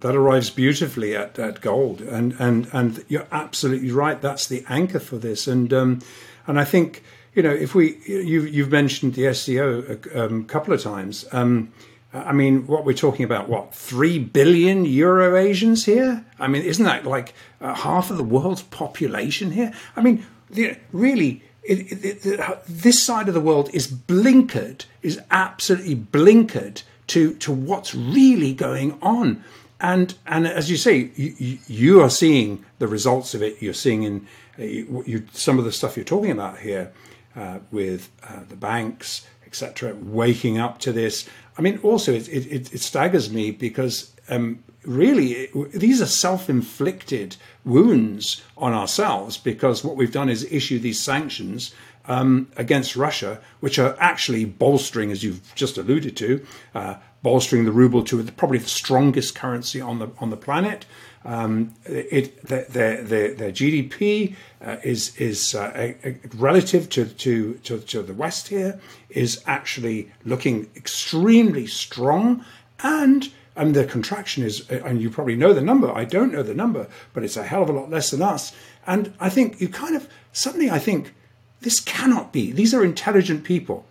That 0.01 0.17
arrives 0.17 0.51
beautifully 0.51 1.17
at, 1.17 1.39
at 1.39 1.61
gold, 1.61 2.03
and, 2.03 2.35
and 2.39 2.69
and 2.73 3.05
you're 3.09 3.29
absolutely 3.33 3.91
right. 3.91 4.21
That's 4.21 4.47
the 4.47 4.65
anchor 4.69 4.99
for 4.99 5.17
this, 5.17 5.47
and 5.47 5.73
um, 5.73 6.01
and 6.47 6.61
I 6.61 6.65
think 6.65 7.03
you 7.35 7.43
know 7.43 7.53
if 7.53 7.75
we 7.75 7.99
you 8.07 8.43
you've 8.43 8.71
mentioned 8.71 9.15
the 9.15 9.33
SCO 9.35 9.99
a 10.15 10.25
um, 10.25 10.45
couple 10.45 10.75
of 10.75 10.83
times. 10.83 11.25
Um, 11.33 11.73
I 12.15 12.33
mean, 12.33 12.69
what 12.69 12.85
we're 12.85 12.93
talking 12.95 13.25
about, 13.25 13.49
what, 13.49 13.75
3 13.75 14.21
billion 14.21 14.85
Eurasians 14.87 15.85
here? 15.85 16.25
I 16.39 16.47
mean, 16.47 16.63
isn't 16.63 16.85
that 16.85 17.05
like 17.05 17.35
uh, 17.61 17.75
half 17.75 18.09
of 18.13 18.19
the 18.19 18.23
world's 18.23 18.63
population 18.63 19.51
here? 19.51 19.73
I 19.97 20.01
mean, 20.01 20.25
the, 20.49 20.77
really, 20.93 21.43
it, 21.65 21.91
it, 21.91 22.25
it, 22.25 22.61
this 22.69 23.03
side 23.03 23.27
of 23.27 23.35
the 23.35 23.41
world 23.41 23.69
is 23.73 23.89
blinkered, 23.89 24.85
is 25.03 25.21
absolutely 25.33 25.97
blinkered 25.97 26.85
to, 27.09 27.35
to 27.35 27.51
what's 27.51 27.97
really 27.97 28.55
going 28.55 28.97
on. 29.03 29.43
And, 29.81 30.15
and 30.25 30.47
as 30.47 30.71
you 30.71 30.77
say, 30.77 31.11
you, 31.17 31.59
you 31.67 32.01
are 32.01 32.11
seeing 32.11 32.65
the 32.79 32.87
results 32.87 33.35
of 33.35 33.43
it. 33.43 33.61
You're 33.61 33.75
seeing 33.75 34.05
in 34.05 34.27
uh, 34.57 34.63
you, 34.63 35.27
some 35.33 35.59
of 35.59 35.65
the 35.65 35.73
stuff 35.73 35.97
you're 35.97 36.05
talking 36.05 36.31
about 36.31 36.61
here 36.61 36.93
uh, 37.37 37.59
with 37.71 38.11
uh, 38.23 38.41
the 38.49 38.57
banks, 38.57 39.27
etc., 39.47 39.95
waking 39.95 40.59
up 40.59 40.79
to 40.81 40.93
this. 40.93 41.29
I 41.57 41.63
mean, 41.63 41.79
also 41.83 42.13
it, 42.13 42.29
it, 42.29 42.73
it 42.75 42.81
staggers 42.81 43.31
me 43.31 43.51
because 43.51 44.15
um, 44.29 44.65
really, 44.85 45.49
these 45.73 46.01
are 46.01 46.07
self 46.07 46.49
inflicted 46.49 47.37
wounds 47.65 48.43
on 48.57 48.73
ourselves 48.73 49.37
because 49.37 49.85
what 49.85 49.97
we've 49.97 50.13
done 50.13 50.29
is 50.29 50.45
issue 50.51 50.79
these 50.79 51.01
sanctions 51.01 51.75
um, 52.07 52.49
against 52.57 52.97
Russia, 52.97 53.41
which 53.61 53.79
are 53.79 53.97
actually 53.99 54.45
bolstering, 54.45 55.11
as 55.11 55.23
you've 55.23 55.55
just 55.55 55.79
alluded 55.79 56.17
to, 56.19 56.45
uh, 56.75 56.97
bolstering 57.23 57.65
the 57.65 57.73
ruble 57.73 58.05
to 58.05 58.23
probably 58.33 58.59
the 58.59 58.69
strongest 58.69 59.35
currency 59.35 59.81
on 59.81 59.99
the 59.99 60.11
on 60.19 60.31
the 60.31 60.37
planet. 60.37 60.87
Um, 61.25 61.75
it 61.87 62.43
their, 62.43 62.65
their, 63.03 63.35
their 63.35 63.51
GDP 63.51 64.35
uh, 64.63 64.77
is 64.83 65.17
is 65.17 65.55
uh, 65.55 65.73
a, 65.75 65.97
a 66.05 66.17
relative 66.37 66.91
to, 66.91 67.07
to, 67.07 67.55
to 67.55 67.79
to 67.79 68.03
the 68.03 68.13
West 68.13 68.49
here 68.49 68.79
is 69.09 69.43
actually 69.47 70.13
looking 70.25 70.71
extremely 70.77 71.67
strong 71.67 72.45
and 72.83 73.31
and 73.57 73.75
the 73.75 73.85
contraction 73.85 74.43
is, 74.43 74.69
and 74.69 75.01
you 75.01 75.11
probably 75.11 75.37
know 75.37 75.53
the 75.53 75.61
number. 75.61 75.91
I 75.93 76.05
don't 76.05 76.33
know 76.33 76.43
the 76.43 76.55
number, 76.55 76.89
but 77.13 77.23
it's 77.23 77.37
a 77.37 77.45
hell 77.45 77.63
of 77.63 77.69
a 77.69 77.73
lot 77.73 77.89
less 77.89 78.11
than 78.11 78.21
us. 78.21 78.53
And 78.87 79.15
I 79.21 79.31
think 79.31 79.61
you 79.61 79.69
kind 79.69 79.95
of 79.95 80.09
suddenly, 80.33 80.71
I 80.71 80.79
think 80.79 81.15
this 81.61 81.81
cannot 81.81 82.33
be. 82.33 82.51
These 82.51 82.75
are 82.75 82.85
intelligent 82.85 83.45
people. 83.45 83.87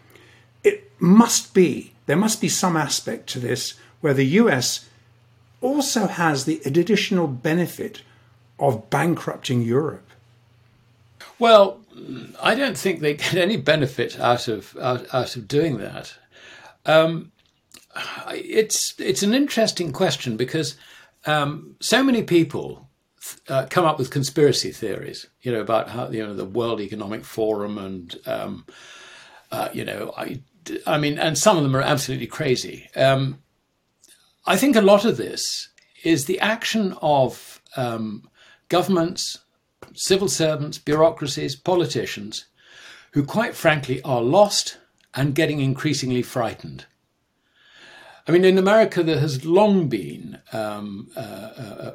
It 0.63 0.91
must 0.99 1.53
be. 1.53 1.93
There 2.05 2.17
must 2.17 2.41
be 2.41 2.49
some 2.49 2.75
aspect 2.75 3.27
to 3.29 3.39
this 3.39 3.75
where 4.01 4.13
the 4.13 4.25
US 4.25 4.89
also 5.63 6.07
has 6.07 6.45
the 6.45 6.61
additional 6.65 7.27
benefit 7.27 8.01
of 8.59 8.89
bankrupting 8.89 9.61
Europe. 9.61 10.07
Well, 11.39 11.79
I 12.41 12.53
don't 12.53 12.77
think 12.77 12.99
they 12.99 13.15
get 13.15 13.35
any 13.35 13.57
benefit 13.57 14.19
out 14.19 14.47
of 14.47 14.77
out, 14.77 15.07
out 15.13 15.35
of 15.35 15.47
doing 15.47 15.77
that. 15.77 16.13
Um, 16.85 17.31
it's 18.29 18.93
it's 18.99 19.23
an 19.23 19.33
interesting 19.33 19.91
question 19.91 20.37
because 20.37 20.75
um, 21.25 21.75
so 21.79 22.03
many 22.03 22.23
people 22.23 22.89
uh, 23.47 23.65
come 23.69 23.85
up 23.85 23.97
with 23.97 24.09
conspiracy 24.11 24.71
theories, 24.71 25.27
you 25.41 25.51
know, 25.51 25.61
about 25.61 25.89
how 25.89 26.09
you 26.09 26.25
know 26.25 26.35
the 26.35 26.45
World 26.45 26.81
Economic 26.81 27.23
Forum 27.23 27.77
and 27.77 28.15
um, 28.25 28.65
uh, 29.51 29.69
you 29.71 29.85
know, 29.85 30.13
I, 30.17 30.41
I 30.87 30.97
mean, 30.97 31.19
and 31.19 31.37
some 31.37 31.57
of 31.57 31.63
them 31.63 31.75
are 31.75 31.81
absolutely 31.81 32.27
crazy. 32.27 32.89
Um, 32.95 33.42
I 34.45 34.57
think 34.57 34.75
a 34.75 34.81
lot 34.81 35.05
of 35.05 35.17
this 35.17 35.69
is 36.03 36.25
the 36.25 36.39
action 36.39 36.95
of 37.01 37.61
um, 37.77 38.29
governments, 38.67 39.39
civil 39.93 40.27
servants, 40.27 40.77
bureaucracies, 40.77 41.55
politicians, 41.55 42.45
who 43.11 43.23
quite 43.23 43.55
frankly 43.55 44.01
are 44.03 44.21
lost 44.21 44.79
and 45.13 45.35
getting 45.35 45.61
increasingly 45.61 46.23
frightened. 46.23 46.85
I 48.27 48.31
mean, 48.31 48.45
in 48.45 48.57
America, 48.57 49.03
there 49.03 49.19
has 49.19 49.45
long 49.45 49.89
been 49.89 50.39
um, 50.53 51.09
a, 51.15 51.21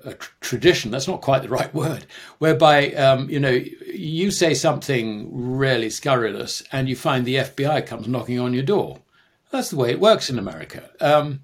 a, 0.04 0.11
a, 0.11 0.14
tradition, 0.40 0.90
that's 0.90 1.08
not 1.08 1.22
quite 1.22 1.42
the 1.42 1.48
right 1.48 1.72
word, 1.82 2.06
whereby, 2.38 2.92
um, 2.92 3.30
you 3.30 3.40
know, 3.40 3.62
you 3.87 4.30
say 4.30 4.52
something 4.52 5.28
really 5.32 5.88
scurrilous 5.88 6.62
and 6.70 6.88
you 6.88 6.96
find 6.96 7.24
the 7.24 7.37
FBI 7.37 7.87
comes 7.87 8.08
knocking 8.08 8.38
on 8.38 8.52
your 8.52 8.62
door. 8.62 9.00
That's 9.50 9.70
the 9.70 9.76
way 9.76 9.90
it 9.90 10.00
works 10.00 10.28
in 10.28 10.38
America. 10.38 10.90
Um, 11.00 11.40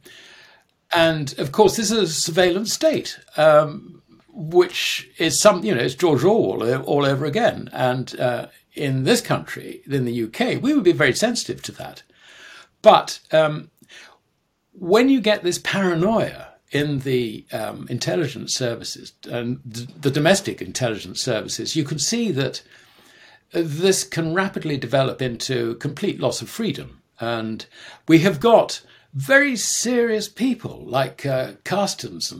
and 0.94 1.37
of 1.38 1.52
course, 1.52 1.76
this 1.76 1.90
is 1.90 1.98
a 1.98 2.07
surveillance 2.07 2.72
state, 2.72 3.18
um, 3.37 4.02
which 4.33 5.11
is 5.18 5.40
some, 5.40 5.64
you 5.64 5.74
know, 5.74 5.80
it's 5.80 5.94
George 5.94 6.24
Orwell 6.24 6.83
all 6.83 7.04
over 7.04 7.24
again. 7.24 7.68
And 7.72 8.18
uh, 8.18 8.46
in 8.74 9.04
this 9.04 9.20
country, 9.20 9.83
in 9.87 10.04
the 10.04 10.24
UK, 10.24 10.62
we 10.62 10.72
would 10.72 10.85
be 10.85 10.92
very 10.92 11.14
sensitive 11.14 11.62
to 11.62 11.72
that. 11.72 12.02
But 12.83 13.18
um, 13.33 13.70
when 14.72 15.09
you 15.09 15.20
get 15.20 15.42
this 15.42 15.59
paranoia 15.59 16.48
in 16.70 17.00
the 17.00 17.44
um, 17.52 17.87
intelligence 17.88 18.54
services 18.54 19.12
and 19.30 19.61
the 19.64 20.11
domestic 20.11 20.61
intelligence 20.61 21.20
services, 21.20 21.76
you 21.76 21.85
can 21.85 21.98
see 21.98 22.30
that 22.33 22.62
this 23.52 24.04
can 24.04 24.35
rapidly 24.35 24.76
develop 24.76 25.22
into 25.22 25.76
complete 25.76 26.20
loss 26.20 26.42
of 26.42 26.48
freedom. 26.48 27.00
And 27.20 27.64
we 28.09 28.18
have 28.20 28.40
got 28.40 28.83
very 29.14 29.55
serious 29.55 30.29
people 30.29 30.85
like 30.87 31.24
uh, 31.24 31.53
Carstens, 31.64 32.33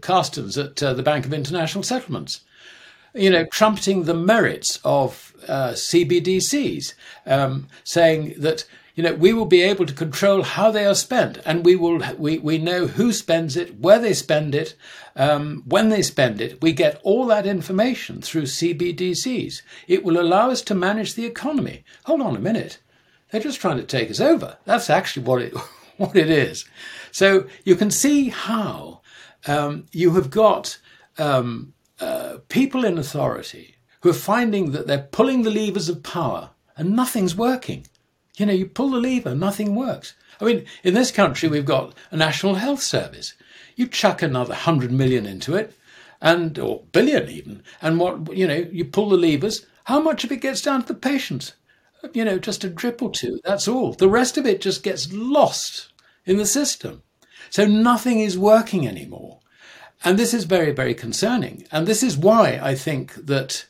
Carstens 0.00 0.58
at 0.58 0.82
uh, 0.82 0.92
the 0.92 1.02
Bank 1.02 1.24
of 1.24 1.32
International 1.32 1.84
Settlements, 1.84 2.40
you 3.14 3.30
know, 3.30 3.44
trumpeting 3.46 4.04
the 4.04 4.14
merits 4.14 4.80
of 4.84 5.34
uh, 5.48 5.70
CBDCs, 5.70 6.94
um, 7.26 7.68
saying 7.84 8.34
that 8.38 8.64
you 8.96 9.04
know, 9.04 9.14
we 9.14 9.32
will 9.32 9.46
be 9.46 9.62
able 9.62 9.86
to 9.86 9.94
control 9.94 10.42
how 10.42 10.70
they 10.70 10.84
are 10.84 10.96
spent, 10.96 11.38
and 11.46 11.64
we 11.64 11.76
will 11.76 12.02
we, 12.18 12.38
we 12.38 12.58
know 12.58 12.86
who 12.88 13.12
spends 13.12 13.56
it, 13.56 13.78
where 13.78 14.00
they 14.00 14.12
spend 14.12 14.54
it, 14.54 14.74
um, 15.16 15.62
when 15.64 15.88
they 15.88 16.02
spend 16.02 16.40
it. 16.40 16.60
We 16.60 16.72
get 16.72 17.00
all 17.02 17.24
that 17.26 17.46
information 17.46 18.20
through 18.20 18.42
CBDCs. 18.42 19.62
It 19.86 20.04
will 20.04 20.20
allow 20.20 20.50
us 20.50 20.60
to 20.62 20.74
manage 20.74 21.14
the 21.14 21.24
economy. 21.24 21.84
Hold 22.04 22.20
on 22.20 22.36
a 22.36 22.40
minute, 22.40 22.78
they're 23.30 23.40
just 23.40 23.60
trying 23.60 23.78
to 23.78 23.84
take 23.84 24.10
us 24.10 24.20
over. 24.20 24.58
That's 24.64 24.90
actually 24.90 25.24
what 25.24 25.40
it 25.40 25.54
what 26.06 26.16
it 26.16 26.30
is. 26.30 26.64
So 27.12 27.46
you 27.64 27.76
can 27.76 27.90
see 27.90 28.30
how 28.30 29.02
um, 29.46 29.84
you 29.92 30.14
have 30.14 30.30
got 30.30 30.78
um, 31.18 31.74
uh, 32.00 32.38
people 32.48 32.86
in 32.86 32.96
authority 32.96 33.76
who 34.00 34.08
are 34.08 34.14
finding 34.14 34.72
that 34.72 34.86
they're 34.86 35.08
pulling 35.12 35.42
the 35.42 35.50
levers 35.50 35.90
of 35.90 36.02
power 36.02 36.50
and 36.74 36.96
nothing's 36.96 37.36
working. 37.36 37.86
You 38.38 38.46
know, 38.46 38.54
you 38.54 38.64
pull 38.64 38.88
the 38.88 38.96
lever, 38.96 39.34
nothing 39.34 39.74
works. 39.74 40.14
I 40.40 40.46
mean, 40.46 40.64
in 40.82 40.94
this 40.94 41.10
country, 41.10 41.50
we've 41.50 41.66
got 41.66 41.94
a 42.10 42.16
national 42.16 42.54
health 42.54 42.80
service. 42.80 43.34
You 43.76 43.86
chuck 43.86 44.22
another 44.22 44.54
hundred 44.54 44.92
million 44.92 45.26
into 45.26 45.54
it, 45.54 45.76
and 46.22 46.58
or 46.58 46.84
billion 46.92 47.28
even, 47.28 47.62
and 47.82 48.00
what 48.00 48.34
you 48.34 48.46
know, 48.46 48.66
you 48.72 48.86
pull 48.86 49.10
the 49.10 49.18
levers. 49.18 49.66
How 49.84 50.00
much 50.00 50.24
of 50.24 50.32
it 50.32 50.40
gets 50.40 50.62
down 50.62 50.80
to 50.80 50.94
the 50.94 50.98
patients? 50.98 51.52
You 52.14 52.24
know, 52.24 52.38
just 52.38 52.64
a 52.64 52.70
drip 52.70 53.02
or 53.02 53.10
two. 53.10 53.38
That's 53.44 53.68
all. 53.68 53.92
The 53.92 54.08
rest 54.08 54.38
of 54.38 54.46
it 54.46 54.62
just 54.62 54.82
gets 54.82 55.12
lost 55.12 55.89
in 56.24 56.36
the 56.36 56.46
system. 56.46 57.02
So 57.50 57.66
nothing 57.66 58.20
is 58.20 58.38
working 58.38 58.86
anymore. 58.86 59.40
And 60.04 60.18
this 60.18 60.32
is 60.32 60.44
very, 60.44 60.72
very 60.72 60.94
concerning. 60.94 61.66
And 61.70 61.86
this 61.86 62.02
is 62.02 62.16
why 62.16 62.58
I 62.62 62.74
think 62.74 63.14
that 63.14 63.66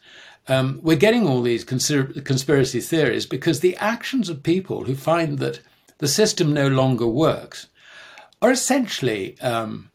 um, 0.49 0.81
we're 0.83 0.97
getting 0.97 1.27
all 1.27 1.43
these 1.43 1.65
conspiracy 1.65 2.81
theories 2.81 3.27
because 3.27 3.61
the 3.61 3.77
actions 3.77 4.29
of 4.29 4.43
people 4.43 4.85
who 4.85 4.95
find 4.95 5.39
that 5.39 5.61
the 5.99 6.09
system 6.09 6.53
no 6.53 6.69
longer 6.69 7.07
works 7.07 7.69
are 8.43 8.51
essentially 8.51 9.39
um, 9.41 9.91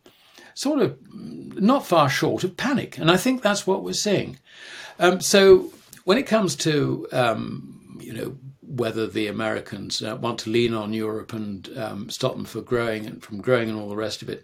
sort 0.54 0.80
of 0.80 0.98
not 1.14 1.86
far 1.86 2.10
short 2.10 2.44
of 2.44 2.58
panic. 2.58 2.98
And 2.98 3.10
I 3.10 3.18
think 3.18 3.42
that's 3.42 3.66
what 3.66 3.84
we're 3.84 3.94
seeing. 3.94 4.38
Um, 5.00 5.20
so 5.20 5.72
when 6.04 6.18
it 6.18 6.28
comes 6.28 6.56
to, 6.58 7.08
um, 7.12 8.00
you 8.02 8.14
know, 8.14 8.38
whether 8.68 9.08
the 9.08 9.28
Americans 9.28 10.02
uh, 10.02 10.16
want 10.16 10.40
to 10.40 10.50
lean 10.50 10.74
on 10.74 10.94
Europe 10.94 11.34
and 11.34 11.70
um, 11.78 12.10
stop 12.10 12.36
them 12.36 12.46
from 12.46 12.64
growing 12.64 13.06
and 13.06 13.24
from 13.24 13.42
growing 13.42 13.70
and 13.70 13.80
all 13.80 13.90
the 13.90 13.96
rest 13.96 14.22
of 14.22 14.30
it, 14.30 14.44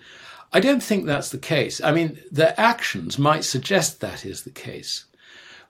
I 0.53 0.59
don't 0.59 0.83
think 0.83 1.05
that's 1.05 1.29
the 1.29 1.37
case. 1.37 1.81
I 1.81 1.91
mean, 1.91 2.19
their 2.31 2.53
actions 2.57 3.17
might 3.17 3.43
suggest 3.43 4.01
that 4.01 4.25
is 4.25 4.43
the 4.43 4.49
case. 4.51 5.05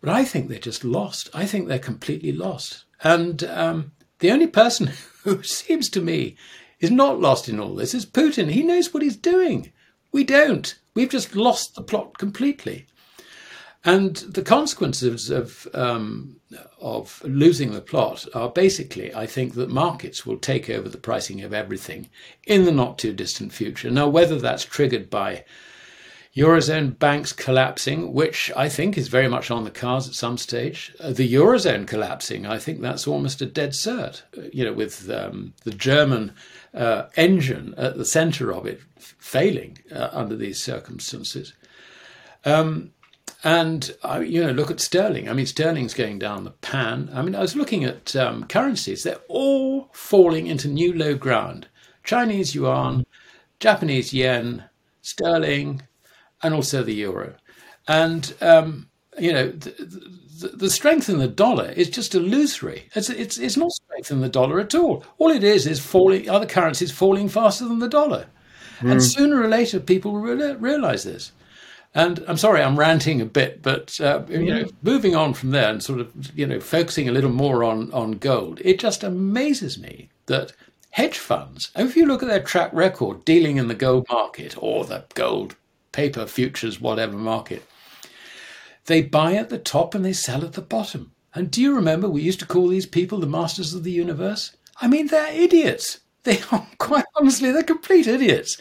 But 0.02 0.10
I 0.10 0.26
think 0.26 0.50
they're 0.50 0.60
just 0.60 0.84
lost. 0.84 1.30
I 1.34 1.46
think 1.46 1.68
they're 1.68 1.80
completely 1.80 2.32
lost. 2.32 2.86
And 3.04 3.44
um, 3.44 3.92
the 4.20 4.32
only 4.32 4.48
person 4.48 4.92
who 5.24 5.44
seems 5.44 5.90
to 5.90 6.02
me 6.02 6.36
is 6.80 6.90
not 6.90 7.20
lost 7.20 7.48
in 7.48 7.60
all 7.60 7.76
this 7.76 7.94
is 7.94 8.06
Putin. 8.06 8.50
He 8.50 8.64
knows 8.64 8.94
what 8.94 9.04
he's 9.04 9.16
doing. 9.16 9.72
We 10.12 10.24
don't. 10.24 10.78
We've 10.96 11.10
just 11.10 11.36
lost 11.36 11.76
the 11.76 11.84
plot 11.84 12.18
completely. 12.18 12.88
And 13.84 14.16
the 14.18 14.44
consequences 14.44 15.32
of 15.32 15.68
um, 15.74 16.36
of 16.80 17.22
losing 17.26 17.72
the 17.72 17.82
plot 17.82 18.28
are 18.36 18.50
basically, 18.50 19.14
I 19.16 19.26
think, 19.26 19.56
that 19.56 19.70
markets 19.70 20.24
will 20.26 20.38
take 20.38 20.70
over 20.70 20.88
the 20.88 21.00
pricing 21.00 21.42
of 21.42 21.54
everything 21.54 22.10
in 22.46 22.66
the 22.66 22.72
not 22.72 23.00
too 23.00 23.14
distant 23.14 23.54
future. 23.54 23.90
Now, 23.90 24.08
whether 24.08 24.38
that's 24.38 24.66
triggered 24.66 25.10
by 25.10 25.46
Eurozone 26.36 26.98
banks 26.98 27.34
collapsing, 27.34 28.14
which 28.14 28.52
I 28.56 28.70
think 28.70 28.98
is 28.98 29.10
very 29.10 29.28
much 29.28 29.52
on 29.52 29.66
the 29.66 29.72
cards 29.72 30.08
at 30.08 30.14
some 30.14 30.38
stage. 30.38 30.96
Uh, 31.00 31.12
the 31.12 31.34
Eurozone 31.34 31.86
collapsing, 31.86 32.46
I 32.46 32.58
think 32.58 32.80
that's 32.80 33.06
almost 33.06 33.42
a 33.42 33.46
dead 33.46 33.72
cert, 33.72 34.22
uh, 34.38 34.44
you 34.54 34.64
know, 34.64 34.72
with 34.72 35.10
um, 35.10 35.54
the 35.66 35.72
German 35.72 36.34
uh, 36.74 37.08
engine 37.18 37.74
at 37.78 37.98
the 37.98 38.06
center 38.06 38.54
of 38.54 38.66
it 38.66 38.80
failing 38.98 39.80
uh, 39.94 40.08
under 40.14 40.38
these 40.38 40.64
circumstances. 40.64 41.54
Um, 42.46 42.92
and, 43.44 43.96
you 44.22 44.44
know, 44.44 44.52
look 44.52 44.70
at 44.70 44.80
sterling. 44.80 45.28
I 45.28 45.34
mean, 45.34 45.48
sterling's 45.48 45.96
going 45.96 46.20
down 46.20 46.44
the 46.44 46.52
pan. 46.52 47.10
I 47.14 47.24
mean, 47.24 47.36
I 47.36 47.42
was 47.42 47.56
looking 47.56 47.84
at 47.84 48.16
um, 48.16 48.46
currencies. 48.46 49.04
They're 49.04 49.18
all 49.28 49.90
falling 49.94 50.48
into 50.48 50.68
new 50.68 50.94
low 50.94 51.16
ground. 51.16 51.68
Chinese 52.04 52.54
yuan, 52.54 53.06
Japanese 53.60 54.14
yen, 54.14 54.66
sterling, 55.02 55.82
and 56.44 56.54
also 56.54 56.84
the 56.84 56.94
euro. 56.94 57.36
And, 57.88 58.34
um, 58.42 58.90
you 59.18 59.34
know, 59.34 59.50
the, 59.50 59.72
the, 60.40 60.48
the, 60.50 60.70
strength 60.70 61.10
in 61.10 61.18
the 61.18 61.28
dollar 61.28 61.72
is 61.72 61.90
just 61.90 62.14
illusory. 62.14 62.90
It's, 62.94 63.10
it's, 63.10 63.40
it's 63.40 63.58
not 63.58 63.72
strength 63.72 64.12
in 64.12 64.22
the 64.22 64.30
dollar 64.30 64.60
at 64.60 64.76
all. 64.76 65.04
All 65.18 65.32
it 65.32 65.44
is 65.44 65.66
is 65.66 65.80
falling, 65.80 66.30
other 66.30 66.46
currencies 66.46 66.92
falling 66.92 67.28
faster 67.28 67.68
than 67.68 67.80
the 67.80 67.90
dollar. 67.90 68.28
Mm. 68.80 68.92
And 68.92 68.94
hmm. 68.94 69.00
sooner 69.00 69.42
or 69.42 69.48
later, 69.48 69.80
people 69.80 70.12
will 70.12 70.22
realize 70.22 71.04
this. 71.04 71.32
And 71.94 72.24
I'm 72.28 72.38
sorry, 72.38 72.62
I'm 72.62 72.80
ranting 72.80 73.20
a 73.20 73.26
bit, 73.26 73.62
but 73.62 74.00
uh, 74.00 74.24
you 74.30 74.54
know, 74.54 74.66
moving 74.82 75.16
on 75.16 75.34
from 75.34 75.52
there 75.52 75.70
and 75.70 75.84
sort 75.84 76.00
of 76.00 76.12
you 76.38 76.48
know 76.48 76.60
focusing 76.60 77.10
a 77.10 77.12
little 77.12 77.32
more 77.32 77.64
on 77.64 77.92
on 77.92 78.14
gold, 78.14 78.62
it 78.64 78.80
just 78.80 79.04
amazes 79.04 79.78
me 79.78 80.10
that 80.28 80.54
hedge 80.92 81.18
funds, 81.18 81.70
and 81.76 81.90
if 81.90 81.98
you 81.98 82.06
look 82.06 82.24
at 82.24 82.30
their 82.30 82.42
track 82.42 82.72
record 82.72 83.26
dealing 83.26 83.58
in 83.58 83.68
the 83.68 83.76
gold 83.76 84.06
market 84.10 84.56
or 84.58 84.86
the 84.86 85.04
gold 85.16 85.56
paper, 85.92 86.26
futures, 86.26 86.80
whatever 86.80 87.18
market. 87.18 87.64
They 88.86 89.02
buy 89.02 89.36
at 89.36 89.50
the 89.50 89.58
top 89.58 89.94
and 89.94 90.04
they 90.04 90.14
sell 90.14 90.44
at 90.44 90.54
the 90.54 90.62
bottom. 90.62 91.12
And 91.34 91.52
do 91.52 91.62
you 91.62 91.76
remember 91.76 92.10
we 92.10 92.22
used 92.22 92.40
to 92.40 92.46
call 92.46 92.68
these 92.68 92.86
people 92.86 93.20
the 93.20 93.28
masters 93.28 93.74
of 93.74 93.84
the 93.84 93.92
universe? 93.92 94.56
I 94.82 94.88
mean, 94.88 95.08
they're 95.08 95.34
idiots. 95.34 96.00
They 96.24 96.40
are 96.52 96.68
quite 96.78 97.06
honestly, 97.16 97.52
they're 97.52 97.64
complete 97.64 98.08
idiots. 98.08 98.58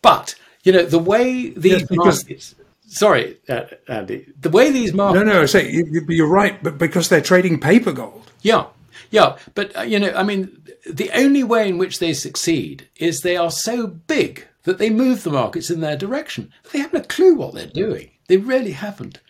But 0.00 0.34
you 0.62 0.72
know 0.72 0.84
the 0.84 0.98
way 0.98 1.50
these 1.50 1.80
yes, 1.80 1.90
markets. 1.90 2.54
Sorry, 2.86 3.38
uh, 3.48 3.62
Andy. 3.88 4.26
The 4.40 4.50
way 4.50 4.70
these 4.70 4.92
markets. 4.92 5.24
No, 5.24 5.32
no. 5.32 5.42
I 5.42 5.46
say 5.46 5.70
you, 5.70 6.24
are 6.24 6.28
right, 6.28 6.62
but 6.62 6.76
because 6.76 7.08
they're 7.08 7.22
trading 7.22 7.58
paper 7.58 7.92
gold. 7.92 8.30
Yeah, 8.42 8.66
yeah. 9.10 9.38
But 9.54 9.76
uh, 9.76 9.82
you 9.82 9.98
know, 9.98 10.12
I 10.14 10.22
mean, 10.22 10.62
the 10.88 11.10
only 11.14 11.42
way 11.42 11.68
in 11.68 11.78
which 11.78 11.98
they 11.98 12.12
succeed 12.12 12.88
is 12.96 13.20
they 13.20 13.36
are 13.36 13.50
so 13.50 13.86
big 13.86 14.46
that 14.64 14.78
they 14.78 14.90
move 14.90 15.22
the 15.22 15.30
markets 15.30 15.70
in 15.70 15.80
their 15.80 15.96
direction. 15.96 16.52
They 16.72 16.80
haven't 16.80 17.04
a 17.04 17.08
clue 17.08 17.34
what 17.34 17.54
they're 17.54 17.66
doing. 17.66 18.10
They 18.28 18.36
really 18.36 18.72
haven't. 18.72 19.20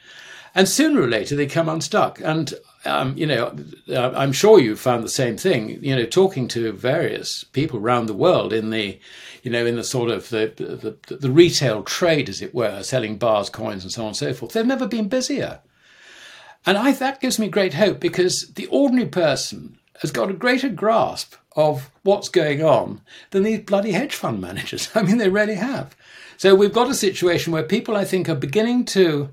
And 0.54 0.68
sooner 0.68 1.00
or 1.00 1.08
later, 1.08 1.34
they 1.34 1.46
come 1.46 1.68
unstuck. 1.68 2.20
And, 2.22 2.52
um, 2.84 3.16
you 3.16 3.26
know, 3.26 3.56
uh, 3.88 4.12
I'm 4.14 4.32
sure 4.32 4.60
you've 4.60 4.80
found 4.80 5.02
the 5.02 5.08
same 5.08 5.36
thing, 5.38 5.82
you 5.82 5.96
know, 5.96 6.04
talking 6.04 6.46
to 6.48 6.72
various 6.72 7.44
people 7.44 7.78
around 7.78 8.06
the 8.06 8.14
world 8.14 8.52
in 8.52 8.70
the, 8.70 9.00
you 9.42 9.50
know, 9.50 9.66
in 9.66 9.76
the 9.76 9.84
sort 9.84 10.10
of 10.10 10.28
the, 10.30 10.96
the, 11.06 11.16
the 11.16 11.30
retail 11.30 11.82
trade, 11.82 12.28
as 12.28 12.40
it 12.40 12.54
were, 12.54 12.82
selling 12.82 13.18
bars, 13.18 13.50
coins, 13.50 13.82
and 13.82 13.92
so 13.92 14.02
on 14.02 14.08
and 14.08 14.16
so 14.16 14.32
forth. 14.32 14.52
They've 14.52 14.64
never 14.64 14.86
been 14.86 15.08
busier. 15.08 15.60
And 16.64 16.78
I, 16.78 16.92
that 16.92 17.20
gives 17.20 17.38
me 17.38 17.48
great 17.48 17.74
hope 17.74 17.98
because 17.98 18.52
the 18.54 18.66
ordinary 18.66 19.08
person 19.08 19.78
has 20.00 20.12
got 20.12 20.30
a 20.30 20.34
greater 20.34 20.68
grasp 20.68 21.34
of 21.56 21.90
what's 22.02 22.28
going 22.28 22.62
on 22.62 23.00
than 23.30 23.42
these 23.42 23.60
bloody 23.60 23.92
hedge 23.92 24.14
fund 24.14 24.40
managers. 24.40 24.90
I 24.94 25.02
mean, 25.02 25.18
they 25.18 25.28
really 25.28 25.56
have. 25.56 25.94
So 26.36 26.54
we've 26.54 26.72
got 26.72 26.90
a 26.90 26.94
situation 26.94 27.52
where 27.52 27.62
people, 27.62 27.96
I 27.96 28.04
think, 28.04 28.28
are 28.28 28.34
beginning 28.34 28.84
to 28.86 29.30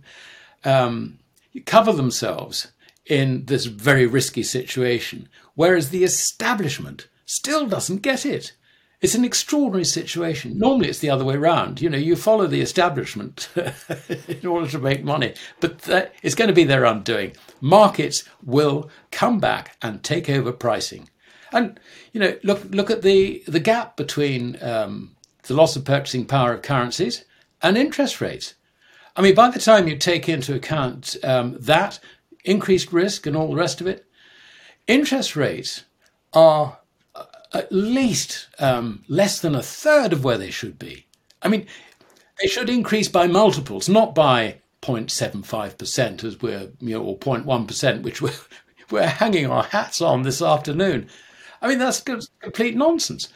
um, 0.65 1.19
cover 1.65 1.93
themselves 1.93 2.71
in 3.05 3.45
this 3.45 3.65
very 3.65 4.05
risky 4.05 4.43
situation, 4.43 5.27
whereas 5.55 5.89
the 5.89 6.03
establishment 6.03 7.07
still 7.25 7.67
doesn't 7.67 8.01
get 8.01 8.25
it. 8.25 8.53
It's 9.01 9.15
an 9.15 9.23
extraordinary 9.23 9.85
situation. 9.85 10.59
Normally, 10.59 10.89
it's 10.89 10.99
the 10.99 11.09
other 11.09 11.23
way 11.23 11.35
around. 11.35 11.79
You 11.79 11.89
know, 11.89 11.97
you 11.97 12.17
follow 12.17 12.47
the 12.47 12.59
establishment 12.59 13.47
in 14.27 14.45
order 14.45 14.67
to 14.67 14.79
make 14.79 15.03
money, 15.05 15.35
but 15.61 15.79
that, 15.83 16.13
it's 16.21 16.35
going 16.35 16.49
to 16.49 16.53
be 16.53 16.65
their 16.65 16.83
undoing. 16.83 17.33
Markets 17.61 18.25
will 18.43 18.89
come 19.11 19.39
back 19.39 19.77
and 19.81 20.03
take 20.03 20.29
over 20.29 20.51
pricing. 20.51 21.09
And 21.51 21.79
you 22.11 22.19
know, 22.19 22.37
look 22.43 22.63
look 22.71 22.91
at 22.91 23.01
the 23.01 23.41
the 23.47 23.59
gap 23.61 23.95
between 23.95 24.61
um, 24.61 25.15
the 25.43 25.53
loss 25.53 25.75
of 25.75 25.85
purchasing 25.85 26.25
power 26.25 26.53
of 26.53 26.61
currencies 26.61 27.23
and 27.61 27.77
interest 27.77 28.19
rates. 28.19 28.55
I 29.15 29.21
mean, 29.21 29.33
by 29.33 29.49
the 29.49 29.59
time 29.59 29.87
you 29.87 29.97
take 29.97 30.29
into 30.29 30.55
account 30.55 31.15
um, 31.23 31.57
that 31.59 31.99
increased 32.43 32.91
risk 32.91 33.25
and 33.25 33.35
all 33.35 33.49
the 33.49 33.55
rest 33.55 33.81
of 33.81 33.87
it, 33.87 34.05
interest 34.87 35.35
rates 35.35 35.83
are 36.33 36.78
at 37.53 37.71
least 37.71 38.47
um, 38.59 39.03
less 39.07 39.39
than 39.39 39.55
a 39.55 39.63
third 39.63 40.13
of 40.13 40.23
where 40.23 40.37
they 40.37 40.51
should 40.51 40.77
be. 40.77 41.05
I 41.41 41.47
mean, 41.47 41.65
they 42.41 42.47
should 42.47 42.69
increase 42.69 43.07
by 43.07 43.27
multiples, 43.27 43.89
not 43.89 44.13
by 44.13 44.61
0.75% 44.81 46.23
as 46.23 46.41
we're, 46.41 46.71
you 46.79 46.97
know, 46.97 47.03
or 47.03 47.17
0.1%, 47.17 48.01
which 48.01 48.21
we're, 48.21 48.33
we're 48.91 49.07
hanging 49.07 49.47
our 49.47 49.63
hats 49.63 50.01
on 50.01 50.21
this 50.21 50.41
afternoon. 50.41 51.09
I 51.61 51.67
mean, 51.67 51.79
that's 51.79 52.01
complete 52.41 52.75
nonsense. 52.75 53.29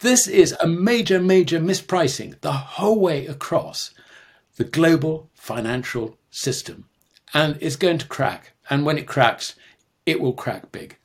This 0.00 0.26
is 0.26 0.54
a 0.60 0.66
major, 0.66 1.20
major 1.20 1.60
mispricing 1.60 2.40
the 2.40 2.52
whole 2.52 2.98
way 2.98 3.26
across 3.26 3.94
the 4.56 4.64
global 4.64 5.30
financial 5.34 6.16
system. 6.30 6.86
And 7.34 7.56
it's 7.60 7.76
going 7.76 7.98
to 7.98 8.06
crack. 8.06 8.52
And 8.68 8.84
when 8.84 8.98
it 8.98 9.06
cracks, 9.06 9.54
it 10.06 10.20
will 10.20 10.32
crack 10.32 10.72
big. 10.72 10.96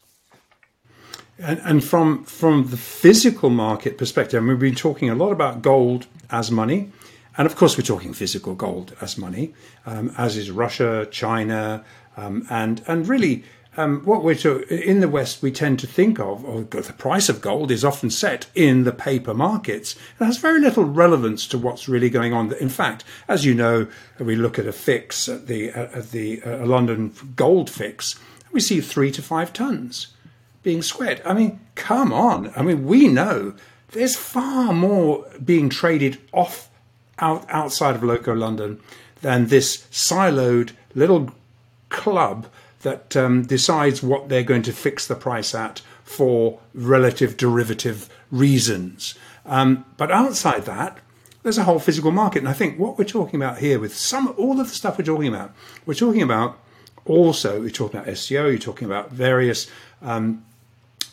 And, 1.40 1.62
and 1.64 1.84
from 1.84 2.24
from 2.24 2.70
the 2.70 2.78
physical 2.78 3.50
market 3.50 3.98
perspective, 3.98 4.38
I 4.38 4.42
mean, 4.42 4.50
we've 4.50 4.60
been 4.60 4.76
talking 4.76 5.10
a 5.10 5.16
lot 5.16 5.32
about 5.32 5.62
gold 5.62 6.08
as 6.32 6.50
money, 6.50 6.92
and 7.38 7.46
of 7.46 7.56
course, 7.56 7.78
we're 7.78 7.84
talking 7.84 8.14
physical 8.14 8.56
gold 8.56 8.96
as 9.02 9.18
money, 9.18 9.54
um, 9.86 10.12
as 10.18 10.36
is 10.36 10.50
Russia, 10.50 11.08
China, 11.12 11.84
um, 12.16 12.46
and 12.50 12.82
and 12.88 13.08
really 13.08 13.44
um, 13.78 14.02
what 14.04 14.24
we're 14.24 14.36
to, 14.36 14.68
in 14.68 15.02
the 15.02 15.08
West, 15.08 15.44
we 15.44 15.52
tend 15.52 15.80
to 15.80 15.88
think 15.88 16.20
of, 16.20 16.44
or 16.44 16.64
the 16.64 16.94
price 16.98 17.30
of 17.30 17.42
gold 17.42 17.70
is 17.70 17.86
often 17.86 18.10
set 18.10 18.48
in 18.56 18.84
the 18.84 18.92
paper 18.92 19.36
markets. 19.36 19.96
It 20.20 20.26
has 20.26 20.40
very 20.40 20.60
little 20.60 20.84
relevance 20.84 21.46
to 21.50 21.60
what's 21.60 21.88
really 21.88 22.10
going 22.10 22.34
on. 22.34 22.52
In 22.54 22.70
fact, 22.70 23.04
as 23.28 23.46
you 23.46 23.54
know, 23.54 23.88
we 24.20 24.36
look 24.36 24.58
at 24.58 24.66
a 24.66 24.72
fix 24.74 25.30
at 25.30 25.46
the 25.46 25.70
at 25.70 26.12
the 26.12 26.42
uh, 26.42 26.66
London 26.66 27.14
gold 27.36 27.70
fix, 27.70 28.20
we 28.52 28.60
see 28.60 28.82
three 28.82 29.12
to 29.12 29.22
five 29.22 29.54
tons 29.54 30.08
being 30.64 30.82
squared. 30.82 31.22
I 31.26 31.34
mean, 31.34 31.60
come 31.76 32.12
on! 32.12 32.52
I 32.56 32.62
mean, 32.62 32.86
we 32.86 33.08
know 33.08 33.54
there's 33.92 34.16
far 34.16 34.74
more 34.74 35.26
being 35.44 35.70
traded 35.70 36.20
off 36.32 36.70
out 37.20 37.46
outside 37.50 37.96
of 37.96 38.04
Loco 38.04 38.34
London 38.34 38.80
than 39.22 39.48
this 39.48 39.88
siloed 39.92 40.72
little 40.94 41.32
club 41.90 42.48
that 42.82 43.16
um, 43.18 43.44
decides 43.44 44.04
what 44.04 44.30
they're 44.30 44.44
going 44.44 44.62
to 44.64 44.74
fix 44.74 45.08
the 45.08 45.16
price 45.16 45.56
at 45.56 45.82
for 46.04 46.60
relative 46.74 47.38
derivative 47.38 48.10
reasons. 48.32 49.16
Um, 49.46 49.86
but 49.98 50.12
outside 50.12 50.66
that, 50.66 51.00
there's 51.44 51.58
a 51.58 51.64
whole 51.64 51.80
physical 51.80 52.12
market. 52.12 52.40
And 52.40 52.50
I 52.50 52.54
think 52.54 52.78
what 52.78 52.98
we're 52.98 53.06
talking 53.06 53.42
about 53.42 53.60
here 53.60 53.80
with 53.80 53.96
some 53.96 54.34
all 54.38 54.60
of 54.60 54.68
the 54.68 54.76
stuff 54.76 54.98
we're 54.98 55.06
talking 55.06 55.28
about, 55.28 55.54
we're 55.86 55.94
talking 55.94 56.22
about 56.22 56.60
also, 57.06 57.62
you're 57.62 57.70
talking 57.70 58.00
about 58.00 58.18
SCO, 58.18 58.48
you're 58.48 58.58
talking 58.58 58.86
about 58.86 59.12
various 59.12 59.68
um, 60.02 60.44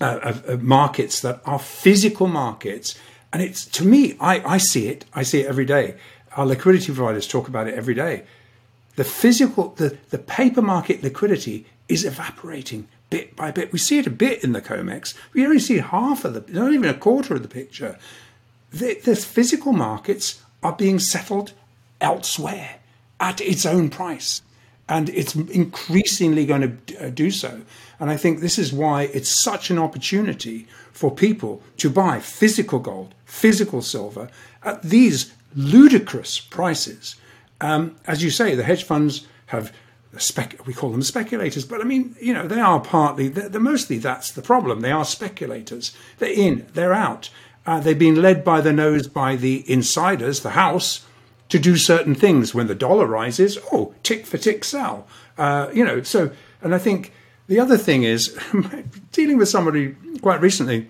uh, 0.00 0.34
uh, 0.48 0.56
markets 0.60 1.20
that 1.20 1.40
are 1.44 1.58
physical 1.58 2.26
markets. 2.26 2.98
And 3.32 3.42
it's 3.42 3.64
to 3.66 3.84
me, 3.84 4.16
I, 4.20 4.54
I 4.54 4.58
see 4.58 4.88
it, 4.88 5.04
I 5.14 5.22
see 5.22 5.40
it 5.40 5.46
every 5.46 5.64
day. 5.64 5.96
Our 6.36 6.46
liquidity 6.46 6.92
providers 6.92 7.26
talk 7.26 7.48
about 7.48 7.68
it 7.68 7.74
every 7.74 7.94
day. 7.94 8.24
The 8.96 9.04
physical, 9.04 9.70
the, 9.70 9.98
the 10.10 10.18
paper 10.18 10.62
market 10.62 11.02
liquidity 11.02 11.66
is 11.88 12.04
evaporating 12.04 12.88
bit 13.10 13.36
by 13.36 13.50
bit. 13.50 13.72
We 13.72 13.78
see 13.78 13.98
it 13.98 14.06
a 14.06 14.10
bit 14.10 14.42
in 14.42 14.52
the 14.52 14.62
COMEX. 14.62 15.14
We 15.32 15.44
only 15.44 15.58
see 15.58 15.78
half 15.78 16.24
of 16.24 16.34
the, 16.34 16.52
not 16.52 16.72
even 16.72 16.88
a 16.88 16.94
quarter 16.94 17.34
of 17.34 17.42
the 17.42 17.48
picture. 17.48 17.98
The, 18.72 18.98
the 19.04 19.14
physical 19.16 19.72
markets 19.72 20.42
are 20.62 20.72
being 20.72 20.98
settled 20.98 21.52
elsewhere 22.00 22.76
at 23.20 23.40
its 23.40 23.64
own 23.64 23.90
price. 23.90 24.42
And 24.88 25.08
it's 25.10 25.34
increasingly 25.34 26.44
going 26.46 26.80
to 26.86 27.06
uh, 27.06 27.10
do 27.10 27.30
so. 27.30 27.62
And 28.00 28.10
I 28.10 28.16
think 28.16 28.40
this 28.40 28.58
is 28.58 28.72
why 28.72 29.02
it's 29.02 29.42
such 29.42 29.70
an 29.70 29.78
opportunity 29.78 30.66
for 30.92 31.10
people 31.10 31.62
to 31.78 31.90
buy 31.90 32.20
physical 32.20 32.78
gold, 32.78 33.14
physical 33.24 33.82
silver 33.82 34.28
at 34.62 34.82
these 34.82 35.32
ludicrous 35.54 36.40
prices. 36.40 37.16
Um, 37.60 37.96
as 38.06 38.22
you 38.22 38.30
say, 38.30 38.54
the 38.54 38.64
hedge 38.64 38.84
funds 38.84 39.26
have 39.46 39.72
spec- 40.18 40.66
we 40.66 40.74
call 40.74 40.90
them 40.90 41.02
speculators, 41.02 41.64
but 41.64 41.80
I 41.80 41.84
mean, 41.84 42.16
you 42.20 42.34
know, 42.34 42.46
they 42.46 42.60
are 42.60 42.80
partly, 42.80 43.28
they're, 43.28 43.48
they're 43.48 43.60
mostly 43.60 43.98
that's 43.98 44.30
the 44.30 44.42
problem. 44.42 44.80
They 44.80 44.92
are 44.92 45.04
speculators. 45.04 45.96
They're 46.18 46.32
in, 46.32 46.66
they're 46.74 46.92
out. 46.92 47.30
Uh, 47.66 47.80
they've 47.80 47.98
been 47.98 48.20
led 48.20 48.44
by 48.44 48.60
the 48.60 48.72
nose 48.72 49.08
by 49.08 49.36
the 49.36 49.68
insiders, 49.70 50.40
the 50.40 50.50
house, 50.50 51.06
to 51.48 51.58
do 51.58 51.76
certain 51.76 52.14
things. 52.14 52.54
When 52.54 52.66
the 52.66 52.74
dollar 52.74 53.06
rises, 53.06 53.58
oh, 53.72 53.94
tick 54.02 54.26
for 54.26 54.38
tick 54.38 54.64
sell. 54.64 55.06
Uh, 55.38 55.70
you 55.72 55.84
know, 55.84 56.02
so, 56.02 56.30
and 56.62 56.74
I 56.74 56.78
think 56.78 57.12
the 57.46 57.60
other 57.60 57.76
thing 57.76 58.04
is 58.04 58.38
dealing 59.12 59.38
with 59.38 59.48
somebody 59.48 59.94
quite 60.22 60.40
recently 60.40 60.88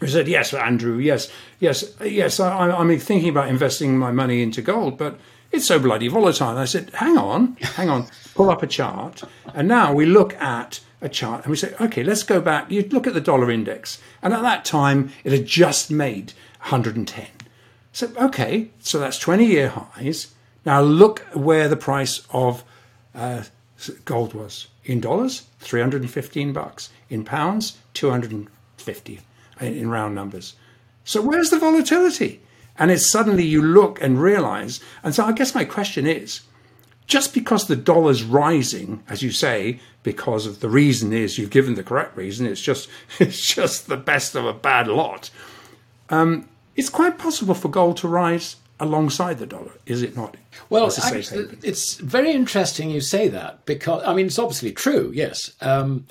who 0.00 0.08
said, 0.08 0.26
Yes, 0.26 0.52
Andrew, 0.52 0.98
yes, 0.98 1.30
yes, 1.60 1.94
yes, 2.02 2.40
I, 2.40 2.70
I'm 2.70 2.98
thinking 2.98 3.28
about 3.28 3.48
investing 3.48 3.98
my 3.98 4.10
money 4.10 4.42
into 4.42 4.62
gold, 4.62 4.98
but 4.98 5.18
it's 5.52 5.66
so 5.66 5.78
bloody 5.78 6.08
volatile. 6.08 6.50
And 6.50 6.58
I 6.58 6.64
said, 6.64 6.90
Hang 6.94 7.16
on, 7.16 7.56
hang 7.60 7.88
on, 7.88 8.08
pull 8.34 8.50
up 8.50 8.62
a 8.62 8.66
chart. 8.66 9.22
And 9.54 9.68
now 9.68 9.92
we 9.92 10.06
look 10.06 10.34
at 10.34 10.80
a 11.00 11.08
chart 11.08 11.44
and 11.44 11.50
we 11.50 11.56
say, 11.56 11.74
Okay, 11.80 12.02
let's 12.02 12.22
go 12.22 12.40
back. 12.40 12.70
You 12.70 12.82
look 12.90 13.06
at 13.06 13.14
the 13.14 13.20
dollar 13.20 13.50
index. 13.50 14.00
And 14.22 14.32
at 14.32 14.42
that 14.42 14.64
time, 14.64 15.12
it 15.24 15.32
had 15.32 15.46
just 15.46 15.90
made 15.90 16.32
110. 16.62 17.26
So, 17.92 18.10
okay, 18.16 18.70
so 18.80 18.98
that's 18.98 19.18
20 19.18 19.46
year 19.46 19.68
highs. 19.68 20.34
Now 20.64 20.80
look 20.80 21.20
where 21.32 21.68
the 21.68 21.76
price 21.76 22.22
of 22.30 22.64
uh, 23.14 23.44
gold 24.04 24.34
was 24.34 24.68
in 24.90 25.00
dollars, 25.00 25.42
315 25.60 26.52
bucks. 26.52 26.90
In 27.08 27.24
pounds, 27.24 27.78
250 27.94 29.20
in 29.60 29.88
round 29.88 30.16
numbers. 30.16 30.56
So 31.04 31.22
where's 31.22 31.50
the 31.50 31.60
volatility? 31.60 32.40
And 32.76 32.90
it's 32.90 33.08
suddenly 33.08 33.44
you 33.44 33.62
look 33.62 34.02
and 34.02 34.20
realize. 34.20 34.80
And 35.04 35.14
so 35.14 35.24
I 35.24 35.30
guess 35.30 35.54
my 35.54 35.64
question 35.64 36.08
is 36.08 36.40
just 37.06 37.32
because 37.32 37.68
the 37.68 37.76
dollar's 37.76 38.24
rising, 38.24 39.04
as 39.08 39.22
you 39.22 39.30
say, 39.30 39.78
because 40.02 40.44
of 40.44 40.58
the 40.58 40.68
reason 40.68 41.12
is 41.12 41.38
you've 41.38 41.50
given 41.50 41.74
the 41.74 41.84
correct 41.84 42.16
reason, 42.16 42.46
it's 42.46 42.60
just 42.60 42.88
it's 43.20 43.54
just 43.54 43.86
the 43.86 43.96
best 43.96 44.34
of 44.34 44.44
a 44.44 44.52
bad 44.52 44.88
lot. 44.88 45.30
Um, 46.08 46.48
it's 46.74 46.88
quite 46.88 47.16
possible 47.16 47.54
for 47.54 47.68
gold 47.68 47.98
to 47.98 48.08
rise 48.08 48.56
alongside 48.80 49.38
the 49.38 49.46
dollar, 49.46 49.72
is 49.86 50.02
it 50.02 50.16
not? 50.16 50.36
Well, 50.70 50.86
I, 50.86 51.22
it's 51.62 51.96
very 51.96 52.32
interesting 52.32 52.90
you 52.90 53.00
say 53.00 53.28
that 53.28 53.64
because 53.66 54.02
I 54.04 54.14
mean 54.14 54.26
it's 54.26 54.38
obviously 54.38 54.72
true, 54.72 55.12
yes. 55.14 55.52
Um, 55.60 56.06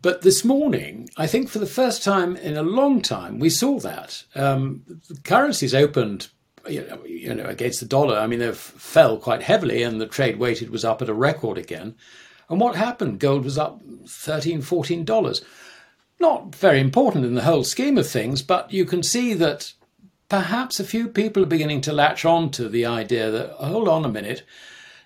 but 0.00 0.22
this 0.22 0.44
morning, 0.44 1.08
I 1.16 1.26
think 1.26 1.48
for 1.48 1.58
the 1.58 1.66
first 1.66 2.02
time 2.02 2.36
in 2.36 2.56
a 2.56 2.62
long 2.62 3.02
time, 3.02 3.38
we 3.38 3.50
saw 3.50 3.78
that 3.80 4.24
um, 4.34 4.82
currencies 5.24 5.74
opened. 5.74 6.28
You 6.68 6.84
know, 6.84 7.04
you 7.04 7.32
know, 7.32 7.44
against 7.44 7.78
the 7.78 7.86
dollar. 7.86 8.18
I 8.18 8.26
mean, 8.26 8.40
they 8.40 8.50
fell 8.52 9.18
quite 9.18 9.40
heavily, 9.40 9.84
and 9.84 10.00
the 10.00 10.06
trade 10.06 10.40
weighted 10.40 10.70
was 10.70 10.84
up 10.84 11.00
at 11.00 11.08
a 11.08 11.14
record 11.14 11.58
again. 11.58 11.94
And 12.48 12.58
what 12.60 12.74
happened? 12.74 13.20
Gold 13.20 13.44
was 13.44 13.56
up 13.56 13.80
13 14.08 14.62
$14. 14.62 15.44
Not 16.18 16.54
very 16.54 16.80
important 16.80 17.24
in 17.24 17.34
the 17.34 17.42
whole 17.42 17.64
scheme 17.64 17.98
of 17.98 18.08
things, 18.08 18.42
but 18.42 18.72
you 18.72 18.84
can 18.84 19.02
see 19.02 19.34
that 19.34 19.74
perhaps 20.28 20.80
a 20.80 20.84
few 20.84 21.08
people 21.08 21.42
are 21.42 21.46
beginning 21.46 21.80
to 21.82 21.92
latch 21.92 22.24
on 22.24 22.50
to 22.50 22.68
the 22.68 22.86
idea 22.86 23.30
that, 23.30 23.50
hold 23.52 23.88
on 23.88 24.04
a 24.04 24.08
minute, 24.08 24.42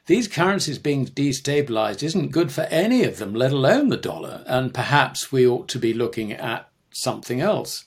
these 0.06 0.28
currencies 0.28 0.78
being 0.78 1.06
destabilized 1.06 2.02
isn't 2.02 2.32
good 2.32 2.50
for 2.50 2.62
any 2.62 3.04
of 3.04 3.18
them, 3.18 3.34
let 3.34 3.52
alone 3.52 3.90
the 3.90 3.96
dollar, 3.96 4.42
and 4.46 4.74
perhaps 4.74 5.30
we 5.30 5.46
ought 5.46 5.68
to 5.68 5.78
be 5.78 5.92
looking 5.92 6.32
at 6.32 6.68
something 6.90 7.40
else. 7.40 7.84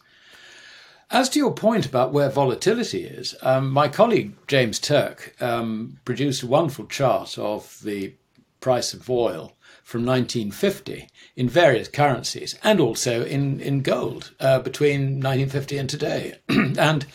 As 1.11 1.29
to 1.29 1.39
your 1.39 1.53
point 1.53 1.86
about 1.86 2.13
where 2.13 2.29
volatility 2.29 3.03
is, 3.03 3.36
um, 3.41 3.69
my 3.69 3.88
colleague 3.88 4.34
James 4.47 4.79
Turk 4.79 5.36
um, 5.41 5.99
produced 6.05 6.43
a 6.43 6.47
wonderful 6.47 6.86
chart 6.86 7.38
of 7.38 7.79
the 7.84 8.15
price 8.61 8.93
of 8.93 9.09
oil 9.09 9.55
from 9.84 10.05
1950 10.05 11.09
in 11.36 11.49
various 11.49 11.88
currencies 11.88 12.57
and 12.63 12.79
also 12.79 13.25
in, 13.25 13.59
in 13.59 13.81
gold 13.81 14.31
uh, 14.39 14.59
between 14.59 15.19
1950 15.21 15.77
and 15.77 15.89
today. 15.89 16.36
and, 16.49 17.05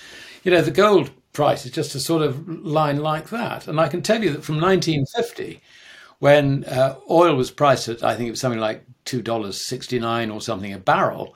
you 0.44 0.50
know, 0.50 0.60
the 0.60 0.70
gold 0.70 1.10
price 1.32 1.64
is 1.64 1.72
just 1.72 1.94
a 1.94 2.00
sort 2.00 2.22
of 2.22 2.48
line 2.48 2.98
like 2.98 3.30
that. 3.30 3.66
And 3.66 3.80
I 3.80 3.88
can 3.88 4.02
tell 4.02 4.22
you 4.22 4.30
that 4.32 4.44
from 4.44 4.56
1950, 4.56 5.60
when 6.18 6.64
uh, 6.64 6.96
oil 7.10 7.36
was 7.36 7.50
priced 7.50 7.88
at, 7.88 8.04
I 8.04 8.14
think 8.14 8.28
it 8.28 8.32
was 8.32 8.40
something 8.40 8.60
like 8.60 8.84
$2.69 9.06 10.34
or 10.34 10.40
something 10.40 10.72
a 10.72 10.78
barrel, 10.78 11.34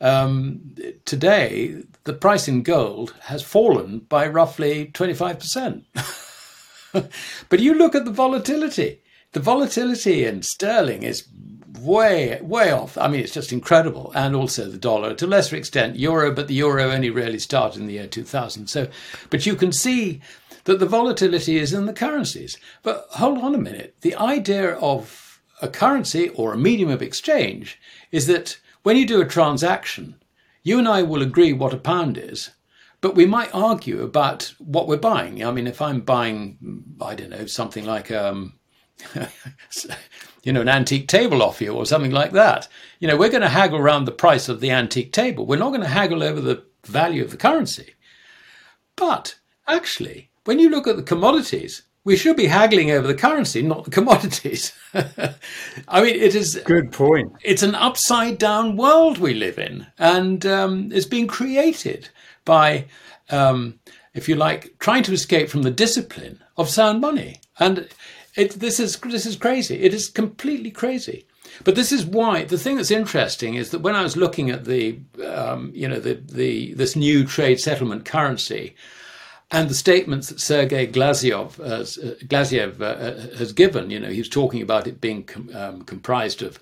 um, 0.00 0.74
today 1.04 1.82
the 2.04 2.12
price 2.12 2.48
in 2.48 2.62
gold 2.62 3.14
has 3.22 3.42
fallen 3.42 4.00
by 4.00 4.26
roughly 4.26 4.90
25%. 4.92 5.84
but 7.48 7.60
you 7.60 7.74
look 7.74 7.94
at 7.94 8.04
the 8.04 8.10
volatility 8.10 9.00
the 9.34 9.40
volatility 9.40 10.24
in 10.24 10.42
sterling 10.42 11.02
is 11.02 11.28
way 11.80 12.40
way 12.40 12.70
off. 12.70 12.96
I 12.96 13.08
mean, 13.08 13.20
it's 13.20 13.34
just 13.34 13.52
incredible, 13.52 14.12
and 14.14 14.34
also 14.34 14.70
the 14.70 14.78
dollar 14.78 15.12
to 15.14 15.26
a 15.26 15.28
lesser 15.28 15.56
extent 15.56 15.96
euro, 15.96 16.32
but 16.32 16.48
the 16.48 16.54
euro 16.54 16.90
only 16.90 17.10
really 17.10 17.40
started 17.40 17.80
in 17.80 17.86
the 17.86 17.94
year 17.94 18.06
2000. 18.06 18.68
So, 18.68 18.88
but 19.30 19.44
you 19.44 19.56
can 19.56 19.72
see 19.72 20.20
that 20.64 20.78
the 20.78 20.86
volatility 20.86 21.58
is 21.58 21.72
in 21.72 21.86
the 21.86 21.92
currencies. 21.92 22.56
But 22.82 23.06
hold 23.10 23.38
on 23.38 23.54
a 23.54 23.58
minute, 23.58 23.96
the 24.00 24.14
idea 24.14 24.76
of 24.76 25.42
a 25.60 25.68
currency 25.68 26.28
or 26.30 26.52
a 26.52 26.58
medium 26.58 26.88
of 26.88 27.02
exchange 27.02 27.78
is 28.12 28.26
that 28.28 28.58
when 28.84 28.96
you 28.96 29.06
do 29.06 29.20
a 29.20 29.26
transaction, 29.26 30.14
you 30.62 30.78
and 30.78 30.88
I 30.88 31.02
will 31.02 31.22
agree 31.22 31.52
what 31.52 31.74
a 31.74 31.78
pound 31.78 32.16
is. 32.16 32.50
But 33.00 33.16
we 33.16 33.26
might 33.26 33.54
argue 33.54 34.02
about 34.02 34.54
what 34.58 34.86
we're 34.86 34.96
buying. 34.96 35.44
I 35.44 35.50
mean, 35.50 35.66
if 35.66 35.82
I'm 35.82 36.00
buying, 36.00 36.84
I 37.02 37.14
don't 37.14 37.30
know, 37.30 37.44
something 37.44 37.84
like 37.84 38.10
um, 38.10 38.54
you 40.42 40.52
know, 40.52 40.60
an 40.60 40.68
antique 40.68 41.08
table 41.08 41.42
off 41.42 41.60
you 41.60 41.72
or 41.72 41.86
something 41.86 42.12
like 42.12 42.32
that. 42.32 42.68
You 43.00 43.08
know, 43.08 43.16
we're 43.16 43.30
going 43.30 43.42
to 43.42 43.48
haggle 43.48 43.78
around 43.78 44.04
the 44.04 44.12
price 44.12 44.48
of 44.48 44.60
the 44.60 44.70
antique 44.70 45.12
table. 45.12 45.46
We're 45.46 45.58
not 45.58 45.70
going 45.70 45.80
to 45.80 45.88
haggle 45.88 46.22
over 46.22 46.40
the 46.40 46.64
value 46.84 47.24
of 47.24 47.30
the 47.30 47.36
currency. 47.36 47.94
But 48.96 49.36
actually, 49.66 50.30
when 50.44 50.58
you 50.58 50.70
look 50.70 50.86
at 50.86 50.96
the 50.96 51.02
commodities, 51.02 51.82
we 52.04 52.16
should 52.16 52.36
be 52.36 52.46
haggling 52.46 52.90
over 52.90 53.06
the 53.06 53.14
currency, 53.14 53.62
not 53.62 53.84
the 53.84 53.90
commodities. 53.90 54.72
I 54.94 56.02
mean, 56.02 56.14
it 56.14 56.34
is 56.34 56.60
good 56.64 56.92
point. 56.92 57.32
It's 57.42 57.62
an 57.62 57.74
upside 57.74 58.38
down 58.38 58.76
world 58.76 59.18
we 59.18 59.34
live 59.34 59.58
in, 59.58 59.86
and 59.98 60.44
um, 60.44 60.90
it's 60.92 61.06
being 61.06 61.26
created 61.26 62.10
by, 62.44 62.86
um, 63.30 63.80
if 64.12 64.28
you 64.28 64.36
like, 64.36 64.78
trying 64.78 65.02
to 65.04 65.14
escape 65.14 65.48
from 65.48 65.62
the 65.62 65.70
discipline 65.70 66.42
of 66.58 66.68
sound 66.68 67.00
money. 67.00 67.40
And 67.58 67.88
it, 68.36 68.52
this 68.52 68.80
is 68.80 68.98
this 68.98 69.26
is 69.26 69.36
crazy. 69.36 69.82
It 69.82 69.94
is 69.94 70.08
completely 70.08 70.70
crazy. 70.70 71.26
But 71.62 71.76
this 71.76 71.92
is 71.92 72.04
why 72.04 72.44
the 72.44 72.58
thing 72.58 72.76
that's 72.76 72.90
interesting 72.90 73.54
is 73.54 73.70
that 73.70 73.80
when 73.80 73.94
I 73.94 74.02
was 74.02 74.16
looking 74.16 74.50
at 74.50 74.64
the 74.64 74.98
um, 75.24 75.70
you 75.74 75.88
know 75.88 76.00
the 76.00 76.14
the 76.14 76.74
this 76.74 76.96
new 76.96 77.26
trade 77.26 77.60
settlement 77.60 78.04
currency 78.04 78.74
and 79.50 79.68
the 79.68 79.74
statements 79.74 80.30
that 80.30 80.40
Sergei 80.40 80.86
Glaziev, 80.86 81.60
uh, 81.60 81.84
Glaziev 82.26 82.80
uh, 82.80 82.84
uh, 82.84 83.36
has 83.36 83.52
given, 83.52 83.90
you 83.90 84.00
know, 84.00 84.08
he 84.08 84.18
was 84.18 84.28
talking 84.28 84.62
about 84.62 84.86
it 84.86 85.00
being 85.00 85.22
com- 85.22 85.50
um, 85.54 85.82
comprised 85.82 86.42
of 86.42 86.58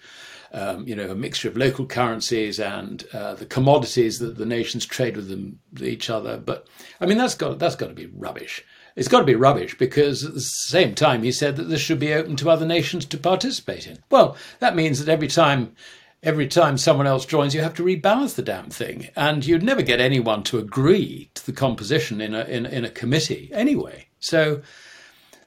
um, 0.52 0.86
you 0.86 0.94
know, 0.94 1.10
a 1.10 1.14
mixture 1.14 1.48
of 1.48 1.56
local 1.56 1.86
currencies 1.86 2.60
and 2.60 3.04
uh, 3.14 3.34
the 3.34 3.46
commodities 3.46 4.18
that 4.18 4.36
the 4.36 4.44
nations 4.44 4.84
trade 4.84 5.16
with 5.16 5.28
them 5.28 5.58
each 5.80 6.10
other. 6.10 6.36
But 6.36 6.66
I 7.00 7.06
mean, 7.06 7.18
that's 7.18 7.34
got 7.34 7.58
that's 7.58 7.76
got 7.76 7.88
to 7.88 7.94
be 7.94 8.06
rubbish. 8.06 8.62
It's 8.96 9.08
got 9.08 9.20
to 9.20 9.24
be 9.24 9.34
rubbish 9.34 9.76
because 9.78 10.24
at 10.24 10.34
the 10.34 10.40
same 10.40 10.94
time 10.94 11.22
he 11.22 11.32
said 11.32 11.56
that 11.56 11.64
this 11.64 11.80
should 11.80 11.98
be 11.98 12.12
open 12.12 12.36
to 12.36 12.50
other 12.50 12.66
nations 12.66 13.04
to 13.06 13.18
participate 13.18 13.86
in. 13.86 13.98
Well, 14.10 14.36
that 14.60 14.76
means 14.76 14.98
that 14.98 15.12
every 15.12 15.28
time 15.28 15.74
every 16.22 16.46
time 16.46 16.78
someone 16.78 17.06
else 17.06 17.26
joins, 17.26 17.54
you 17.54 17.60
have 17.62 17.74
to 17.74 17.82
rebalance 17.82 18.34
the 18.34 18.42
damn 18.42 18.70
thing, 18.70 19.08
and 19.16 19.44
you'd 19.44 19.62
never 19.62 19.82
get 19.82 20.00
anyone 20.00 20.42
to 20.44 20.58
agree 20.58 21.30
to 21.34 21.44
the 21.44 21.52
composition 21.52 22.20
in 22.20 22.34
a 22.34 22.44
in, 22.44 22.66
in 22.66 22.84
a 22.84 22.90
committee 22.90 23.50
anyway. 23.52 24.06
So 24.20 24.62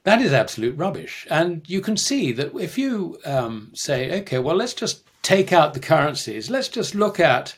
that 0.06 0.20
is 0.22 0.32
absolute 0.32 0.76
rubbish. 0.76 1.26
And 1.30 1.68
you 1.68 1.80
can 1.80 1.96
see 1.96 2.30
that 2.32 2.54
if 2.54 2.78
you 2.78 3.18
um, 3.24 3.72
say, 3.74 4.20
okay, 4.20 4.38
well, 4.38 4.54
let's 4.54 4.74
just 4.74 5.02
take 5.22 5.52
out 5.52 5.74
the 5.74 5.80
currencies, 5.80 6.48
let's 6.48 6.68
just 6.68 6.94
look 6.94 7.18
at 7.18 7.56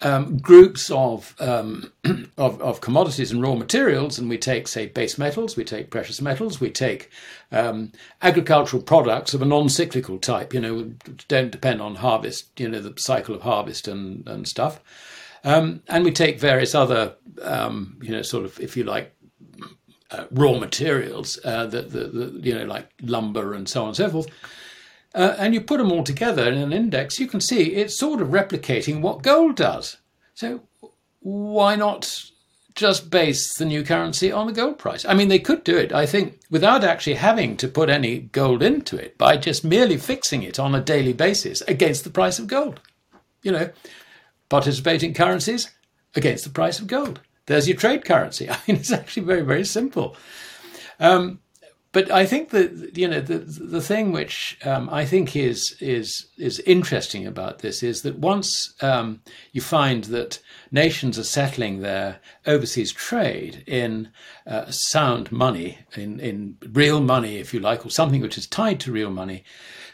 um, 0.00 0.38
groups 0.38 0.90
of, 0.90 1.34
um, 1.40 1.92
of, 2.38 2.60
of 2.62 2.80
commodities 2.80 3.32
and 3.32 3.42
raw 3.42 3.54
materials, 3.54 4.18
and 4.18 4.28
we 4.28 4.38
take, 4.38 4.68
say, 4.68 4.86
base 4.86 5.18
metals, 5.18 5.56
we 5.56 5.64
take 5.64 5.90
precious 5.90 6.20
metals, 6.20 6.60
we 6.60 6.70
take 6.70 7.10
um, 7.50 7.92
agricultural 8.22 8.82
products 8.82 9.34
of 9.34 9.42
a 9.42 9.44
non-cyclical 9.44 10.18
type. 10.18 10.54
You 10.54 10.60
know, 10.60 10.92
don't 11.26 11.50
depend 11.50 11.82
on 11.82 11.96
harvest. 11.96 12.58
You 12.60 12.68
know, 12.68 12.80
the 12.80 12.98
cycle 13.00 13.34
of 13.34 13.42
harvest 13.42 13.88
and 13.88 14.26
and 14.28 14.46
stuff. 14.46 14.80
Um, 15.44 15.82
and 15.88 16.04
we 16.04 16.12
take 16.12 16.40
various 16.40 16.74
other, 16.74 17.14
um, 17.42 17.98
you 18.02 18.10
know, 18.10 18.22
sort 18.22 18.44
of, 18.44 18.58
if 18.60 18.76
you 18.76 18.84
like, 18.84 19.14
uh, 20.10 20.24
raw 20.30 20.58
materials, 20.58 21.38
uh, 21.44 21.66
the, 21.66 21.82
the, 21.82 22.40
you 22.42 22.54
know, 22.54 22.64
like 22.64 22.90
lumber 23.02 23.54
and 23.54 23.68
so 23.68 23.82
on 23.82 23.88
and 23.88 23.96
so 23.96 24.08
forth, 24.08 24.26
uh, 25.14 25.34
and 25.38 25.54
you 25.54 25.60
put 25.60 25.78
them 25.78 25.92
all 25.92 26.04
together 26.04 26.46
in 26.46 26.58
an 26.58 26.72
index, 26.72 27.18
you 27.18 27.26
can 27.26 27.40
see 27.40 27.74
it's 27.74 27.98
sort 27.98 28.20
of 28.20 28.28
replicating 28.28 29.00
what 29.00 29.22
gold 29.22 29.56
does. 29.56 29.96
So 30.34 30.62
why 31.20 31.76
not 31.76 32.24
just 32.74 33.10
base 33.10 33.54
the 33.54 33.64
new 33.64 33.82
currency 33.82 34.30
on 34.30 34.46
the 34.46 34.52
gold 34.52 34.78
price? 34.78 35.04
I 35.04 35.14
mean, 35.14 35.28
they 35.28 35.38
could 35.38 35.64
do 35.64 35.76
it, 35.76 35.92
I 35.92 36.06
think, 36.06 36.40
without 36.50 36.84
actually 36.84 37.14
having 37.14 37.56
to 37.56 37.68
put 37.68 37.90
any 37.90 38.18
gold 38.20 38.62
into 38.62 38.96
it 38.96 39.18
by 39.18 39.36
just 39.36 39.64
merely 39.64 39.96
fixing 39.96 40.42
it 40.42 40.58
on 40.58 40.74
a 40.74 40.80
daily 40.80 41.12
basis 41.12 41.60
against 41.62 42.04
the 42.04 42.10
price 42.10 42.38
of 42.38 42.46
gold. 42.46 42.80
You 43.42 43.52
know, 43.52 43.70
participating 44.48 45.14
currencies 45.14 45.70
against 46.14 46.44
the 46.44 46.50
price 46.50 46.78
of 46.78 46.86
gold. 46.86 47.20
There's 47.46 47.66
your 47.66 47.76
trade 47.76 48.04
currency. 48.04 48.48
I 48.50 48.58
mean, 48.68 48.76
it's 48.76 48.92
actually 48.92 49.24
very, 49.24 49.42
very 49.42 49.64
simple. 49.64 50.16
Um, 51.00 51.40
but 51.98 52.12
I 52.12 52.26
think 52.26 52.50
that 52.50 52.96
you 52.96 53.08
know 53.08 53.20
the 53.20 53.38
the 53.38 53.80
thing 53.80 54.12
which 54.12 54.56
um, 54.64 54.88
I 54.88 55.04
think 55.04 55.34
is 55.34 55.76
is 55.80 56.28
is 56.36 56.60
interesting 56.60 57.26
about 57.26 57.58
this 57.58 57.82
is 57.82 58.02
that 58.02 58.20
once 58.20 58.72
um, 58.80 59.20
you 59.50 59.60
find 59.60 60.04
that 60.04 60.38
nations 60.70 61.18
are 61.18 61.24
settling 61.24 61.80
their 61.80 62.20
overseas 62.46 62.92
trade 62.92 63.64
in 63.66 64.10
uh, 64.46 64.70
sound 64.70 65.32
money, 65.32 65.78
in 65.96 66.20
in 66.20 66.56
real 66.70 67.00
money, 67.00 67.38
if 67.38 67.52
you 67.52 67.58
like, 67.58 67.84
or 67.84 67.90
something 67.90 68.20
which 68.20 68.38
is 68.38 68.46
tied 68.46 68.78
to 68.78 68.92
real 68.92 69.10
money, 69.10 69.42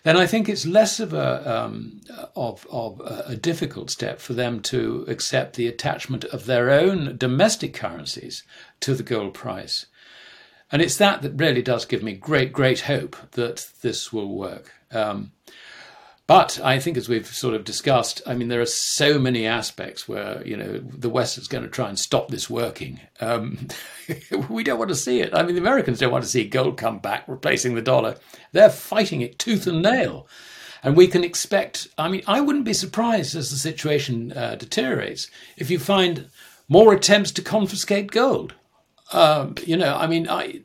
then 0.02 0.18
I 0.18 0.26
think 0.26 0.46
it's 0.46 0.66
less 0.66 1.00
of 1.00 1.14
a 1.14 1.59
um, 1.59 2.02
of 2.36 2.66
of 2.70 3.00
a 3.00 3.34
difficult 3.34 3.88
step 3.88 4.20
for 4.20 4.34
them 4.34 4.61
to 4.72 5.07
accept 5.09 5.57
the 5.57 5.68
attachment 5.68 6.24
of 6.24 6.44
their 6.44 6.68
own 6.68 7.16
domestic 7.16 7.72
currencies 7.72 8.42
to 8.80 8.94
the 8.94 9.02
gold 9.02 9.32
price. 9.32 9.86
And 10.74 10.82
it's 10.82 10.96
that 10.96 11.22
that 11.22 11.34
really 11.36 11.62
does 11.62 11.84
give 11.84 12.02
me 12.02 12.14
great, 12.14 12.52
great 12.52 12.80
hope 12.80 13.14
that 13.30 13.70
this 13.82 14.12
will 14.12 14.34
work. 14.34 14.72
Um, 14.90 15.30
but 16.26 16.58
I 16.64 16.80
think, 16.80 16.96
as 16.96 17.08
we've 17.08 17.28
sort 17.28 17.54
of 17.54 17.62
discussed, 17.62 18.22
I 18.26 18.34
mean, 18.34 18.48
there 18.48 18.60
are 18.60 18.66
so 18.66 19.20
many 19.20 19.46
aspects 19.46 20.08
where 20.08 20.44
you 20.44 20.56
know 20.56 20.78
the 20.78 21.08
West 21.08 21.38
is 21.38 21.46
going 21.46 21.62
to 21.62 21.70
try 21.70 21.88
and 21.88 21.96
stop 21.96 22.26
this 22.26 22.50
working. 22.50 22.98
Um, 23.20 23.68
we 24.48 24.64
don't 24.64 24.80
want 24.80 24.88
to 24.88 24.96
see 24.96 25.20
it. 25.20 25.32
I 25.32 25.44
mean, 25.44 25.54
the 25.54 25.60
Americans 25.60 26.00
don't 26.00 26.10
want 26.10 26.24
to 26.24 26.30
see 26.30 26.44
gold 26.44 26.76
come 26.76 26.98
back, 26.98 27.22
replacing 27.28 27.76
the 27.76 27.80
dollar. 27.80 28.16
They're 28.50 28.68
fighting 28.68 29.20
it 29.20 29.38
tooth 29.38 29.68
and 29.68 29.80
nail, 29.80 30.26
and 30.82 30.96
we 30.96 31.06
can 31.06 31.22
expect. 31.22 31.86
I 31.96 32.08
mean, 32.08 32.22
I 32.26 32.40
wouldn't 32.40 32.64
be 32.64 32.74
surprised 32.74 33.36
as 33.36 33.52
the 33.52 33.58
situation 33.58 34.32
uh, 34.32 34.56
deteriorates 34.56 35.30
if 35.56 35.70
you 35.70 35.78
find 35.78 36.30
more 36.68 36.92
attempts 36.92 37.30
to 37.30 37.42
confiscate 37.42 38.10
gold. 38.10 38.54
Um, 39.12 39.55
you 39.64 39.76
know, 39.76 39.96
I 39.96 40.07
mean, 40.07 40.28
I 40.28 40.62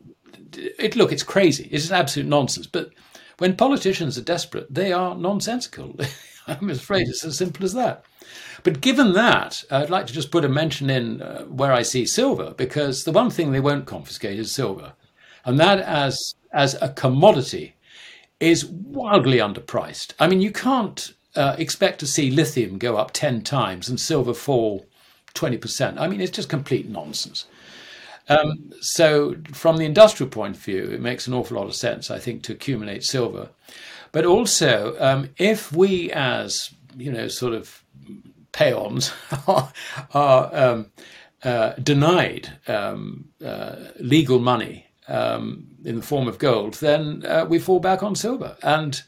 it, 0.55 0.95
look, 0.95 1.11
it's 1.11 1.23
crazy. 1.23 1.67
It's 1.71 1.91
absolute 1.91 2.27
nonsense. 2.27 2.67
But 2.67 2.91
when 3.37 3.55
politicians 3.55 4.17
are 4.17 4.23
desperate, 4.23 4.73
they 4.73 4.91
are 4.91 5.15
nonsensical. 5.15 5.95
I'm 6.47 6.69
afraid 6.69 7.07
it's 7.07 7.23
as 7.23 7.37
simple 7.37 7.65
as 7.65 7.73
that. 7.73 8.03
But 8.63 8.81
given 8.81 9.13
that, 9.13 9.63
I'd 9.71 9.89
like 9.89 10.07
to 10.07 10.13
just 10.13 10.31
put 10.31 10.45
a 10.45 10.49
mention 10.49 10.89
in 10.89 11.21
uh, 11.21 11.43
where 11.43 11.71
I 11.71 11.81
see 11.81 12.05
silver, 12.05 12.53
because 12.57 13.03
the 13.03 13.11
one 13.11 13.29
thing 13.29 13.51
they 13.51 13.59
won't 13.59 13.85
confiscate 13.85 14.39
is 14.39 14.51
silver, 14.51 14.93
and 15.45 15.59
that 15.59 15.79
as 15.79 16.35
as 16.51 16.75
a 16.81 16.89
commodity 16.89 17.75
is 18.39 18.65
wildly 18.65 19.37
underpriced. 19.37 20.13
I 20.19 20.27
mean, 20.27 20.41
you 20.41 20.51
can't 20.51 21.13
uh, 21.35 21.55
expect 21.57 21.99
to 21.99 22.07
see 22.07 22.31
lithium 22.31 22.77
go 22.77 22.97
up 22.97 23.11
ten 23.11 23.41
times 23.43 23.87
and 23.87 23.99
silver 23.99 24.33
fall 24.33 24.85
twenty 25.33 25.57
percent. 25.57 25.99
I 25.99 26.07
mean, 26.07 26.19
it's 26.19 26.35
just 26.35 26.49
complete 26.49 26.89
nonsense. 26.89 27.45
Um, 28.29 28.71
so, 28.79 29.35
from 29.53 29.77
the 29.77 29.85
industrial 29.85 30.29
point 30.29 30.55
of 30.55 30.61
view, 30.61 30.83
it 30.91 31.01
makes 31.01 31.27
an 31.27 31.33
awful 31.33 31.57
lot 31.57 31.67
of 31.67 31.75
sense, 31.75 32.11
I 32.11 32.19
think, 32.19 32.43
to 32.43 32.53
accumulate 32.53 33.03
silver. 33.03 33.49
But 34.11 34.25
also, 34.25 34.95
um, 34.99 35.29
if 35.37 35.71
we, 35.71 36.11
as 36.11 36.69
you 36.95 37.11
know, 37.11 37.27
sort 37.27 37.53
of 37.53 37.83
peons, 38.51 39.11
are, 39.47 39.71
um, 40.53 40.91
uh, 41.43 41.73
denied 41.81 42.49
um, 42.67 43.29
uh, 43.43 43.75
legal 43.99 44.39
money 44.39 44.85
um, 45.07 45.67
in 45.85 45.97
the 45.97 46.01
form 46.01 46.27
of 46.27 46.37
gold, 46.37 46.75
then 46.75 47.25
uh, 47.25 47.45
we 47.47 47.59
fall 47.59 47.79
back 47.79 48.03
on 48.03 48.15
silver. 48.15 48.57
And 48.61 49.01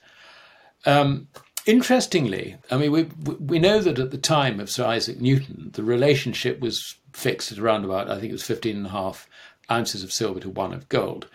um, 0.85 1.27
interestingly, 1.65 2.57
I 2.69 2.77
mean, 2.77 2.91
we 2.91 3.03
we 3.03 3.59
know 3.59 3.81
that 3.81 3.99
at 3.99 4.11
the 4.11 4.17
time 4.17 4.59
of 4.59 4.69
Sir 4.69 4.85
Isaac 4.85 5.19
Newton, 5.19 5.71
the 5.73 5.83
relationship 5.83 6.59
was 6.59 6.95
fixed 7.13 7.51
at 7.51 7.59
around 7.59 7.85
about, 7.85 8.09
I 8.09 8.19
think 8.19 8.29
it 8.29 8.33
was 8.33 8.43
15 8.43 8.77
and 8.77 8.85
a 8.87 8.89
half 8.89 9.27
ounces 9.69 10.03
of 10.03 10.13
silver 10.13 10.39
to 10.41 10.49
one 10.49 10.73
of 10.73 10.89
gold. 10.89 11.27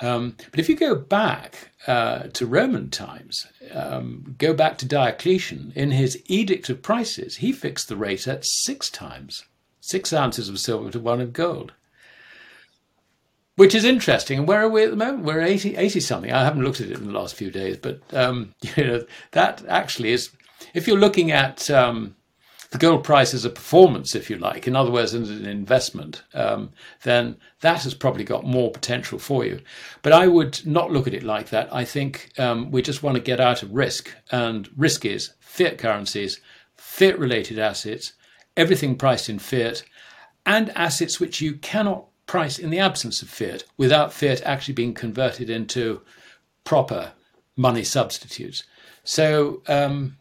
Um, 0.00 0.36
but 0.50 0.60
if 0.60 0.68
you 0.68 0.76
go 0.76 0.94
back 0.94 1.70
uh, 1.86 2.28
to 2.34 2.46
Roman 2.46 2.90
times, 2.90 3.46
um, 3.72 4.36
go 4.38 4.54
back 4.54 4.78
to 4.78 4.86
Diocletian, 4.86 5.72
in 5.74 5.90
his 5.90 6.22
Edict 6.26 6.68
of 6.70 6.82
Prices, 6.82 7.36
he 7.36 7.52
fixed 7.52 7.88
the 7.88 7.96
rate 7.96 8.28
at 8.28 8.44
six 8.44 8.90
times, 8.90 9.44
six 9.80 10.12
ounces 10.12 10.48
of 10.48 10.60
silver 10.60 10.90
to 10.90 11.00
one 11.00 11.20
of 11.20 11.32
gold. 11.32 11.72
Which 13.58 13.74
is 13.74 13.84
interesting. 13.84 14.38
And 14.38 14.46
where 14.46 14.62
are 14.62 14.68
we 14.68 14.84
at 14.84 14.90
the 14.90 14.96
moment? 14.96 15.24
We're 15.24 15.40
80, 15.40 15.74
80 15.74 15.98
something. 15.98 16.32
I 16.32 16.44
haven't 16.44 16.62
looked 16.62 16.80
at 16.80 16.90
it 16.90 16.96
in 16.96 17.06
the 17.06 17.18
last 17.18 17.34
few 17.34 17.50
days, 17.50 17.76
but 17.76 18.00
um, 18.14 18.54
you 18.76 18.84
know 18.84 19.04
that 19.32 19.64
actually 19.66 20.12
is. 20.12 20.30
If 20.74 20.86
you're 20.86 20.96
looking 20.96 21.32
at 21.32 21.68
um, 21.68 22.14
the 22.70 22.78
gold 22.78 23.02
price 23.02 23.34
as 23.34 23.44
a 23.44 23.50
performance, 23.50 24.14
if 24.14 24.30
you 24.30 24.36
like, 24.36 24.68
in 24.68 24.76
other 24.76 24.92
words, 24.92 25.12
as 25.12 25.28
an 25.28 25.44
investment, 25.44 26.22
um, 26.34 26.70
then 27.02 27.36
that 27.62 27.82
has 27.82 27.94
probably 27.94 28.22
got 28.22 28.46
more 28.46 28.70
potential 28.70 29.18
for 29.18 29.44
you. 29.44 29.60
But 30.02 30.12
I 30.12 30.28
would 30.28 30.64
not 30.64 30.92
look 30.92 31.08
at 31.08 31.14
it 31.14 31.24
like 31.24 31.48
that. 31.48 31.68
I 31.74 31.84
think 31.84 32.30
um, 32.38 32.70
we 32.70 32.80
just 32.80 33.02
want 33.02 33.16
to 33.16 33.20
get 33.20 33.40
out 33.40 33.64
of 33.64 33.72
risk, 33.72 34.14
and 34.30 34.68
risk 34.76 35.04
is 35.04 35.32
fiat 35.40 35.78
currencies, 35.78 36.40
fiat 36.76 37.18
related 37.18 37.58
assets, 37.58 38.12
everything 38.56 38.94
priced 38.94 39.28
in 39.28 39.40
fiat, 39.40 39.82
and 40.46 40.70
assets 40.76 41.18
which 41.18 41.40
you 41.40 41.54
cannot 41.54 42.07
price 42.28 42.58
in 42.60 42.70
the 42.70 42.78
absence 42.78 43.22
of 43.22 43.28
fiat 43.28 43.64
without 43.76 44.12
fiat 44.12 44.40
actually 44.42 44.74
being 44.74 44.94
converted 44.94 45.50
into 45.50 46.00
proper 46.62 47.12
money 47.56 47.82
substitutes. 47.82 48.62
So, 49.02 49.62
um, 49.66 50.16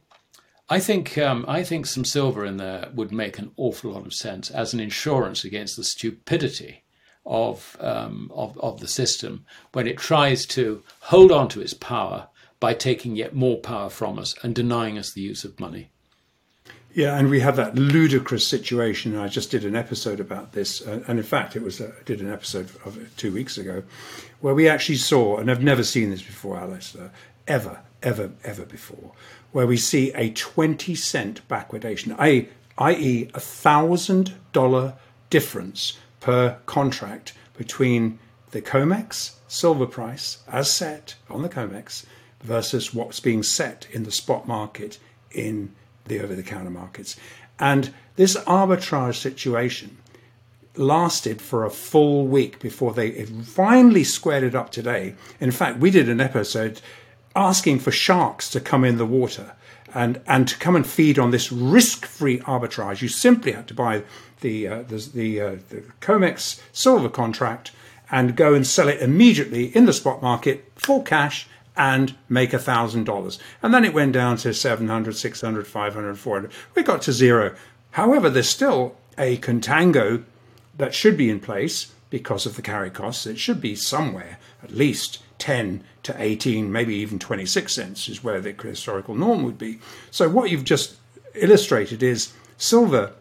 I 0.70 0.80
think 0.80 1.18
um, 1.18 1.45
I 1.47 1.64
think 1.64 1.86
some 1.86 2.03
silver 2.03 2.43
in 2.45 2.58
there 2.58 2.89
would 2.93 3.12
make 3.12 3.38
an 3.38 3.51
awful 3.55 3.91
lot 3.91 4.05
of 4.05 4.14
sense 4.14 4.49
as 4.49 4.74
an 4.74 4.80
insurance 4.80 5.45
against 5.45 5.78
the 5.78 5.84
stupidity 5.84 6.84
of 7.26 7.78
um, 7.80 8.32
of, 8.34 8.58
of 8.60 8.80
the 8.80 8.88
system 8.88 9.45
when 9.74 9.88
it 9.88 9.97
tries 9.97 10.45
to 10.47 10.84
hold 11.01 11.32
on 11.32 11.47
to 11.49 11.62
its 11.62 11.74
power 11.74 12.28
by 12.60 12.74
taking 12.74 13.16
yet 13.16 13.36
more 13.36 13.58
power 13.58 13.89
from 13.89 14.18
us 14.18 14.36
and 14.43 14.55
denying 14.55 14.97
us 14.97 15.12
the 15.12 15.22
use 15.22 15.45
of 15.45 15.60
money. 15.60 15.91
Yeah, 16.98 17.16
and 17.16 17.30
we 17.30 17.41
have 17.41 17.58
that 17.58 17.76
ludicrous 17.76 18.48
situation. 18.48 19.16
I 19.16 19.28
just 19.28 19.52
did 19.52 19.64
an 19.66 19.76
episode 19.76 20.20
about 20.20 20.54
this, 20.54 20.82
uh, 20.82 21.04
and 21.08 21.20
in 21.20 21.24
fact, 21.24 21.56
it 21.56 21.62
was 21.62 21.80
uh, 21.80 21.91
I 21.95 22.04
did 22.06 22.22
an 22.22 22.34
episode 22.34 22.72
of 22.86 23.00
it 23.00 23.16
two 23.18 23.32
weeks 23.32 23.56
ago, 23.56 23.84
where 24.41 24.56
we 24.56 24.68
actually 24.68 24.95
saw, 24.95 25.38
and 25.38 25.52
I've 25.52 25.62
never 25.62 25.84
seen 25.84 26.10
this 26.10 26.24
before, 26.24 26.58
Alice, 26.58 26.98
ever, 27.48 27.82
ever, 28.02 28.32
ever 28.43 28.66
before, 28.66 29.12
where 29.52 29.68
we 29.68 29.78
see 29.78 30.12
a 30.14 30.32
20 30.32 30.95
cent 30.95 31.48
backwardation, 31.48 32.16
i.e., 32.18 33.30
a 33.32 33.39
thousand 33.39 34.34
dollar 34.52 34.95
difference 35.30 36.00
per 36.20 36.58
contract 36.66 37.34
between 37.58 38.18
the 38.50 38.62
COMEX 38.64 39.36
silver 39.48 39.86
price 39.86 40.39
as 40.48 40.74
set 40.74 41.14
on 41.30 41.43
the 41.43 41.50
COMEX 41.50 42.08
versus 42.43 42.91
what's 42.91 43.20
being 43.20 43.43
set 43.43 43.86
in 43.91 44.02
the 44.02 44.12
spot 44.12 44.48
market 44.48 44.98
in 45.30 45.76
the 46.08 46.20
over 46.20 46.36
the 46.36 46.43
counter 46.43 46.70
markets. 46.70 47.16
And 47.60 47.93
this 48.16 48.36
arbitrage 48.45 49.16
situation 49.16 49.97
lasted 50.76 51.41
for 51.41 51.66
a 51.66 51.72
full 51.72 52.28
week 52.28 52.60
before 52.60 52.93
they 52.93 53.26
finally 53.26 54.03
squared 54.03 54.43
it 54.43 54.55
up 54.55 54.70
today. 54.72 55.16
In 55.39 55.51
fact, 55.51 55.80
we 55.80 55.89
did 55.89 56.08
an 56.08 56.22
episode 56.22 56.82
asking 57.36 57.80
for 57.80 57.91
sharks 57.91 58.49
to 58.51 58.60
come 58.60 58.84
in 58.84 58.97
the 58.97 59.05
water. 59.05 59.53
and 59.93 60.22
and 60.28 60.47
to 60.47 60.58
come 60.58 60.76
and 60.76 60.86
feed 60.86 61.18
on 61.18 61.32
this 61.32 61.51
risk-free 61.51 62.39
arbitrage, 62.39 63.01
you 63.01 63.08
simply 63.08 63.53
had 63.53 63.68
to 63.68 63.74
buy 63.74 64.03
the 64.41 64.68
uh, 64.68 64.84
the 64.84 64.97
the, 65.14 65.41
uh, 65.41 65.55
the 65.70 65.84
COMEX 66.01 66.62
silver 66.72 67.10
contract 67.10 67.72
and 68.12 68.36
go 68.36 68.53
and 68.53 68.66
sell 68.66 68.88
it 68.88 69.01
immediately 69.01 69.66
in 69.76 69.86
the 69.86 69.93
spot 69.93 70.22
market 70.22 70.72
for 70.76 71.03
cash 71.03 71.47
and 71.78 72.15
make 72.28 72.53
a 72.53 72.59
thousand 72.59 73.05
dollars. 73.05 73.39
And 73.61 73.73
then 73.73 73.86
it 73.86 73.93
went 73.93 74.13
down 74.13 74.38
to 74.38 74.53
700, 74.53 75.15
600, 75.15 75.67
500, 75.67 76.19
400. 76.19 76.51
We 76.75 76.84
got 76.84 77.01
to 77.03 77.13
zero. 77.13 77.55
However, 77.91 78.30
there's 78.30 78.49
still 78.49 78.97
a 79.17 79.38
contango 79.38 80.23
that 80.78 80.93
should 80.93 81.17
be 81.17 81.30
in 81.30 81.39
place 81.39 81.93
because 82.09 82.45
of 82.45 82.55
the 82.55 82.61
carry 82.61 82.89
costs. 82.89 83.25
It 83.25 83.39
should 83.39 83.61
be 83.61 83.75
somewhere 83.75 84.39
at 84.63 84.71
least 84.71 85.19
10 85.39 85.84
to 86.03 86.15
18, 86.17 86.71
maybe 86.71 86.95
even 86.95 87.19
26 87.19 87.73
cents 87.73 88.09
is 88.09 88.23
where 88.23 88.41
the 88.41 88.53
historical 88.53 89.13
norm 89.13 89.43
would 89.43 89.57
be. 89.57 89.80
So 90.09 90.30
what 90.30 90.49
you've 90.49 90.63
just 90.63 90.95
illustrated 91.36 92.01
is 92.01 92.34
silver 92.57 93.13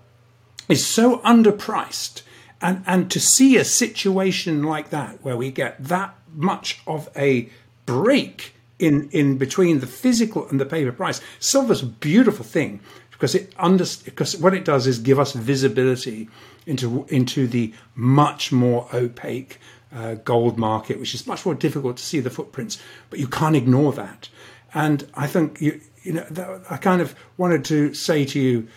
is 0.69 0.87
so 0.87 1.19
underpriced. 1.19 2.23
And, 2.61 2.83
and 2.87 3.11
to 3.11 3.21
see 3.21 3.57
a 3.57 3.65
situation 3.65 4.63
like 4.63 4.91
that, 4.91 5.23
where 5.23 5.37
we 5.37 5.51
get 5.51 5.83
that 5.83 6.15
much 6.35 6.81
of 6.87 7.11
a 7.17 7.51
break 7.87 8.55
in, 8.79 9.09
in 9.11 9.39
between 9.39 9.81
the 9.81 9.87
physical 9.87 10.49
and 10.49 10.61
the 10.61 10.67
paper 10.67 10.93
price, 10.93 11.21
silver's 11.39 11.83
a 11.83 11.87
beautiful 11.87 12.45
thing 12.45 12.81
because 13.11 13.35
it 13.35 13.53
under, 13.59 13.85
because 14.05 14.37
what 14.37 14.53
it 14.53 14.65
does 14.65 14.87
is 14.87 14.99
give 14.99 15.19
us 15.19 15.33
visibility 15.33 16.29
into 16.67 17.07
into 17.09 17.47
the 17.47 17.73
much 17.95 18.53
more 18.53 18.87
opaque 18.93 19.59
uh, 19.95 20.15
gold 20.15 20.59
market, 20.59 21.01
which 21.01 21.15
is 21.15 21.27
much 21.27 21.47
more 21.47 21.55
difficult 21.55 21.97
to 21.97 22.03
see 22.03 22.21
the 22.21 22.29
footprints, 22.29 22.83
but 23.09 23.19
you 23.19 23.27
can't 23.27 23.57
ignore 23.57 23.93
that. 23.93 24.29
And 24.75 25.09
I 25.15 25.27
think 25.27 25.61
you 25.61 25.81
you 26.03 26.13
know 26.13 26.27
that, 26.31 26.63
I 26.69 26.77
kind 26.77 27.01
of 27.01 27.15
wanted 27.39 27.65
to 27.67 27.95
say 27.95 28.25
to 28.27 28.41
you, 28.41 28.69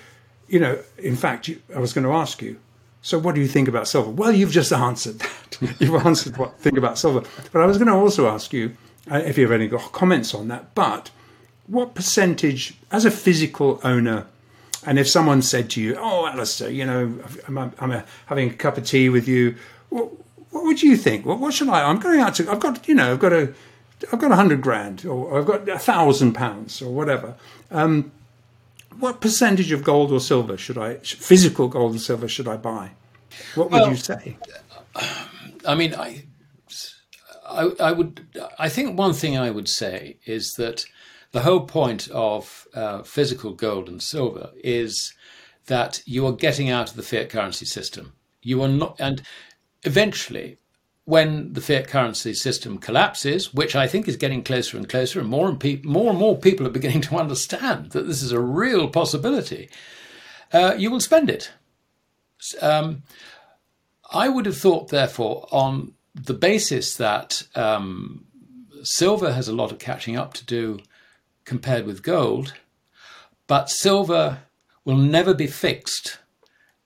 you 0.47 0.59
know, 0.59 0.79
in 0.97 1.15
fact, 1.15 1.47
you, 1.47 1.61
I 1.75 1.79
was 1.79 1.93
going 1.93 2.05
to 2.05 2.13
ask 2.13 2.41
you. 2.41 2.59
So, 3.01 3.17
what 3.17 3.35
do 3.35 3.41
you 3.41 3.47
think 3.47 3.67
about 3.67 3.87
silver? 3.87 4.09
Well, 4.09 4.31
you've 4.31 4.51
just 4.51 4.71
answered 4.89 5.19
that. 5.19 5.57
you've 5.79 6.05
answered 6.05 6.37
what 6.37 6.59
think 6.59 6.77
about 6.77 6.97
silver. 6.97 7.27
But 7.51 7.61
I 7.61 7.65
was 7.65 7.77
going 7.77 7.87
to 7.87 7.93
also 7.93 8.29
ask 8.29 8.53
you 8.53 8.75
if 9.07 9.37
you 9.37 9.49
have 9.49 9.59
any 9.59 9.69
comments 9.69 10.33
on 10.33 10.47
that. 10.49 10.73
But 10.75 11.11
what 11.67 11.95
percentage, 11.95 12.75
as 12.91 13.05
a 13.05 13.11
physical 13.11 13.79
owner, 13.83 14.27
and 14.85 14.97
if 14.97 15.07
someone 15.07 15.41
said 15.41 15.69
to 15.71 15.81
you, 15.81 15.95
"Oh, 15.97 16.29
Alasdair, 16.31 16.73
you 16.73 16.85
know, 16.85 17.19
I'm, 17.47 17.57
I'm 17.57 17.91
a, 17.91 18.05
having 18.27 18.49
a 18.49 18.53
cup 18.53 18.77
of 18.77 18.85
tea 18.85 19.09
with 19.09 19.27
you," 19.27 19.55
what, 19.89 20.09
what 20.51 20.63
would 20.63 20.81
you 20.81 20.95
think? 20.95 21.25
What, 21.25 21.39
what 21.39 21.53
should 21.53 21.69
I? 21.69 21.83
I'm 21.83 21.99
going 21.99 22.19
out 22.19 22.35
to. 22.35 22.49
I've 22.49 22.59
got, 22.59 22.87
you 22.87 22.95
know, 22.95 23.11
I've 23.11 23.19
got 23.19 23.33
a, 23.33 23.53
I've 24.11 24.19
got 24.19 24.31
a 24.31 24.35
hundred 24.35 24.61
grand, 24.61 25.05
or 25.05 25.37
I've 25.37 25.45
got 25.45 25.67
a 25.67 25.77
thousand 25.77 26.33
pounds, 26.33 26.81
or 26.81 26.93
whatever. 26.93 27.35
Um, 27.71 28.11
what 28.99 29.21
percentage 29.21 29.71
of 29.71 29.83
gold 29.83 30.11
or 30.11 30.19
silver 30.19 30.57
should 30.57 30.77
I, 30.77 30.95
physical 30.95 31.67
gold 31.67 31.91
and 31.93 32.01
silver, 32.01 32.27
should 32.27 32.47
I 32.47 32.57
buy? 32.57 32.91
What 33.55 33.71
would 33.71 33.81
well, 33.81 33.89
you 33.91 33.95
say? 33.95 34.37
I 35.65 35.75
mean, 35.75 35.93
I, 35.93 36.23
I, 37.49 37.71
I, 37.79 37.91
would. 37.91 38.27
I 38.57 38.69
think 38.69 38.97
one 38.97 39.13
thing 39.13 39.37
I 39.37 39.49
would 39.49 39.67
say 39.67 40.17
is 40.25 40.53
that 40.57 40.85
the 41.31 41.41
whole 41.41 41.61
point 41.61 42.07
of 42.09 42.67
uh, 42.73 43.03
physical 43.03 43.53
gold 43.53 43.87
and 43.87 44.01
silver 44.01 44.51
is 44.63 45.13
that 45.67 46.01
you 46.05 46.25
are 46.25 46.33
getting 46.33 46.69
out 46.69 46.89
of 46.89 46.95
the 46.95 47.03
fiat 47.03 47.29
currency 47.29 47.65
system. 47.65 48.13
You 48.41 48.61
are 48.63 48.67
not, 48.67 48.95
and 48.99 49.21
eventually, 49.83 50.57
when 51.05 51.53
the 51.53 51.61
fiat 51.61 51.87
currency 51.87 52.33
system 52.33 52.77
collapses, 52.77 53.53
which 53.53 53.75
I 53.75 53.87
think 53.87 54.07
is 54.07 54.15
getting 54.15 54.43
closer 54.43 54.77
and 54.77 54.89
closer, 54.89 55.19
and 55.19 55.29
more 55.29 55.47
and, 55.49 55.59
pe- 55.59 55.81
more, 55.83 56.09
and 56.09 56.19
more 56.19 56.37
people 56.37 56.65
are 56.65 56.71
beginning 56.71 57.01
to 57.09 57.17
understand 57.17 57.91
that 57.91 58.07
this 58.07 58.21
is 58.21 58.31
a 58.31 58.39
real 58.39 58.89
possibility, 58.89 59.69
uh, 60.51 60.75
you 60.77 60.89
will 60.89 60.99
spend 60.99 61.29
it. 61.29 61.51
Um, 62.61 63.03
I 64.11 64.29
would 64.29 64.45
have 64.45 64.57
thought, 64.57 64.89
therefore, 64.89 65.47
on 65.51 65.93
the 66.15 66.33
basis 66.33 66.95
that 66.95 67.43
um, 67.55 68.25
silver 68.83 69.33
has 69.33 69.47
a 69.47 69.55
lot 69.55 69.71
of 69.71 69.79
catching 69.79 70.17
up 70.17 70.33
to 70.35 70.45
do 70.45 70.79
compared 71.45 71.85
with 71.85 72.03
gold, 72.03 72.53
but 73.47 73.69
silver 73.69 74.39
will 74.85 74.97
never 74.97 75.33
be 75.33 75.47
fixed. 75.47 76.19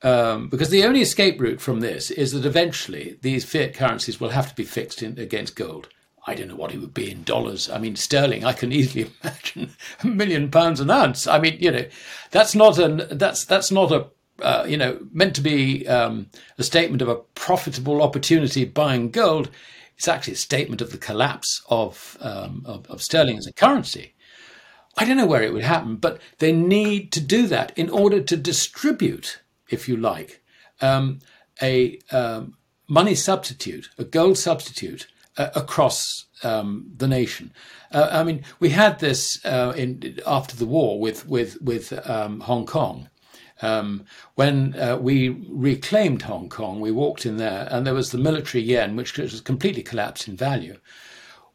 Um, 0.01 0.49
because 0.49 0.69
the 0.69 0.83
only 0.83 1.01
escape 1.01 1.39
route 1.39 1.61
from 1.61 1.79
this 1.79 2.11
is 2.11 2.33
that 2.33 2.45
eventually 2.45 3.17
these 3.21 3.45
fiat 3.45 3.73
currencies 3.73 4.19
will 4.19 4.29
have 4.29 4.49
to 4.49 4.55
be 4.55 4.65
fixed 4.65 5.01
in, 5.01 5.17
against 5.17 5.55
gold. 5.55 5.87
I 6.25 6.35
don't 6.35 6.47
know 6.47 6.55
what 6.55 6.73
it 6.73 6.79
would 6.79 6.93
be 6.93 7.11
in 7.11 7.23
dollars. 7.23 7.69
I 7.69 7.77
mean, 7.79 7.95
sterling. 7.95 8.45
I 8.45 8.53
can 8.53 8.71
easily 8.71 9.11
imagine 9.23 9.71
a 10.01 10.07
million 10.07 10.51
pounds 10.51 10.79
an 10.79 10.91
ounce. 10.91 11.27
I 11.27 11.39
mean, 11.39 11.57
you 11.59 11.71
know, 11.71 11.85
that's 12.31 12.55
not 12.55 12.77
an 12.77 13.03
that's 13.11 13.45
that's 13.45 13.71
not 13.71 13.91
a 13.91 14.07
uh, 14.43 14.65
you 14.67 14.77
know 14.77 14.99
meant 15.11 15.35
to 15.35 15.41
be 15.41 15.87
um, 15.87 16.27
a 16.57 16.63
statement 16.63 17.01
of 17.01 17.09
a 17.09 17.15
profitable 17.15 18.01
opportunity 18.01 18.65
buying 18.65 19.09
gold. 19.09 19.49
It's 19.97 20.07
actually 20.07 20.33
a 20.33 20.37
statement 20.37 20.81
of 20.81 20.91
the 20.91 20.97
collapse 20.97 21.61
of, 21.69 22.17
um, 22.19 22.63
of, 22.65 22.89
of 22.89 23.01
sterling 23.01 23.37
as 23.37 23.47
a 23.47 23.53
currency. 23.53 24.13
I 24.97 25.05
don't 25.05 25.17
know 25.17 25.25
where 25.25 25.43
it 25.43 25.53
would 25.53 25.63
happen, 25.63 25.95
but 25.95 26.19
they 26.39 26.51
need 26.51 27.11
to 27.13 27.21
do 27.21 27.47
that 27.47 27.71
in 27.77 27.89
order 27.89 28.21
to 28.21 28.37
distribute, 28.37 29.39
if 29.69 29.87
you 29.87 29.97
like, 29.97 30.41
um, 30.81 31.19
a 31.61 31.99
um, 32.11 32.57
money 32.87 33.15
substitute, 33.15 33.89
a 33.97 34.03
gold 34.03 34.37
substitute 34.37 35.07
uh, 35.37 35.49
across 35.55 36.25
um, 36.43 36.91
the 36.97 37.07
nation. 37.07 37.51
Uh, 37.91 38.09
I 38.11 38.23
mean, 38.23 38.43
we 38.59 38.69
had 38.69 38.99
this 38.99 39.43
uh, 39.45 39.73
in 39.75 40.19
after 40.27 40.55
the 40.55 40.65
war 40.65 40.99
with 40.99 41.27
with 41.27 41.61
with 41.61 41.93
um, 42.07 42.41
Hong 42.41 42.65
Kong. 42.65 43.09
Um, 43.63 44.05
when 44.35 44.77
uh, 44.77 44.97
we 44.97 45.29
reclaimed 45.29 46.23
Hong 46.23 46.49
Kong, 46.49 46.81
we 46.81 46.91
walked 46.91 47.25
in 47.25 47.37
there, 47.37 47.67
and 47.71 47.87
there 47.87 47.93
was 47.93 48.11
the 48.11 48.17
military 48.17 48.61
yen, 48.61 48.97
which 48.97 49.17
was 49.17 49.39
completely 49.39 49.81
collapsed 49.81 50.27
in 50.27 50.35
value. 50.35 50.77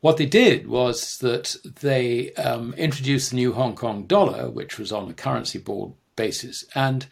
What 0.01 0.17
they 0.17 0.27
did 0.27 0.69
was 0.69 1.19
that 1.19 1.57
they 1.83 2.33
um, 2.35 2.73
introduced 2.75 3.31
the 3.31 3.37
new 3.37 3.53
Hong 3.53 3.75
Kong 3.75 4.07
dollar, 4.07 4.49
which 4.49 4.79
was 4.79 4.91
on 4.91 5.11
a 5.11 5.15
currency 5.15 5.59
board 5.59 5.93
basis, 6.17 6.65
and 6.75 7.07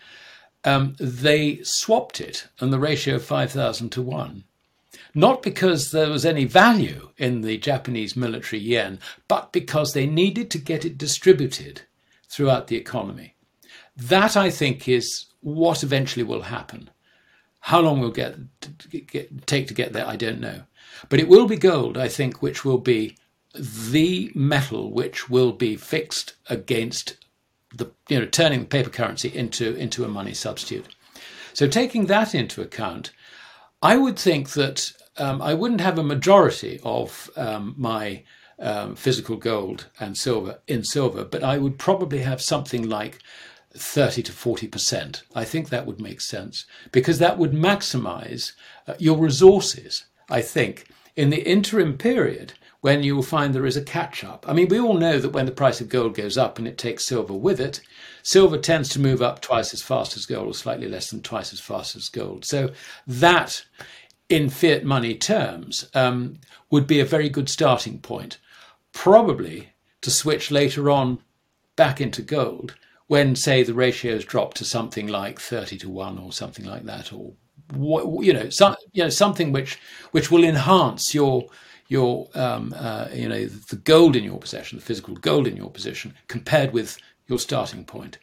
um, 0.65 0.97
they 0.99 1.61
swapped 1.63 2.21
it 2.21 2.49
on 2.61 2.71
the 2.71 2.79
ratio 2.79 3.17
of 3.17 3.25
5,000 3.25 3.91
to 3.91 4.03
1. 4.03 4.45
Not 5.15 5.43
because 5.43 5.91
there 5.91 6.11
was 6.11 6.25
any 6.25 6.45
value 6.47 7.11
in 7.19 7.43
the 7.43 7.59
Japanese 7.59 8.17
military 8.17 8.61
yen, 8.61 8.99
but 9.29 9.53
because 9.53 9.93
they 9.93 10.07
needed 10.07 10.51
to 10.51 10.59
get 10.59 10.85
it 10.85 10.99
distributed 10.99 11.83
throughout 12.29 12.69
the 12.69 12.77
economy. 12.77 13.36
That, 13.97 14.37
I 14.37 14.51
think, 14.51 14.89
is 14.89 15.27
what 15.41 15.83
eventually 15.83 16.23
will 16.23 16.43
happen. 16.43 16.91
How 17.61 17.81
long 17.81 18.01
will 18.01 18.11
get, 18.11 18.37
get, 18.91 19.47
take 19.47 19.69
to 19.69 19.75
get 19.75 19.93
there, 19.93 20.07
I 20.07 20.17
don't 20.17 20.41
know. 20.41 20.63
But 21.09 21.21
it 21.21 21.29
will 21.29 21.47
be 21.47 21.57
gold, 21.57 21.97
I 21.97 22.09
think, 22.09 22.43
which 22.43 22.65
will 22.65 22.79
be 22.79 23.17
the 23.59 24.31
metal 24.35 24.91
which 24.91 25.31
will 25.31 25.53
be 25.53 25.77
fixed 25.77 26.35
against 26.49 27.17
the 27.75 27.91
you 28.09 28.19
know 28.19 28.27
turning 28.27 28.61
the 28.61 28.67
paper 28.67 28.91
currency 28.91 29.35
into 29.35 29.75
into 29.77 30.05
a 30.05 30.09
money 30.09 30.35
substitute. 30.35 30.87
So 31.53 31.67
taking 31.67 32.07
that 32.07 32.35
into 32.35 32.61
account, 32.61 33.13
I 33.83 33.97
would 33.97 34.19
think 34.19 34.51
that 34.51 34.93
um, 35.17 35.41
I 35.41 35.55
wouldn't 35.55 35.81
have 35.81 35.99
a 35.99 36.03
majority 36.03 36.81
of 36.85 37.31
um, 37.37 37.75
my 37.79 38.25
um, 38.59 38.95
physical 38.95 39.37
gold 39.37 39.87
and 39.99 40.17
silver 40.17 40.59
in 40.67 40.85
silver, 40.85 41.25
but 41.25 41.43
I 41.43 41.59
would 41.59 41.79
probably 41.79 42.21
have 42.21 42.43
something 42.43 42.89
like 42.89 43.21
30 43.79 44.23
to 44.25 44.33
40%. 44.33 45.23
I 45.35 45.45
think 45.45 45.69
that 45.69 45.87
would 45.87 46.01
make 46.01 46.21
sense 46.21 46.65
because 46.93 47.19
that 47.19 47.39
would 47.39 47.53
maximize 47.53 48.53
uh, 48.87 48.95
your 48.99 49.19
resources 49.19 50.05
I 50.29 50.43
think, 50.43 50.87
in 51.15 51.31
the 51.31 51.49
interim 51.49 51.97
period 51.97 52.55
when 52.81 53.03
you 53.03 53.17
will 53.17 53.23
find 53.23 53.55
there 53.55 53.67
is 53.67 53.77
a 53.77 53.83
catch 53.83 54.23
up. 54.23 54.45
I 54.49 54.53
mean, 54.53 54.69
we 54.69 54.79
all 54.79 54.95
know 54.95 55.19
that 55.19 55.33
when 55.33 55.47
the 55.47 55.53
price 55.53 55.81
of 55.81 55.89
gold 55.89 56.15
goes 56.15 56.37
up 56.37 56.59
and 56.59 56.69
it 56.69 56.79
takes 56.79 57.07
silver 57.07 57.33
with 57.33 57.61
it, 57.61 57.81
silver 58.23 58.59
tends 58.59 58.89
to 58.91 59.01
move 59.01 59.23
up 59.23 59.41
twice 59.41 59.73
as 59.73 59.83
fast 59.83 60.17
as 60.17 60.27
gold 60.27 60.49
or 60.49 60.55
slightly 60.55 60.89
less 60.89 61.11
than 61.11 61.23
twice 61.23 61.53
as 61.53 61.61
fast 61.61 61.97
as 61.97 62.09
gold. 62.09 62.45
So 62.45 62.73
that, 63.07 63.65
in 64.29 64.51
fiat 64.51 64.85
money 64.85 65.15
terms, 65.15 65.89
um, 65.95 66.39
would 66.71 66.87
be 66.87 67.01
a 67.01 67.05
very 67.05 67.29
good 67.29 67.49
starting 67.49 67.99
point. 67.99 68.39
Probably 68.93 69.71
to 70.03 70.11
switch 70.11 70.51
later 70.51 70.91
on 70.91 71.19
back 71.77 72.01
into 72.01 72.23
gold 72.23 72.75
when, 73.09 73.37
say, 73.37 73.63
the 73.63 73.75
ratios 73.75 74.25
drop 74.25 74.55
to 74.55 74.65
something 74.65 75.07
like 75.07 75.39
30 75.39 75.79
to 75.79 75.89
1 75.89 76.19
or 76.19 76.33
something 76.33 76.65
like 76.65 76.85
that, 76.85 77.13
or 77.13 77.33
you 78.23 78.33
know, 78.33 78.49
some, 78.49 78.77
you 78.93 79.03
know, 79.03 79.09
something 79.09 79.53
which 79.53 79.79
which 80.13 80.31
will 80.31 80.45
enhance 80.45 81.15
your 81.15 81.47
your 81.89 82.29
um, 82.35 82.75
uh, 82.77 83.09
you 83.13 83.29
know 83.29 83.47
the 83.47 83.77
gold 83.77 84.17
in 84.17 84.25
your 84.25 84.39
possession, 84.39 84.79
the 84.79 84.85
physical 84.85 85.15
gold 85.15 85.47
in 85.47 85.57
your 85.57 85.71
position, 85.71 86.15
compared 86.29 86.73
with 86.73 86.99
your 87.27 87.39
starting 87.39 87.85
point. 87.85 88.19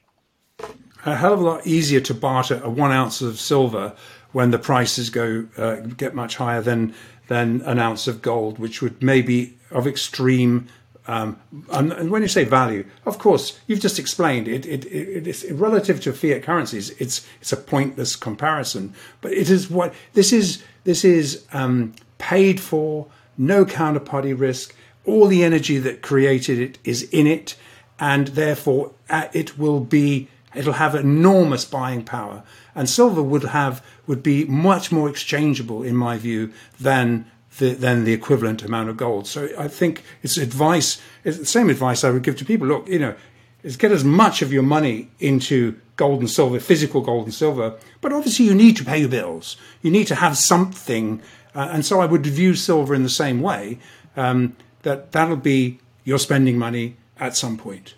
A 1.06 1.16
hell 1.16 1.34
of 1.34 1.42
a 1.42 1.44
lot 1.44 1.68
easier 1.68 2.00
to 2.02 2.14
barter 2.14 2.62
a 2.64 2.70
one 2.70 2.92
ounce 2.92 3.22
of 3.22 3.40
silver 3.40 3.94
when 4.32 4.52
the 4.52 4.60
prices 4.60 5.10
go 5.10 5.46
uh, 5.58 5.76
get 5.98 6.16
much 6.16 6.38
higher 6.38 6.62
than 6.62 6.94
than 7.28 7.62
an 7.62 7.80
ounce 7.80 8.08
of 8.08 8.22
gold, 8.22 8.60
which 8.60 8.82
would 8.82 9.02
maybe 9.02 9.58
of 9.72 9.88
extreme 9.88 10.68
Um, 11.08 11.40
and, 11.72 12.10
when 12.10 12.22
you 12.22 12.28
say 12.30 12.46
value, 12.46 12.86
of 13.06 13.20
course, 13.20 13.60
you've 13.68 13.82
just 13.82 14.00
explained 14.00 14.48
it. 14.48 14.66
It, 14.66 14.86
it, 14.86 15.52
relative 15.52 16.00
to 16.02 16.14
fiat 16.14 16.44
currencies. 16.44 16.92
It's 16.92 17.28
it's 17.42 17.52
a 17.52 17.58
pointless 17.58 18.16
comparison, 18.16 18.94
but 19.20 19.34
it 19.34 19.50
is 19.50 19.70
what 19.70 19.94
this 20.14 20.32
is. 20.32 20.64
This 20.86 21.04
is 21.04 21.46
um, 21.52 21.94
paid 22.18 22.60
for, 22.60 23.08
no 23.38 23.66
counterparty 23.66 24.38
risk. 24.38 24.76
All 25.06 25.28
the 25.28 25.44
energy 25.44 25.78
that 25.80 26.02
created 26.02 26.60
it 26.60 26.78
is 26.86 27.04
in 27.12 27.28
it, 27.28 27.58
and 28.00 28.28
therefore 28.28 28.94
uh, 29.10 29.28
it 29.34 29.58
will 29.58 29.82
be. 29.82 30.30
It'll 30.56 30.74
have 30.74 30.94
enormous 30.96 31.66
buying 31.66 32.06
power, 32.06 32.44
and 32.76 32.88
silver 32.88 33.24
would 33.24 33.44
have 33.44 33.84
would 34.08 34.24
be 34.24 34.46
much 34.46 34.92
more 34.92 35.10
exchangeable, 35.10 35.84
in 35.84 35.96
my 35.96 36.18
view, 36.18 36.54
than 36.80 37.26
the, 37.60 37.74
than 37.74 38.04
the 38.04 38.14
equivalent 38.14 38.64
amount 38.64 38.90
of 38.90 38.98
gold. 38.98 39.28
So 39.28 39.50
I 39.58 39.68
think 39.68 40.04
it's 40.22 40.38
advice, 40.38 41.02
it's 41.24 41.38
the 41.38 41.46
same 41.46 41.70
advice 41.70 42.04
I 42.04 42.10
would 42.10 42.24
give 42.24 42.38
to 42.38 42.46
people. 42.46 42.68
Look, 42.68 42.88
you 42.88 43.00
know, 43.00 43.16
is 43.64 43.78
get 43.78 43.92
as 43.92 44.04
much 44.04 44.42
of 44.42 44.52
your 44.52 44.64
money 44.64 45.10
into 45.20 45.80
gold 45.96 46.20
and 46.20 46.30
silver, 46.30 46.60
physical 46.60 47.02
gold 47.02 47.26
and 47.26 47.34
silver, 47.34 47.78
but 48.02 48.12
obviously 48.12 48.46
you 48.46 48.54
need 48.54 48.76
to 48.78 48.84
pay 48.84 49.00
your 49.00 49.10
bills. 49.10 49.58
You 49.82 49.92
need 49.92 50.08
to 50.08 50.16
have 50.16 50.38
something. 50.38 51.22
Uh, 51.56 51.70
and 51.72 51.86
so 51.86 52.02
I 52.02 52.06
would 52.06 52.26
view 52.26 52.56
silver 52.56 52.94
in 52.94 53.04
the 53.04 53.10
same 53.10 53.42
way, 53.42 53.80
um, 54.18 54.56
that 54.82 55.12
that'll 55.12 55.38
be 55.38 55.80
your 56.04 56.20
spending 56.20 56.58
money 56.58 56.98
at 57.20 57.38
some 57.38 57.58
point. 57.58 57.96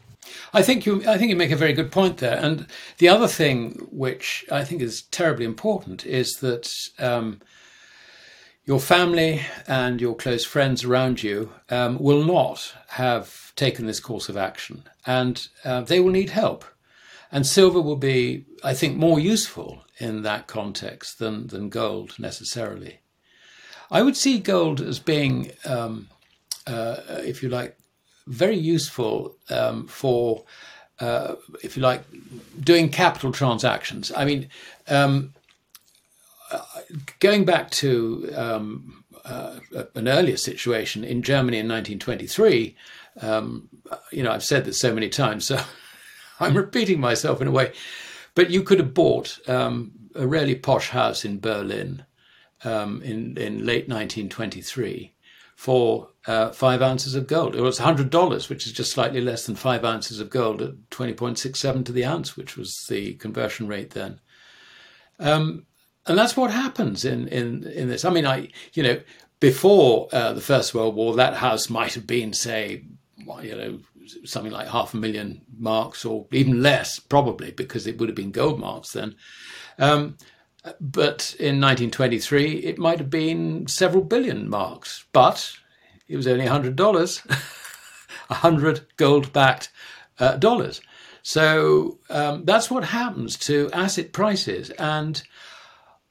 I 0.54 0.62
think 0.62 0.86
you. 0.86 1.04
I 1.08 1.18
think 1.18 1.30
you 1.30 1.36
make 1.36 1.52
a 1.52 1.56
very 1.56 1.74
good 1.74 1.92
point 1.92 2.18
there. 2.18 2.38
And 2.38 2.68
the 2.98 3.10
other 3.10 3.28
thing, 3.28 3.88
which 3.92 4.46
I 4.52 4.64
think 4.64 4.82
is 4.82 5.04
terribly 5.04 5.46
important, 5.46 6.06
is 6.06 6.38
that 6.38 6.90
um, 7.00 7.42
your 8.66 8.80
family 8.80 9.42
and 9.68 10.02
your 10.02 10.16
close 10.16 10.44
friends 10.44 10.84
around 10.84 11.22
you 11.22 11.52
um, 11.70 11.98
will 12.00 12.24
not 12.24 12.74
have 12.88 13.54
taken 13.56 13.86
this 13.86 14.00
course 14.00 14.28
of 14.28 14.38
action, 14.38 14.84
and 15.06 15.48
uh, 15.64 15.82
they 15.82 16.00
will 16.00 16.12
need 16.12 16.32
help. 16.32 16.66
And 17.32 17.46
silver 17.46 17.82
will 17.82 17.96
be, 17.96 18.46
I 18.64 18.74
think, 18.74 18.98
more 18.98 19.20
useful 19.20 19.84
in 20.00 20.24
that 20.24 20.48
context 20.48 21.20
than 21.20 21.48
than 21.48 21.70
gold 21.70 22.18
necessarily. 22.18 23.00
I 23.92 24.02
would 24.02 24.18
see 24.18 24.40
gold 24.40 24.82
as 24.82 25.00
being, 25.00 25.52
um, 25.66 26.10
uh, 26.66 26.98
if 27.20 27.44
you 27.44 27.50
like, 27.50 27.78
very 28.26 28.58
useful 28.58 29.36
um, 29.52 29.86
for, 29.88 30.44
uh, 31.00 31.36
if 31.62 31.78
you 31.78 31.84
like, 31.84 32.04
doing 32.60 32.90
capital 32.90 33.32
transactions. 33.32 34.12
I 34.18 34.26
mean, 34.26 34.50
um, 34.88 35.35
going 37.20 37.46
back 37.46 37.72
to 37.72 38.32
um, 38.36 39.04
uh, 39.24 39.60
an 39.96 40.08
earlier 40.08 40.38
situation 40.38 41.04
in 41.04 41.24
Germany 41.24 41.58
in 41.58 41.68
1923, 41.68 42.76
um, 43.22 43.70
you 44.12 44.24
know, 44.24 44.32
I've 44.32 44.44
said 44.44 44.66
this 44.66 44.80
so 44.80 44.94
many 44.94 45.10
times, 45.10 45.46
so 45.46 45.60
I'm 46.40 46.56
repeating 46.56 47.00
myself 47.00 47.42
in 47.42 47.48
a 47.48 47.52
way, 47.52 47.74
but 48.34 48.50
you 48.50 48.62
could 48.62 48.80
have 48.80 48.94
bought 48.94 49.40
um, 49.50 49.92
a 50.16 50.28
really 50.28 50.56
posh 50.56 50.90
house 50.90 51.26
in 51.26 51.40
Berlin 51.40 52.06
um, 52.64 53.02
in, 53.02 53.38
in 53.38 53.66
late 53.66 53.88
1923 53.88 55.14
for 55.56 56.10
uh, 56.28 56.52
five 56.52 56.82
ounces 56.82 57.16
of 57.16 57.28
gold. 57.28 57.56
It 57.56 57.62
was 57.62 57.80
$100, 57.80 58.50
which 58.50 58.66
is 58.66 58.74
just 58.74 58.92
slightly 58.92 59.22
less 59.22 59.46
than 59.46 59.56
five 59.56 59.86
ounces 59.86 60.20
of 60.20 60.30
gold 60.30 60.62
at 60.62 60.74
20.67 60.92 61.86
to 61.86 61.92
the 61.92 62.04
ounce, 62.04 62.36
which 62.36 62.58
was 62.58 62.86
the 62.90 63.14
conversion 63.16 63.68
rate 63.68 63.92
then. 63.92 64.20
Um, 65.20 65.66
and 66.08 66.18
that's 66.18 66.38
what 66.38 66.52
happens 66.52 67.06
in 67.06 67.28
in 67.28 67.64
in 67.68 67.90
this. 67.90 68.06
I 68.06 68.10
mean, 68.10 68.26
I 68.26 68.50
you 68.74 68.84
know 68.84 69.00
before 69.40 70.08
uh, 70.12 70.34
the 70.34 70.42
First 70.42 70.74
World 70.74 70.96
War, 70.96 71.16
that 71.16 71.36
house 71.36 71.70
might 71.70 71.94
have 71.94 72.08
been 72.08 72.34
say, 72.34 72.84
you 73.42 73.56
know, 73.56 73.80
something 74.24 74.52
like 74.52 74.68
half 74.68 74.94
a 74.94 74.98
million 74.98 75.42
marks 75.58 76.06
or 76.06 76.26
even 76.32 76.62
less, 76.62 77.00
probably 77.00 77.52
because 77.52 77.86
it 77.86 77.98
would 77.98 78.10
have 78.10 78.16
been 78.16 78.32
gold 78.32 78.60
marks 78.60 78.92
then. 78.94 79.16
Um, 79.78 80.18
but 80.80 81.36
in 81.40 81.62
1923, 81.62 82.54
it 82.54 82.80
might 82.80 82.98
have 82.98 83.10
been 83.10 83.68
several 83.68 84.04
billion 84.04 84.50
marks, 84.50 85.06
but 85.12 85.54
it 86.08 86.16
was 86.16 86.28
only 86.28 86.46
hundred 86.46 86.76
dollars, 86.76 87.22
a 88.30 88.36
hundred 88.36 88.88
gold-backed 88.98 89.70
uh, 90.20 90.38
dollars. 90.38 90.82
So 91.22 92.00
um, 92.10 92.46
that's 92.46 92.72
what 92.72 92.84
happens 92.86 93.38
to 93.40 93.70
asset 93.74 94.14
prices 94.14 94.70
and 94.72 95.22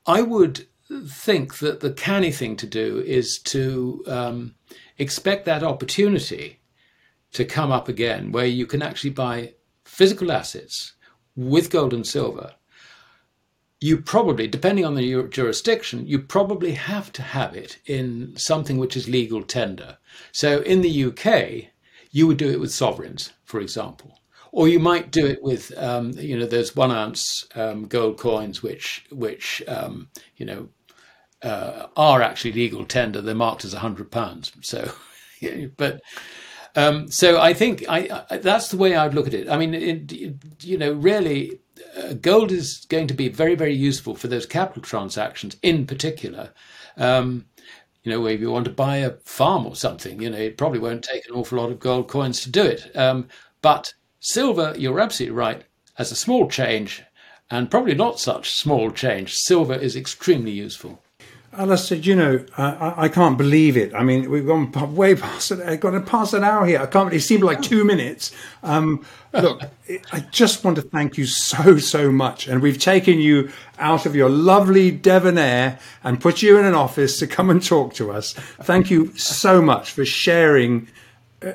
I 0.07 0.22
would 0.22 0.66
think 1.09 1.59
that 1.59 1.80
the 1.80 1.92
canny 1.92 2.30
thing 2.30 2.57
to 2.57 2.66
do 2.66 3.02
is 3.07 3.38
to 3.38 4.05
um, 4.07 4.55
expect 4.98 5.44
that 5.46 5.62
opportunity 5.62 6.61
to 7.32 7.44
come 7.44 7.72
up 7.72 7.88
again 7.88 8.30
where 8.30 8.46
you 8.46 8.66
can 8.66 8.82
actually 8.82 9.11
buy 9.11 9.55
physical 9.84 10.30
assets 10.30 10.92
with 11.34 11.70
gold 11.70 11.94
and 11.94 12.07
silver. 12.07 12.55
You 13.80 13.98
probably, 13.98 14.46
depending 14.46 14.84
on 14.84 14.94
the 14.94 15.28
jurisdiction, 15.28 16.07
you 16.07 16.20
probably 16.20 16.72
have 16.72 17.12
to 17.12 17.22
have 17.22 17.57
it 17.57 17.78
in 17.86 18.36
something 18.36 18.78
which 18.78 18.96
is 18.96 19.09
legal 19.09 19.42
tender. 19.42 19.98
So 20.32 20.61
in 20.61 20.80
the 20.80 21.05
UK, 21.05 21.70
you 22.11 22.26
would 22.26 22.36
do 22.36 22.50
it 22.50 22.61
with 22.61 22.72
sovereigns, 22.72 23.32
for 23.44 23.61
example 23.61 24.18
or 24.55 24.68
you 24.68 24.78
might 24.78 25.11
do 25.11 25.26
it 25.26 25.42
with 25.42 25.76
um, 25.76 26.12
you 26.12 26.38
know 26.38 26.46
those 26.46 26.76
one 26.76 26.92
ounce 26.92 27.44
um, 27.57 27.86
gold 27.86 28.16
coins 28.18 28.62
which 28.62 29.05
which 29.11 29.61
um, 29.66 30.09
you 30.36 30.46
know 30.46 30.68
uh, 31.42 31.88
are 31.96 32.22
actually 32.22 32.52
legal 32.52 32.84
tender. 32.84 33.20
They're 33.20 33.34
marked 33.34 33.64
as 33.64 33.74
a 33.74 33.80
hundred 33.80 34.12
pounds. 34.12 34.52
So, 34.61 34.92
but 35.76 36.00
um, 36.76 37.11
so 37.11 37.40
I 37.40 37.52
think 37.52 37.84
I, 37.88 38.22
I, 38.30 38.36
that's 38.38 38.68
the 38.68 38.76
way 38.76 38.94
I'd 38.94 39.12
look 39.12 39.26
at 39.26 39.34
it. 39.34 39.48
I 39.50 39.57
mean, 39.57 39.74
it, 39.74 40.12
it, 40.12 40.36
you 40.61 40.78
know, 40.78 40.92
really, 40.92 41.59
uh, 41.96 42.12
gold 42.14 42.52
is 42.52 42.86
going 42.88 43.09
to 43.09 43.14
be 43.14 43.28
very 43.28 43.57
very 43.57 43.74
useful 43.74 44.14
for 44.14 44.28
those 44.28 44.46
capital 44.46 44.82
transactions 44.82 45.57
in 45.62 45.84
particular. 45.84 46.52
Um, 46.96 47.46
you 48.05 48.12
know, 48.12 48.24
if 48.26 48.40
you 48.40 48.52
want 48.52 48.66
to 48.66 48.70
buy 48.70 48.98
a 48.98 49.16
farm 49.24 49.66
or 49.66 49.74
something, 49.74 50.22
you 50.22 50.30
know, 50.30 50.38
it 50.38 50.59
probably 50.59 50.78
won't 50.78 51.02
take 51.02 51.26
an 51.28 51.34
awful 51.34 51.59
lot 51.59 51.72
of 51.72 51.80
gold 51.80 52.07
coins 52.07 52.40
to 52.42 52.50
do 52.50 52.62
it. 52.62 52.94
Um, 52.94 53.26
but 53.61 53.94
Silver, 54.27 54.75
you're 54.79 55.01
absolutely 55.01 55.37
right, 55.37 55.64
as 55.99 56.11
a 56.11 56.16
small 56.16 56.49
change, 56.49 57.03
and 57.51 57.70
probably 57.70 57.95
not 57.95 58.18
such 58.18 58.53
small 58.53 58.91
change, 58.91 59.35
silver 59.35 59.75
is 59.75 59.97
extremely 59.97 60.51
useful. 60.51 61.03
Alasdair, 61.53 62.03
you 62.03 62.16
know, 62.16 62.43
I, 62.57 62.95
I, 63.05 63.09
can't 63.11 63.37
believe 63.37 63.77
it. 63.77 63.95
I 63.95 64.03
mean, 64.03 64.31
we've 64.31 64.47
gone 64.47 64.72
way 64.95 65.14
past 65.14 65.51
it. 65.51 65.61
I've 65.61 65.81
gone 65.81 66.03
past 66.07 66.33
an 66.33 66.43
hour 66.43 66.64
here. 66.64 66.81
I 66.81 66.87
can't. 66.87 67.12
It 67.12 67.20
seemed 67.20 67.43
like 67.43 67.61
two 67.61 67.85
minutes. 67.85 68.33
Um, 68.62 69.05
look, 69.35 69.61
I 70.11 70.20
just 70.31 70.64
want 70.64 70.77
to 70.77 70.83
thank 70.83 71.18
you 71.18 71.27
so 71.27 71.77
so 71.77 72.11
much, 72.11 72.49
and 72.49 72.62
we've 72.62 72.81
taken 72.81 73.18
you 73.18 73.53
out 73.79 74.07
of 74.07 74.16
your 74.16 74.31
lovely 74.31 74.91
Devon 74.91 75.37
air 75.37 75.79
and 76.03 76.18
put 76.18 76.41
you 76.41 76.59
in 76.59 76.64
an 76.64 76.75
office 76.75 77.18
to 77.18 77.27
come 77.27 77.51
and 77.51 77.62
talk 77.62 77.93
to 77.95 78.11
us. 78.11 78.33
Thank 78.33 78.91
you 78.91 79.14
so 79.18 79.61
much 79.61 79.93
for 79.93 80.07
sharing 80.07 80.89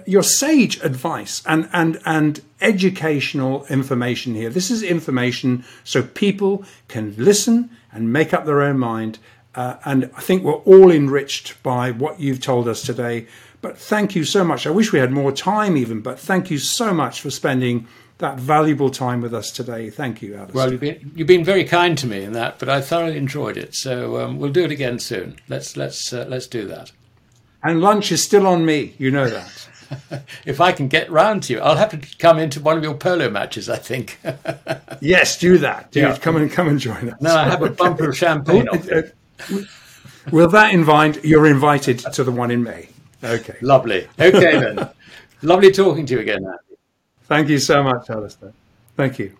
your 0.05 0.23
sage 0.23 0.81
advice 0.81 1.41
and 1.45 1.69
and 1.73 1.99
and 2.05 2.41
educational 2.61 3.65
information 3.65 4.35
here. 4.35 4.49
This 4.49 4.69
is 4.69 4.83
information 4.83 5.63
so 5.83 6.03
people 6.03 6.65
can 6.87 7.15
listen 7.17 7.69
and 7.91 8.13
make 8.13 8.33
up 8.33 8.45
their 8.45 8.61
own 8.61 8.77
mind. 8.77 9.19
Uh, 9.55 9.77
and 9.83 10.09
I 10.15 10.21
think 10.21 10.43
we're 10.43 10.53
all 10.53 10.91
enriched 10.91 11.61
by 11.63 11.91
what 11.91 12.19
you've 12.19 12.39
told 12.39 12.67
us 12.67 12.81
today. 12.81 13.27
But 13.61 13.77
thank 13.77 14.15
you 14.15 14.23
so 14.23 14.43
much. 14.43 14.65
I 14.65 14.69
wish 14.69 14.93
we 14.93 14.99
had 14.99 15.11
more 15.11 15.31
time, 15.31 15.75
even. 15.75 16.01
But 16.01 16.19
thank 16.19 16.49
you 16.49 16.59
so 16.59 16.93
much 16.93 17.19
for 17.19 17.29
spending 17.29 17.87
that 18.19 18.37
valuable 18.37 18.89
time 18.89 19.21
with 19.21 19.33
us 19.33 19.51
today. 19.51 19.89
Thank 19.89 20.21
you, 20.21 20.35
Alice. 20.35 20.53
Well, 20.53 20.71
you've 20.71 20.81
been, 20.81 21.11
you've 21.15 21.27
been 21.27 21.43
very 21.43 21.63
kind 21.63 21.97
to 21.97 22.07
me 22.07 22.23
in 22.23 22.33
that, 22.33 22.59
but 22.59 22.69
I 22.69 22.81
thoroughly 22.81 23.17
enjoyed 23.17 23.57
it. 23.57 23.75
So 23.75 24.23
um, 24.23 24.39
we'll 24.39 24.51
do 24.51 24.63
it 24.63 24.71
again 24.71 24.99
soon. 24.99 25.37
Let's 25.47 25.75
let's 25.75 26.13
uh, 26.13 26.25
let's 26.29 26.47
do 26.47 26.67
that. 26.67 26.91
And 27.63 27.81
lunch 27.81 28.11
is 28.11 28.23
still 28.23 28.47
on 28.47 28.65
me. 28.65 28.93
You 28.97 29.11
know 29.11 29.29
that. 29.29 29.68
if 30.45 30.61
I 30.61 30.71
can 30.71 30.87
get 30.87 31.09
round 31.11 31.43
to 31.43 31.53
you, 31.53 31.59
I'll 31.59 31.75
have 31.75 31.91
to 31.91 32.17
come 32.17 32.39
into 32.39 32.59
one 32.59 32.77
of 32.77 32.83
your 32.83 32.93
polo 32.93 33.29
matches. 33.29 33.69
I 33.69 33.77
think. 33.77 34.19
yes, 35.01 35.37
do 35.37 35.57
that. 35.59 35.91
Do 35.91 36.01
yeah. 36.01 36.17
come 36.17 36.35
and 36.35 36.51
come 36.51 36.67
and 36.67 36.79
join 36.79 37.09
us. 37.09 37.21
No, 37.21 37.35
I 37.35 37.45
have 37.45 37.61
a 37.61 37.69
bumper 37.69 38.09
of 38.09 38.17
champagne. 38.25 38.67
Uh, 38.69 39.01
will 40.31 40.49
that 40.49 40.73
invite? 40.73 41.23
You're 41.23 41.47
invited 41.47 41.99
to 41.99 42.23
the 42.23 42.31
one 42.31 42.51
in 42.51 42.63
May. 42.63 42.89
Okay. 43.23 43.57
Lovely. 43.61 44.07
Okay 44.19 44.59
then. 44.59 44.89
Lovely 45.41 45.71
talking 45.71 46.05
to 46.05 46.13
you 46.15 46.19
again. 46.19 46.45
Andy. 46.45 46.57
Thank 47.23 47.49
you 47.49 47.59
so 47.59 47.83
much, 47.83 48.07
Alasdair. 48.07 48.53
Thank 48.95 49.19
you. 49.19 49.35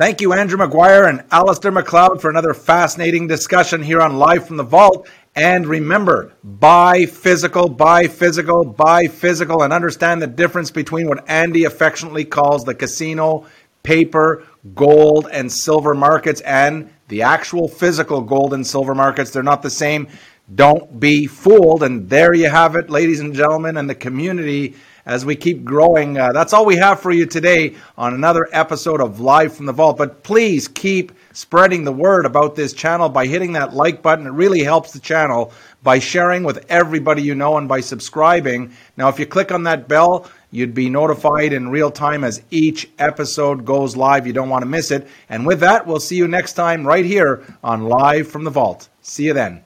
Thank 0.00 0.22
you, 0.22 0.32
Andrew 0.32 0.56
Maguire 0.56 1.04
and 1.04 1.20
Alasdair 1.28 1.74
Macleod, 1.74 2.22
for 2.22 2.30
another 2.30 2.54
fascinating 2.54 3.26
discussion 3.26 3.82
here 3.82 4.00
on 4.00 4.16
Live 4.16 4.46
from 4.46 4.56
the 4.56 4.62
Vault. 4.62 5.06
And 5.36 5.66
remember, 5.66 6.32
buy 6.42 7.04
physical, 7.04 7.68
buy 7.68 8.06
physical, 8.06 8.64
buy 8.64 9.08
physical, 9.08 9.62
and 9.62 9.74
understand 9.74 10.22
the 10.22 10.26
difference 10.26 10.70
between 10.70 11.06
what 11.06 11.28
Andy 11.28 11.64
affectionately 11.64 12.24
calls 12.24 12.64
the 12.64 12.74
casino, 12.74 13.44
paper, 13.82 14.46
gold, 14.74 15.28
and 15.30 15.52
silver 15.52 15.92
markets 15.92 16.40
and 16.40 16.90
the 17.08 17.20
actual 17.20 17.68
physical 17.68 18.22
gold 18.22 18.54
and 18.54 18.66
silver 18.66 18.94
markets. 18.94 19.32
They're 19.32 19.42
not 19.42 19.60
the 19.60 19.68
same. 19.68 20.08
Don't 20.54 20.98
be 20.98 21.26
fooled. 21.26 21.82
And 21.82 22.08
there 22.08 22.32
you 22.32 22.48
have 22.48 22.74
it, 22.74 22.88
ladies 22.88 23.20
and 23.20 23.34
gentlemen, 23.34 23.76
and 23.76 23.90
the 23.90 23.94
community 23.94 24.76
as 25.06 25.24
we 25.24 25.36
keep 25.36 25.64
growing. 25.64 26.18
Uh, 26.18 26.32
that's 26.32 26.52
all 26.52 26.64
we 26.66 26.76
have 26.76 27.00
for 27.00 27.10
you 27.10 27.26
today 27.26 27.74
on 27.96 28.14
another 28.14 28.48
episode 28.52 29.00
of 29.00 29.20
Live 29.20 29.54
from 29.54 29.66
the 29.66 29.72
Vault. 29.72 29.96
But 29.96 30.22
please 30.22 30.68
keep 30.68 31.12
spreading 31.32 31.84
the 31.84 31.92
word 31.92 32.26
about 32.26 32.54
this 32.54 32.72
channel 32.72 33.08
by 33.08 33.26
hitting 33.26 33.52
that 33.52 33.74
like 33.74 34.02
button. 34.02 34.26
It 34.26 34.30
really 34.30 34.62
helps 34.62 34.92
the 34.92 35.00
channel 35.00 35.52
by 35.82 35.98
sharing 35.98 36.42
with 36.42 36.64
everybody 36.68 37.22
you 37.22 37.34
know 37.34 37.56
and 37.56 37.68
by 37.68 37.80
subscribing. 37.80 38.72
Now, 38.96 39.08
if 39.08 39.18
you 39.18 39.26
click 39.26 39.52
on 39.52 39.62
that 39.64 39.88
bell, 39.88 40.30
you'd 40.50 40.74
be 40.74 40.90
notified 40.90 41.52
in 41.52 41.70
real 41.70 41.90
time 41.90 42.24
as 42.24 42.42
each 42.50 42.90
episode 42.98 43.64
goes 43.64 43.96
live. 43.96 44.26
You 44.26 44.32
don't 44.32 44.48
want 44.48 44.62
to 44.62 44.68
miss 44.68 44.90
it. 44.90 45.08
And 45.28 45.46
with 45.46 45.60
that, 45.60 45.86
we'll 45.86 46.00
see 46.00 46.16
you 46.16 46.28
next 46.28 46.54
time 46.54 46.86
right 46.86 47.04
here 47.04 47.44
on 47.62 47.84
Live 47.84 48.28
from 48.28 48.44
the 48.44 48.50
Vault. 48.50 48.88
See 49.02 49.24
you 49.24 49.32
then. 49.32 49.62